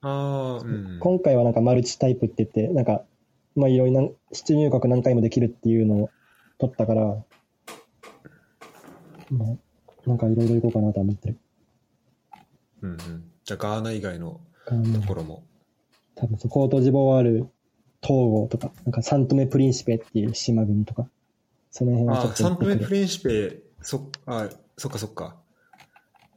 [0.00, 0.98] ああ、うん。
[1.00, 3.02] 今回はなんかマルチタイプって言って、なんか、
[3.54, 6.10] まあいろいろな出入国何回もできるっていうのを
[6.58, 7.02] 取ったから、
[9.30, 11.38] まあ、なんかいろいろ行こうかなとは思ってる。
[12.82, 12.98] うんうん。
[13.44, 15.44] じゃあガーナ以外のところも。
[16.14, 17.48] 多分そうコートジボワール、
[18.02, 21.06] トーゴとか、なんかサントメプリンシペっていう島国とか、
[21.70, 22.56] その辺はちょあ、っとサン。
[22.58, 25.36] トメプリンシペ、そあ、そっかそっか。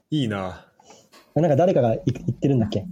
[0.09, 0.67] いいな。
[1.35, 2.85] あなんか誰かが行行ってるんだっけ？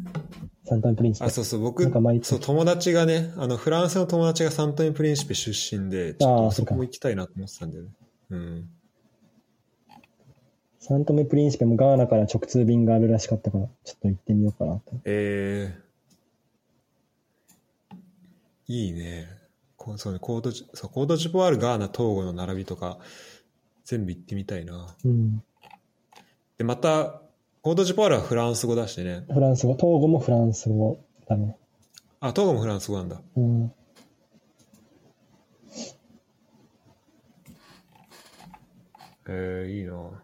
[0.66, 1.30] サントメプリンシペあ、。
[1.30, 7.90] そうそう、僕なんか毎、月そう、友達がね、あの、フランスの友達がサントメプリンシペ出身で、ちょっとそこも行きたいなと思ってたんだよね。
[8.32, 8.70] うん。
[10.80, 14.82] サントメプリンシペもガーナから直通便があるらしかったから、ちょっと行ってみようかなと。
[15.06, 15.83] えー、
[18.68, 19.28] いいね。
[19.78, 23.00] こうそうね、コードジ、そう、コードジボワール、ガーナ、トーゴの並びとか、
[23.84, 24.96] 全部行ってみたいな。
[25.04, 25.44] うん。
[26.58, 27.22] で、また、
[27.62, 29.26] コードジボワールはフランス語だしね。
[29.32, 31.58] フランス語、トーゴもフランス語だね。
[32.20, 33.22] あ、トーゴもフランス語なんだ。
[33.36, 33.74] うん。
[39.28, 40.24] えー、いいな。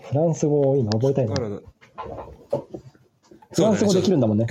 [0.00, 1.60] フランス語いいな、覚えたいな。
[3.54, 4.46] フランス語できるんだもんね。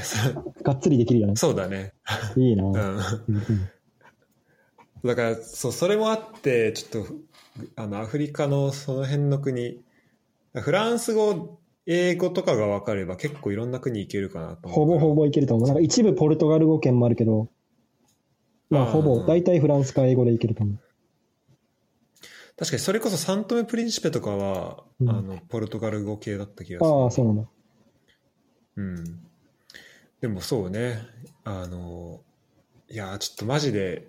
[0.63, 1.35] がっつりできるよね。
[1.35, 1.93] そうだね。
[2.35, 2.63] いいな。
[2.63, 2.71] う
[3.27, 3.69] うん
[5.03, 7.13] だから、そう、それもあって、ちょっと、
[7.75, 9.83] あの、アフリカのその辺の国、
[10.53, 15.15] フランス語、英語とかが分かれば結構いろんな国行けるかなとほぼほぼ。
[15.15, 15.67] ぼいけると思う。
[15.67, 17.49] なんか一部ポルトガル語圏もあるけど、
[18.69, 20.79] まあほぼ、大体フランスか英語でいけると思う。
[22.57, 26.95] 確かにそれこそサントメ・プリンシペとかは、うんあの、ポルトガル語系だった気がする。
[26.95, 27.49] ああ、そうなんだ。
[28.75, 29.03] うん。
[30.21, 30.99] でもそうね、
[31.43, 32.21] あの、
[32.89, 34.07] いやー、ちょっとマジで、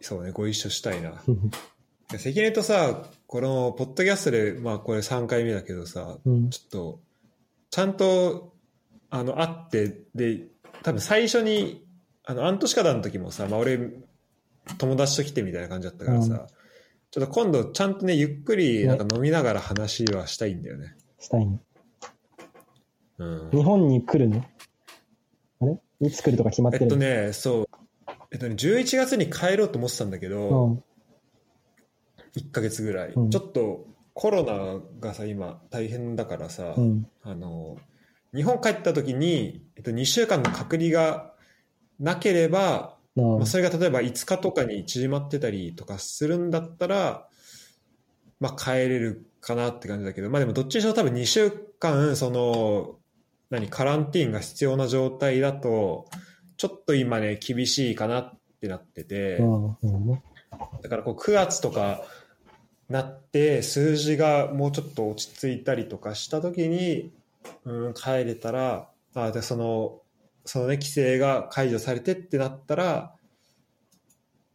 [0.00, 1.22] そうね、ご一緒したいな。
[2.18, 6.50] 関根とさ、このポッドキャストで、まあこれ3回目だけどさ、うん。
[6.50, 7.00] ちょっと、
[7.70, 8.54] ちゃんと、
[9.10, 10.46] あの、会って、で、
[10.82, 11.84] 多分最初に、
[12.24, 13.78] あの、アントシカダの時もさ、まあ俺、
[14.78, 16.56] 友達と来てみたいな感じだったからさ、うん
[17.10, 20.96] ちょっと今度ちゃんとね、ゆっくりなんか飲みながら話はしたいんだよね。
[21.18, 21.60] したいね。
[23.18, 23.50] うん。
[23.50, 24.44] 日本に来るの？
[25.60, 25.78] あれ？
[26.00, 27.68] いつ来るとか決まってるえっとね、そう、
[28.32, 30.82] えっとね、11月に帰ろうと思ってたんだけど、うん。
[32.36, 33.30] 1ヶ月ぐらい、うん。
[33.30, 37.06] ちょっとコロナがさ、今大変だからさ、うん。
[37.22, 37.76] あの、
[38.34, 41.32] 日本帰った時に、えっと、2週間の隔離が
[41.98, 47.26] なければ、まあ、それが例えば5日とかに縮まってたりとかするんだったら、
[48.40, 52.96] まあ帰れるかなって感じだけど、まあでもどっちにしろ多分2週間、その、
[53.50, 56.08] 何、カランティーンが必要な状態だと、
[56.56, 59.38] ちょっと今ね、厳しいかなってなってて、
[60.82, 62.02] だからこう9月とか
[62.88, 67.12] なって数字がもうちょっと落ち着いたりとかした時に、
[67.64, 70.00] うん、帰れたらあでその
[70.44, 73.12] そのね規制が解除されてってなったら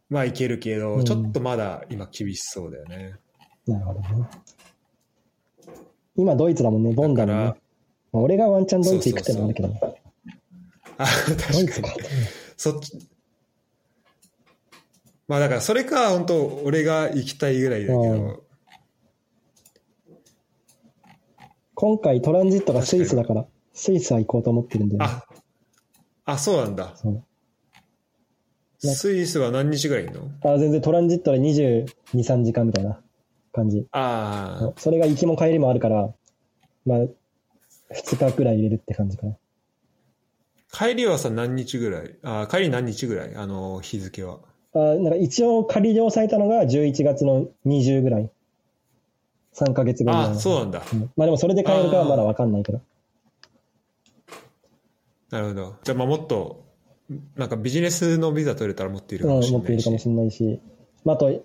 [0.08, 3.14] まあいけるけど、うんちょっとまだ今厳しそうだよね。
[3.66, 4.28] なるほどね。
[6.16, 7.54] 今ドイツだもんね、ボンだもんね。
[8.12, 9.68] まあ俺がワンチャンドイツ行くってのもあるけど。
[9.68, 9.80] ね。
[10.98, 11.36] あ確
[11.66, 11.88] ツか。
[11.88, 12.00] かに。
[12.56, 12.98] そっち。
[15.28, 18.38] まあだからそれか本当俺が行きたいぐらいだけど、うん。
[21.74, 25.04] 今回トランジットがスイスだから、スイスは行こうと思ってるんで、ね。
[25.04, 25.24] あ
[26.24, 26.94] あそうなんだ。
[28.78, 30.30] スイスは何日ぐらいの？
[30.44, 33.00] あ全然トランジットで22、3時間みたいな
[33.52, 33.86] 感じ。
[33.90, 36.12] ああそれが行きも帰りもあるから、
[36.84, 36.98] まあ、
[37.94, 39.36] 2日くらい入れるって感じかな。
[40.72, 42.14] 帰りはさ何日ぐらい？
[42.22, 43.34] あ帰り何日ぐらい？
[43.36, 44.38] あの日付は
[44.74, 48.30] あなんか一応仮でされたのが11月の20ぐらい。
[49.54, 52.80] 3ヶ月後ぐらいあのそうなんだうんまあでもそれで帰るかはまだわかんないけど。
[55.30, 56.64] なるほどじゃあまあもっと
[57.36, 60.60] なんかビジネスのビザ取れたらもっといるかうん、もしれないし、持っているかもしれないし。
[61.04, 61.44] まあ、あと、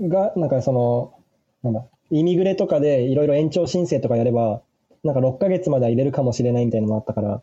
[0.00, 1.14] が、なんかその、
[1.62, 4.62] なんだ、イミグレとかでいろいろ延長申請とかやれば、
[5.08, 7.42] なんか6ヶ月までは入れるかもしれないみたいなのもあったから、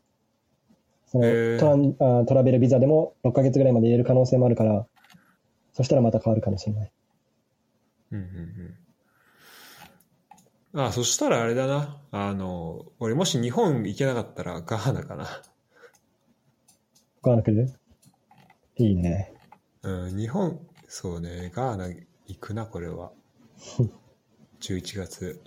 [1.08, 1.24] その
[1.60, 4.86] トランあトラベルビザでも6ヶ月ぐらいまで入れる可能性もあるから、
[5.74, 6.92] そしたらまた変わるかもしれない。
[8.12, 8.26] うんうん
[10.76, 10.82] うん。
[10.88, 11.98] あそしたらあれだな。
[12.12, 15.26] あの俺もし日本行けなかったらガーナかな。
[17.24, 17.74] ガーナ来る？
[18.78, 19.34] いいね。
[19.82, 23.12] うん日本そうねガーナ行くなこれは。
[24.62, 25.42] 11月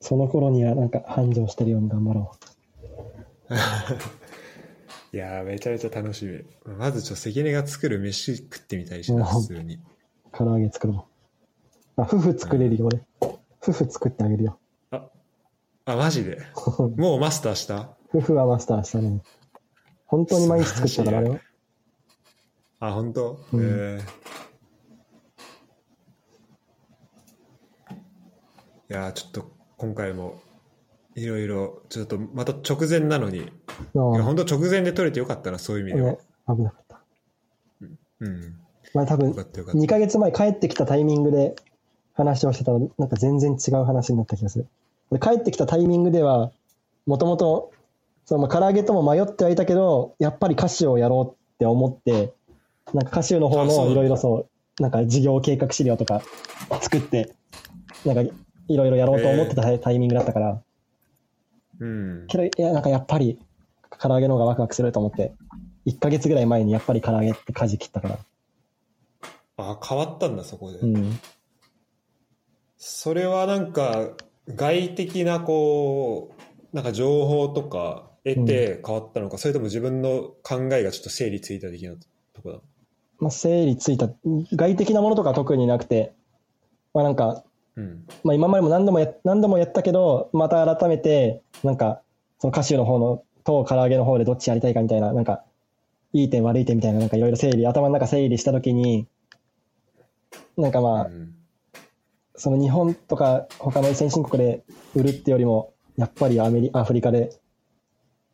[0.00, 2.32] その頃にはなんか繁盛してるように頑張ろ
[5.12, 6.44] いやーめちゃめちゃ楽しみ
[6.76, 9.80] まずちょ関根が作る飯食ってみたいしなうん普通にう。
[10.32, 11.06] 唐揚げ作ろ
[11.96, 12.00] う。
[12.02, 13.00] あ、夫婦作れるよ、俺。
[13.20, 14.58] 夫婦作ってあげるよ。
[14.90, 15.08] あ
[15.86, 16.38] あマジで？
[16.96, 17.96] もうマスターした？
[18.14, 19.22] 夫婦はマスターしたね。
[20.06, 21.40] 本当に毎日作ったから、あれは。
[22.80, 24.00] あ本当、うんえー
[28.90, 30.42] いやーちょっと今回も
[31.14, 34.16] いろいろちょっとまた直前なのにいあ。
[34.16, 36.18] や本当直前で撮れてよかったなそういう意味では、ね、
[36.48, 37.00] 危なかった。
[38.20, 38.56] うん。
[38.92, 39.80] まあ多分よか、ったよかった。
[39.80, 41.54] 2ヶ月前帰ってきたタイミングで
[42.14, 44.66] 話をしてたら、なんか全然違う話になった気がする。
[45.10, 46.50] 俺帰ってきたタイミングでは、
[47.06, 47.72] もともと、
[48.24, 52.34] そのまあ唐揚げとも迷ってはいたけど、やっぱり歌手をやろうって思って、
[52.92, 53.84] なんか歌手の方あそうなんだ。
[53.84, 54.48] のいろいろそ
[54.78, 56.22] う、なんか事業計画資料とか
[56.80, 57.34] 作って、
[58.04, 58.34] なんか
[58.68, 60.62] いろいろやろうと思ってたタイミングだったから、
[61.80, 62.26] うん。
[62.28, 63.38] けど、いや、なんかやっぱり
[63.98, 65.32] 唐揚げの方がワクワクすると思って、
[65.86, 68.18] 1ヶ月ぐらい前にやっぱり唐揚げって舵切ったから。
[69.56, 71.18] あ変わったんだそこで、うん。
[72.76, 74.10] それはなんか
[74.54, 76.32] 外的なこ
[76.72, 81.94] うなんか情報とか得て変わったのか、それとも自分の考えがちょっと整理ついた的な
[82.34, 82.58] とこだ。
[83.20, 84.08] まあ、整理ついた、
[84.52, 86.12] 外的なものとか特になくて、
[86.94, 87.42] まあなんか、
[87.78, 88.04] うん。
[88.24, 92.02] まあ今までも何度もや、何度もやったけど、また改めて、なんか、
[92.40, 95.44] その歌手の方のと唐揚げの方でどっちやりたいかみたいな、なんか、
[96.12, 99.06] いい点悪い点みたいな、なんかいろいろ整理、頭の中整理したときに、
[100.56, 101.34] なんかまあ、うん。
[102.40, 104.62] その日本とか他の先進国で
[104.94, 107.30] 売るってよりも、やっぱりアメリアフリカで、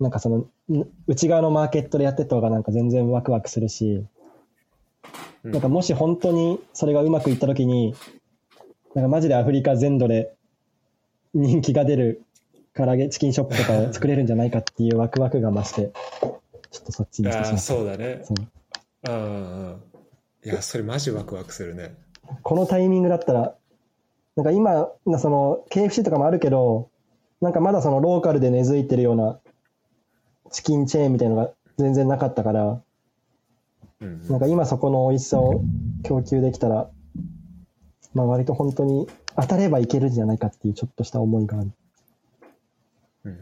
[0.00, 4.04] なんかその、ん内側のマーケットでやってった方がなんか全然ワクワクするし、
[5.42, 5.52] うん。
[5.52, 7.94] なんかもし本当にそれがうまくいったときに、
[8.94, 10.32] なんかマジでアフリカ全土で
[11.34, 12.22] 人気が出る
[12.74, 15.92] 唐揚げチキンショップとかを作れるんじゃないかっていうワクワクが増して、
[16.70, 17.58] ちょっとそっちにしてしまった。
[17.58, 18.22] そうだね。
[18.24, 19.12] そう。
[19.12, 19.82] うんうんうん。
[20.44, 21.96] いやそれマジワクワクするね。
[22.42, 23.54] このタイミングだったら、
[24.36, 24.88] なんか今、
[25.18, 26.90] その KFC とかもあるけど、
[27.40, 29.38] なんかまだそのローカルで根付いてるような
[30.50, 32.80] チキンチェーンみたいなのが全然なかったから、
[34.00, 34.28] うん。
[34.28, 35.62] なんか今そこの美味しさを
[36.02, 36.90] 供給できたら、
[38.14, 41.72] まあ割と本当に当たればいけるんじゃないかっていうちょっとした思いがある。
[43.24, 43.38] うん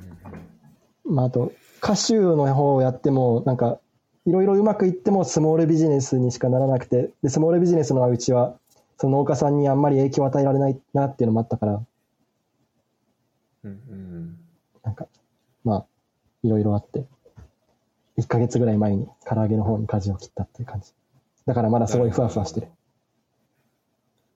[1.05, 3.81] まああと、歌手の方をやっても、なんか、
[4.25, 8.57] いろいろうまくいってもスモールビジネスにしかならなくて、で、スモールビジネスのうちは、
[8.99, 11.85] その農家さんにあんまり影響を与えられないなっていうのもあったから、
[13.65, 14.39] うんうん
[14.85, 15.07] なんか、
[15.65, 15.87] まあ、
[16.43, 17.05] いろいろあって、
[18.19, 20.93] 1ヶ月ぐらい前に唐揚げの方に舵を切ったっていう感じ。
[21.47, 22.69] だからまだすごいふわふわしてる。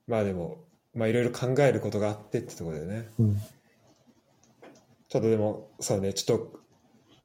[0.07, 0.65] まあでも、
[0.95, 3.09] まあいろいろ考えることがあってってところだよね。
[3.19, 3.37] うん。
[5.09, 6.61] ちょっとでも、そうね、ちょっと、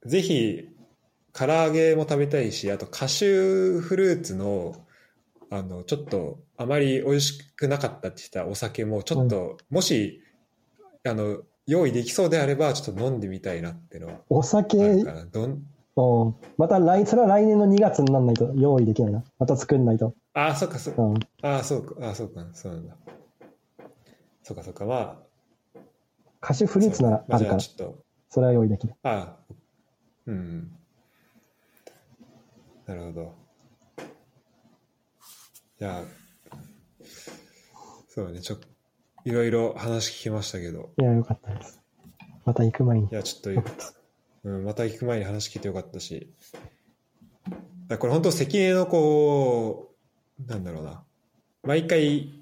[0.06, 0.68] ぜひ、
[1.32, 4.74] 唐揚げも食べたいし、あとカシューフルーツの、
[5.50, 10.22] あの、ちょっと、あまり美味しくなかったって言ったお酒も、ちょっと、もし、
[11.04, 14.76] あの、用意できそうであれば、ちょっと飲んでみたいなっていうのはお酒？
[15.30, 16.36] どん？
[16.56, 19.24] また来、それは来年の2月にならないと用意できないな。
[19.38, 20.14] また作んないと。
[20.34, 21.02] ああ、そっか、そっか。
[21.02, 21.18] うん。
[21.42, 22.96] ああ、そうか、ああ、そうか、そうなんだ。
[24.42, 25.16] そうか、そうか、まあ、
[26.40, 28.94] カシューフルーツならまあ、あるから、じゃあちょっと、それは用意できる。
[29.02, 29.54] ああ、
[30.26, 30.72] うんうん。
[32.86, 33.34] なるほど。
[35.80, 36.04] いや、
[38.08, 38.56] そうね、ちょ、
[39.24, 41.80] いろいろ話聞きましたけど、いや、よかったです。
[42.44, 43.08] また行く前にい。
[43.12, 43.70] や、ちょっと、
[44.44, 46.32] うん、また行く前に話聞いてよかったし、
[47.98, 49.91] これ本当関根のこう、
[50.46, 51.02] なんだろうな、
[51.62, 52.32] 毎回、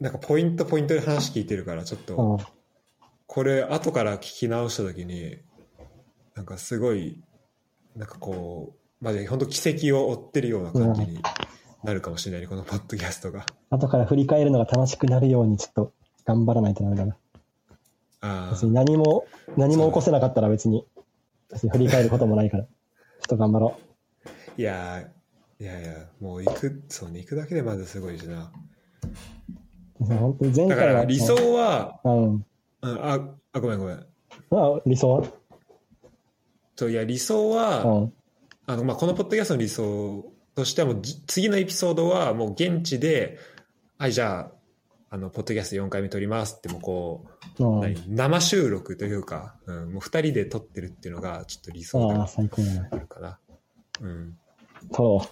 [0.00, 2.38] なんかポイントポイントで話聞いてるから、ちょっと、うん。
[3.26, 5.38] これ後から聞き直した時に
[6.36, 7.20] なんかすごい
[7.96, 11.20] なんかこうまあ本当奇跡を追ってるような感じに
[11.82, 13.44] なるかもしれないね、このポッドキャストが。
[13.70, 15.92] 後から振り返るのが楽しくなるようにちょっと
[16.24, 17.16] 頑張らないとダメだな。
[18.20, 19.26] あ別に何も、
[19.56, 20.86] 何も起こせなかったら別に、
[21.50, 22.64] 別に振り返ることもないから。
[22.64, 23.78] ちょっと頑張ろ
[24.26, 25.13] あいやー
[25.60, 28.52] いやいやもう行くそうね行くだけでまずすごいしな
[30.00, 30.04] う。
[30.04, 31.00] 本当に前だか回は。
[31.00, 32.32] ら理想は、うん。
[32.34, 32.44] うん、
[32.82, 35.24] ああごめんごめんあ理想は？
[36.76, 38.12] そういや理想は、うん。
[38.66, 43.38] あのまあ、このポッドキャストの理想としてはもうじ次のエピソードはもう現地で
[43.98, 47.24] はいじゃああのポッドキャスト4回目撮りますってもうこ
[47.58, 47.80] ううん。
[47.80, 52.88] 何生収録というか、うん、もう2人で撮ってるっていうのがちょっと理想ああ、が最高だな。
[52.90, 53.38] あるかな。
[54.00, 54.36] うん、
[54.92, 55.26] 撮ろ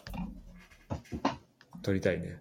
[1.83, 2.39] 撮りたいね。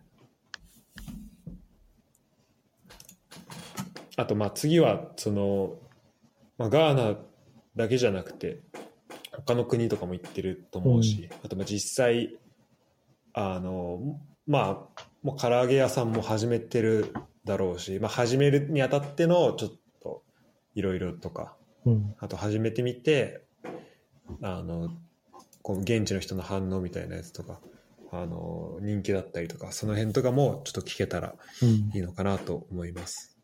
[4.18, 5.76] あとまあ次はその、
[6.58, 7.18] まあ、ガーナ
[7.76, 8.60] だけじゃなくて
[9.32, 12.38] 他の国とかも行ってると思うし、あとまあ実際
[13.34, 17.14] あのまあもう唐揚げ屋さんも始めてる
[17.46, 19.72] だろうし、まあ、始めるにあたってのちょっ
[20.04, 20.24] と
[20.76, 21.56] いろいろとか
[21.86, 21.92] う。
[21.92, 22.16] うん。
[22.20, 23.44] あと始めてみて
[24.42, 24.90] あの
[25.62, 27.60] こう現地の人の反応みたいなやつとか
[28.12, 31.70] あの人気だったりとかその辺とかもちょっと聞けたらうん。
[31.94, 33.38] いいのかなと思います。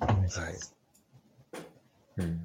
[0.00, 0.74] お願いしまはいす。
[2.18, 2.40] うん、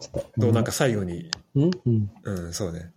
[0.00, 0.26] ちょっと。
[0.36, 1.70] どうなんか最後に、うん？
[1.86, 2.10] うん。
[2.24, 2.92] うん、そうね。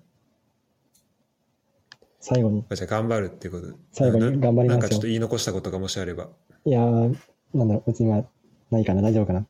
[2.20, 2.66] 最後に。
[2.70, 6.30] じゃあ頑張るっていうことで最後に頑張りますよなんかちょっと言い残したことがもしあれば
[6.66, 7.18] いやー、
[7.54, 8.26] なんだろう、別には
[8.70, 9.48] ないかな、大丈夫かな。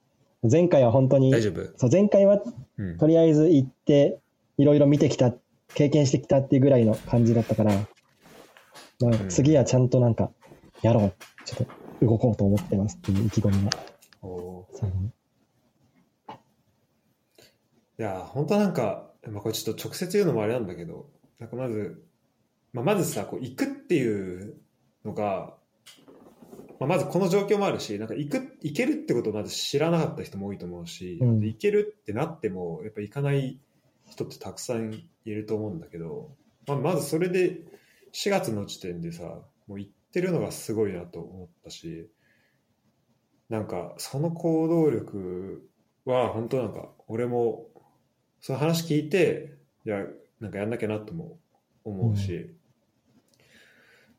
[0.49, 2.41] 前回は本当に、大丈夫、そう、前回は
[2.77, 4.20] うんとりあえず行って、
[4.61, 5.33] いろいろ見てきた、
[5.73, 10.31] 経験してきたっていうぐらいの感じだったから、まあうん次はちゃんとなんか、
[10.81, 11.13] やろう。
[11.45, 11.65] ちょっ
[11.99, 13.71] と動こうと思ってますっていう意気込みが、
[14.21, 14.65] お。
[18.01, 21.05] いや本当なんか、まあ、これちょっと直接言うのもあれなんだけど
[21.37, 22.03] なんかまず、
[22.73, 24.55] まあ、まずさこう行くっていう
[25.05, 25.53] のが、
[26.79, 33.59] まあ、まずこの状況もあるしなんか行く行けるってことをまず知らなかった人も多いと思うし、うん行けるってなってもやっぱ行かない
[34.11, 34.93] 人ってたくさん
[35.25, 36.35] いると思うんだけど、
[36.67, 37.61] まあ、まずそれで
[38.13, 39.23] 4月の時点でさ
[39.67, 42.09] もう行ってるのがすごいなと思ったし
[43.49, 45.67] なんかその行動力
[46.05, 47.67] は本当なんか俺も
[48.41, 49.53] その話聞いて
[49.85, 50.03] いや
[50.39, 51.37] なんかやんなきゃなとも
[51.83, 52.49] 思うし、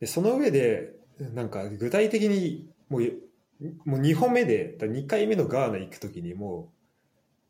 [0.01, 3.03] でその上でなんか具体的にもう
[3.85, 6.73] もう2本目で2回目のガーナ行く時にも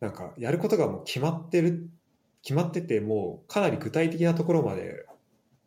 [0.00, 1.88] うなんかやることがもう決まってる
[2.42, 5.06] 決まっててもうかなり具体的なところまで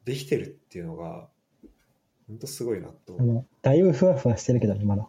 [0.03, 1.27] できてるっていうのが
[2.27, 5.07] 本当すごいなとあの、だいぶふわふわしてるけどね、まだ。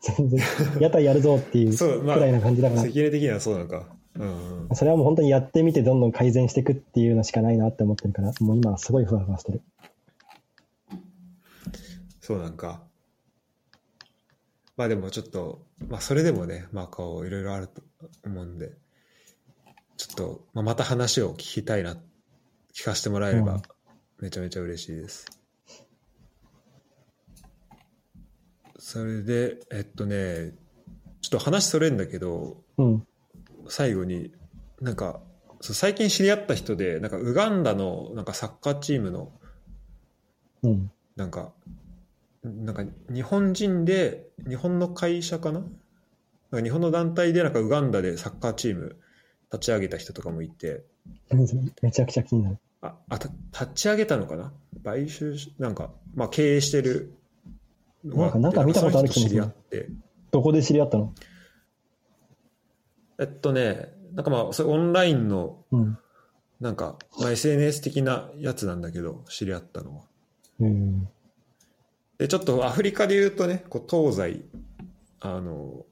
[0.00, 0.40] 全然、
[0.80, 9.62] 屋台やるぞっていうくらいな感じだから、関根的にはそうなのかうんうんそれはもう本当にやってみてどんどん改善していくっていうのしかないなって思ってるから、もう今はすごいふわふわしてる。
[12.20, 12.82] そうなんか。
[14.76, 17.82] まあでもちょっと、まあそれでもね、まあこういろいろあると
[18.24, 18.72] 思うんで、
[20.00, 21.94] ちょっと、まあ、また話を聞きたいな、
[22.72, 23.62] 聞かせてもらえればうん
[24.18, 25.26] めちゃめちゃ嬉しいです。
[28.78, 30.54] それで、えっとね、
[31.20, 33.06] ちょっと話それんだけど、うん。
[33.68, 34.32] 最後に、
[34.80, 35.20] なんか、
[35.60, 39.32] 最近知り合った人で、なんかウガンダのなんかサッカーチームの
[40.62, 40.90] うん。
[41.14, 41.52] なんか、
[42.42, 45.62] なんか日本人で、日本の会社かな？
[46.62, 48.96] 日本の団体でなんかウガンダでサッカーチーム
[49.52, 50.84] 立ち上げた人とかもいて、
[51.82, 52.58] めちゃくちゃ気になる。
[52.82, 54.52] あ、あた立ち上げたのかな？
[54.84, 57.14] 買収し、なんか、まあ経営してる
[58.04, 59.88] なんかなんか見たことある気もすて、
[60.30, 61.12] どこで知り合ったの？
[63.18, 65.98] えっとね、なんかまあ、それオンラインの、うん。
[66.60, 70.02] なんか、まあ、SNS 的なやつなんだけど、知り合ったのは。
[70.60, 71.08] うん。
[72.18, 74.42] で、ちょっとアフリカで言うとね、こう東西、
[75.20, 75.84] あの、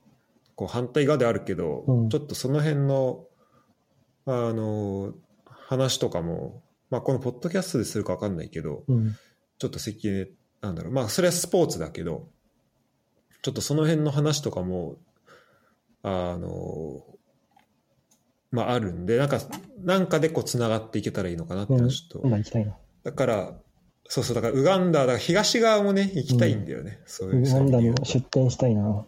[0.57, 3.25] こう反対側であるけど、うんちょっとその辺の、
[4.29, 5.15] あの、
[5.47, 9.17] 話とかも、まあ、このポッドキャストでするか分かんないけど、うん。
[9.59, 10.29] ちょっと関根、
[10.61, 12.29] なんだろう、まあ、それはスポーツだけど、
[13.43, 14.97] ちょっとその辺の話とかも、
[16.03, 17.03] あの、
[18.51, 19.41] まあ、あるんで、なんか、
[19.83, 22.77] なんかでこう、つながっていけたらいいのかなってちょっと、今度行きたいな。
[23.05, 23.55] だから、
[24.09, 29.07] そうそう、だから、ウガンダ、だから東側もね、行きたいんだよね、そういうウガンダに出店したいな。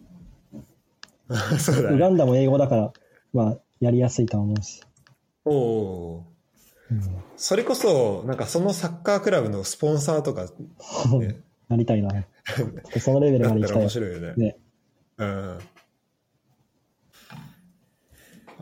[1.59, 2.15] そうだウガね。
[2.15, 2.93] ンダも英語だから、
[3.33, 4.81] まあ、やりやすいとは思うし。
[5.45, 6.93] おおー。
[6.93, 7.01] うん。
[7.37, 10.47] それこそ、なんかそのサッカークラブのスポンサーとか、
[11.19, 11.39] ね、
[11.69, 12.09] なりたいな。
[12.99, 13.89] そのレベルまで行きたい面。
[13.89, 14.33] 白いよね。
[14.35, 14.57] ね。
[15.17, 15.59] うん。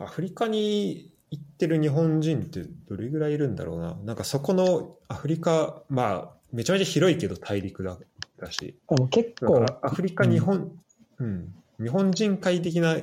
[0.00, 3.96] アフリカに行ってる日本人ってどれぐらいいるんだろうな。
[4.04, 7.98] なんかそこのアフリカ、まあ、めちゃめちゃ広いけど大陸だ
[8.38, 8.78] だし。
[8.88, 10.72] あの結構、らアフリカ、うん日本、
[11.18, 12.96] うん、日本人会的な、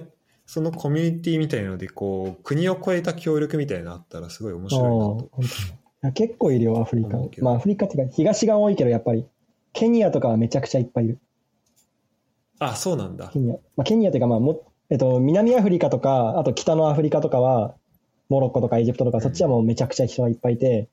[0.48, 6.12] そのコミュニティみたいなので、こう、国を越えた協力みたいなのあったらすごい面白いな本と。
[6.14, 9.26] 結構いるよ、アフリカまあ、アフリカっていうか、東が多いけど、やっぱり、
[9.74, 11.20] ケニアとかはめちゃくちゃいっぱいいる。
[12.60, 13.40] あ、そうなんだケ。
[13.40, 13.56] ニア。
[13.76, 17.76] まあ、ケニアっていうか、まあ、も、えっと、南アフリカとか、あと北のアフリカとかは、
[18.30, 20.88] モロッコとかエジプトとか、そっちはもうめちゃくちゃ人がいっぱいいて、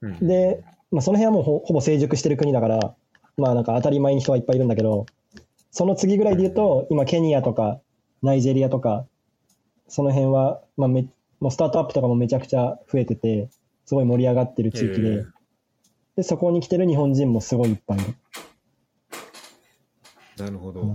[0.00, 2.94] うん、で、まあ、その辺はもうほほぼ成熟してる国だから、
[3.36, 5.06] まあなんか当たり前に人はいっぱいいるんだけど、
[5.70, 7.80] その次ぐらいで言うと、今ケニアとか
[8.22, 9.06] ナイジェリアとか、
[9.88, 11.06] その辺は、まあめ、
[11.40, 13.50] もうスタートアップとかもめちゃくちゃ増えてて、
[13.84, 15.12] すごい盛り上がってる地域で、え。
[15.18, 15.26] ー
[16.16, 17.98] で、そこに来てる日本人もすごいいっぱい。
[20.38, 20.94] なるほど、うん。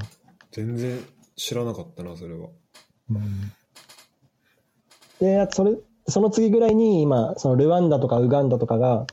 [0.52, 1.00] 全然
[1.36, 2.50] 知らなかったな、それは。
[5.20, 5.76] で、それ、
[6.08, 9.06] その次ぐらいに今、そのルワンダとかウガンダとかが、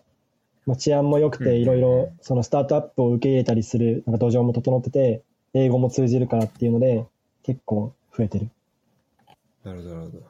[0.66, 1.48] まあ、治安も良くうんうん。
[1.48, 5.22] うんて、いろいろそのスタートアップを受け入れたりする、なんか土壌も整ってて、
[5.54, 7.06] 英語も通じるからっていうので、
[7.42, 8.50] 結構増えてる。
[9.64, 10.22] なるほど、なるほど。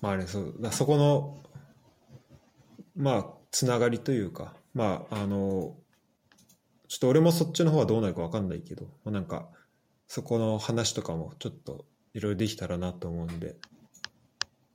[0.00, 1.38] まあね、そう、だそこの、
[2.96, 5.76] まあ、つながりというか、まあ、あの、
[6.88, 9.48] ちょっと俺もそっちの方はどうなるかわかんないけど、まあ、なんか、
[10.08, 13.56] そこの話とかもちょっといろいろできたらなと思うんで、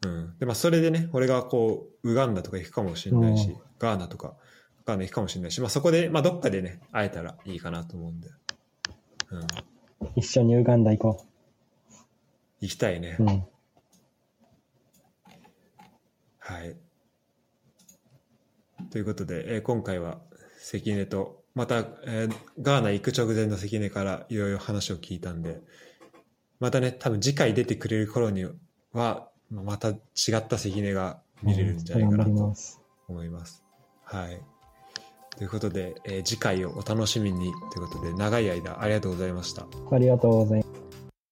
[0.05, 0.37] うん。
[0.39, 4.35] で、まあ、それでね、俺がこう、ウガンダとか行くかもしれないしうん、ガーナとか、
[4.85, 8.29] ガーナ行くかもしれないし、まあ、そこで、まあ、どっかでね、会えたらいいかなと思うんで、
[9.29, 9.47] うん。
[10.15, 11.26] 一緒にウガンダ行こ
[12.61, 13.17] 行きたいね。
[13.19, 13.23] う。
[13.23, 13.43] うん。
[16.39, 16.75] はい。
[18.91, 20.19] ということで、えー今回は
[20.59, 25.61] 関根と、また、えーガーナ行く直前の関根からいろいろ話を聞いたんで、
[26.59, 28.45] またね、多分次回出てくれる頃に
[28.93, 29.95] は、また違
[30.37, 32.53] った関根が見れるんじゃないかなと。
[33.09, 33.63] 思います。
[34.03, 34.41] はい。
[35.37, 39.67] ということで、えー次回をお楽しみにということで、長い間ありがとうございました。
[39.91, 40.66] ありがとうございます。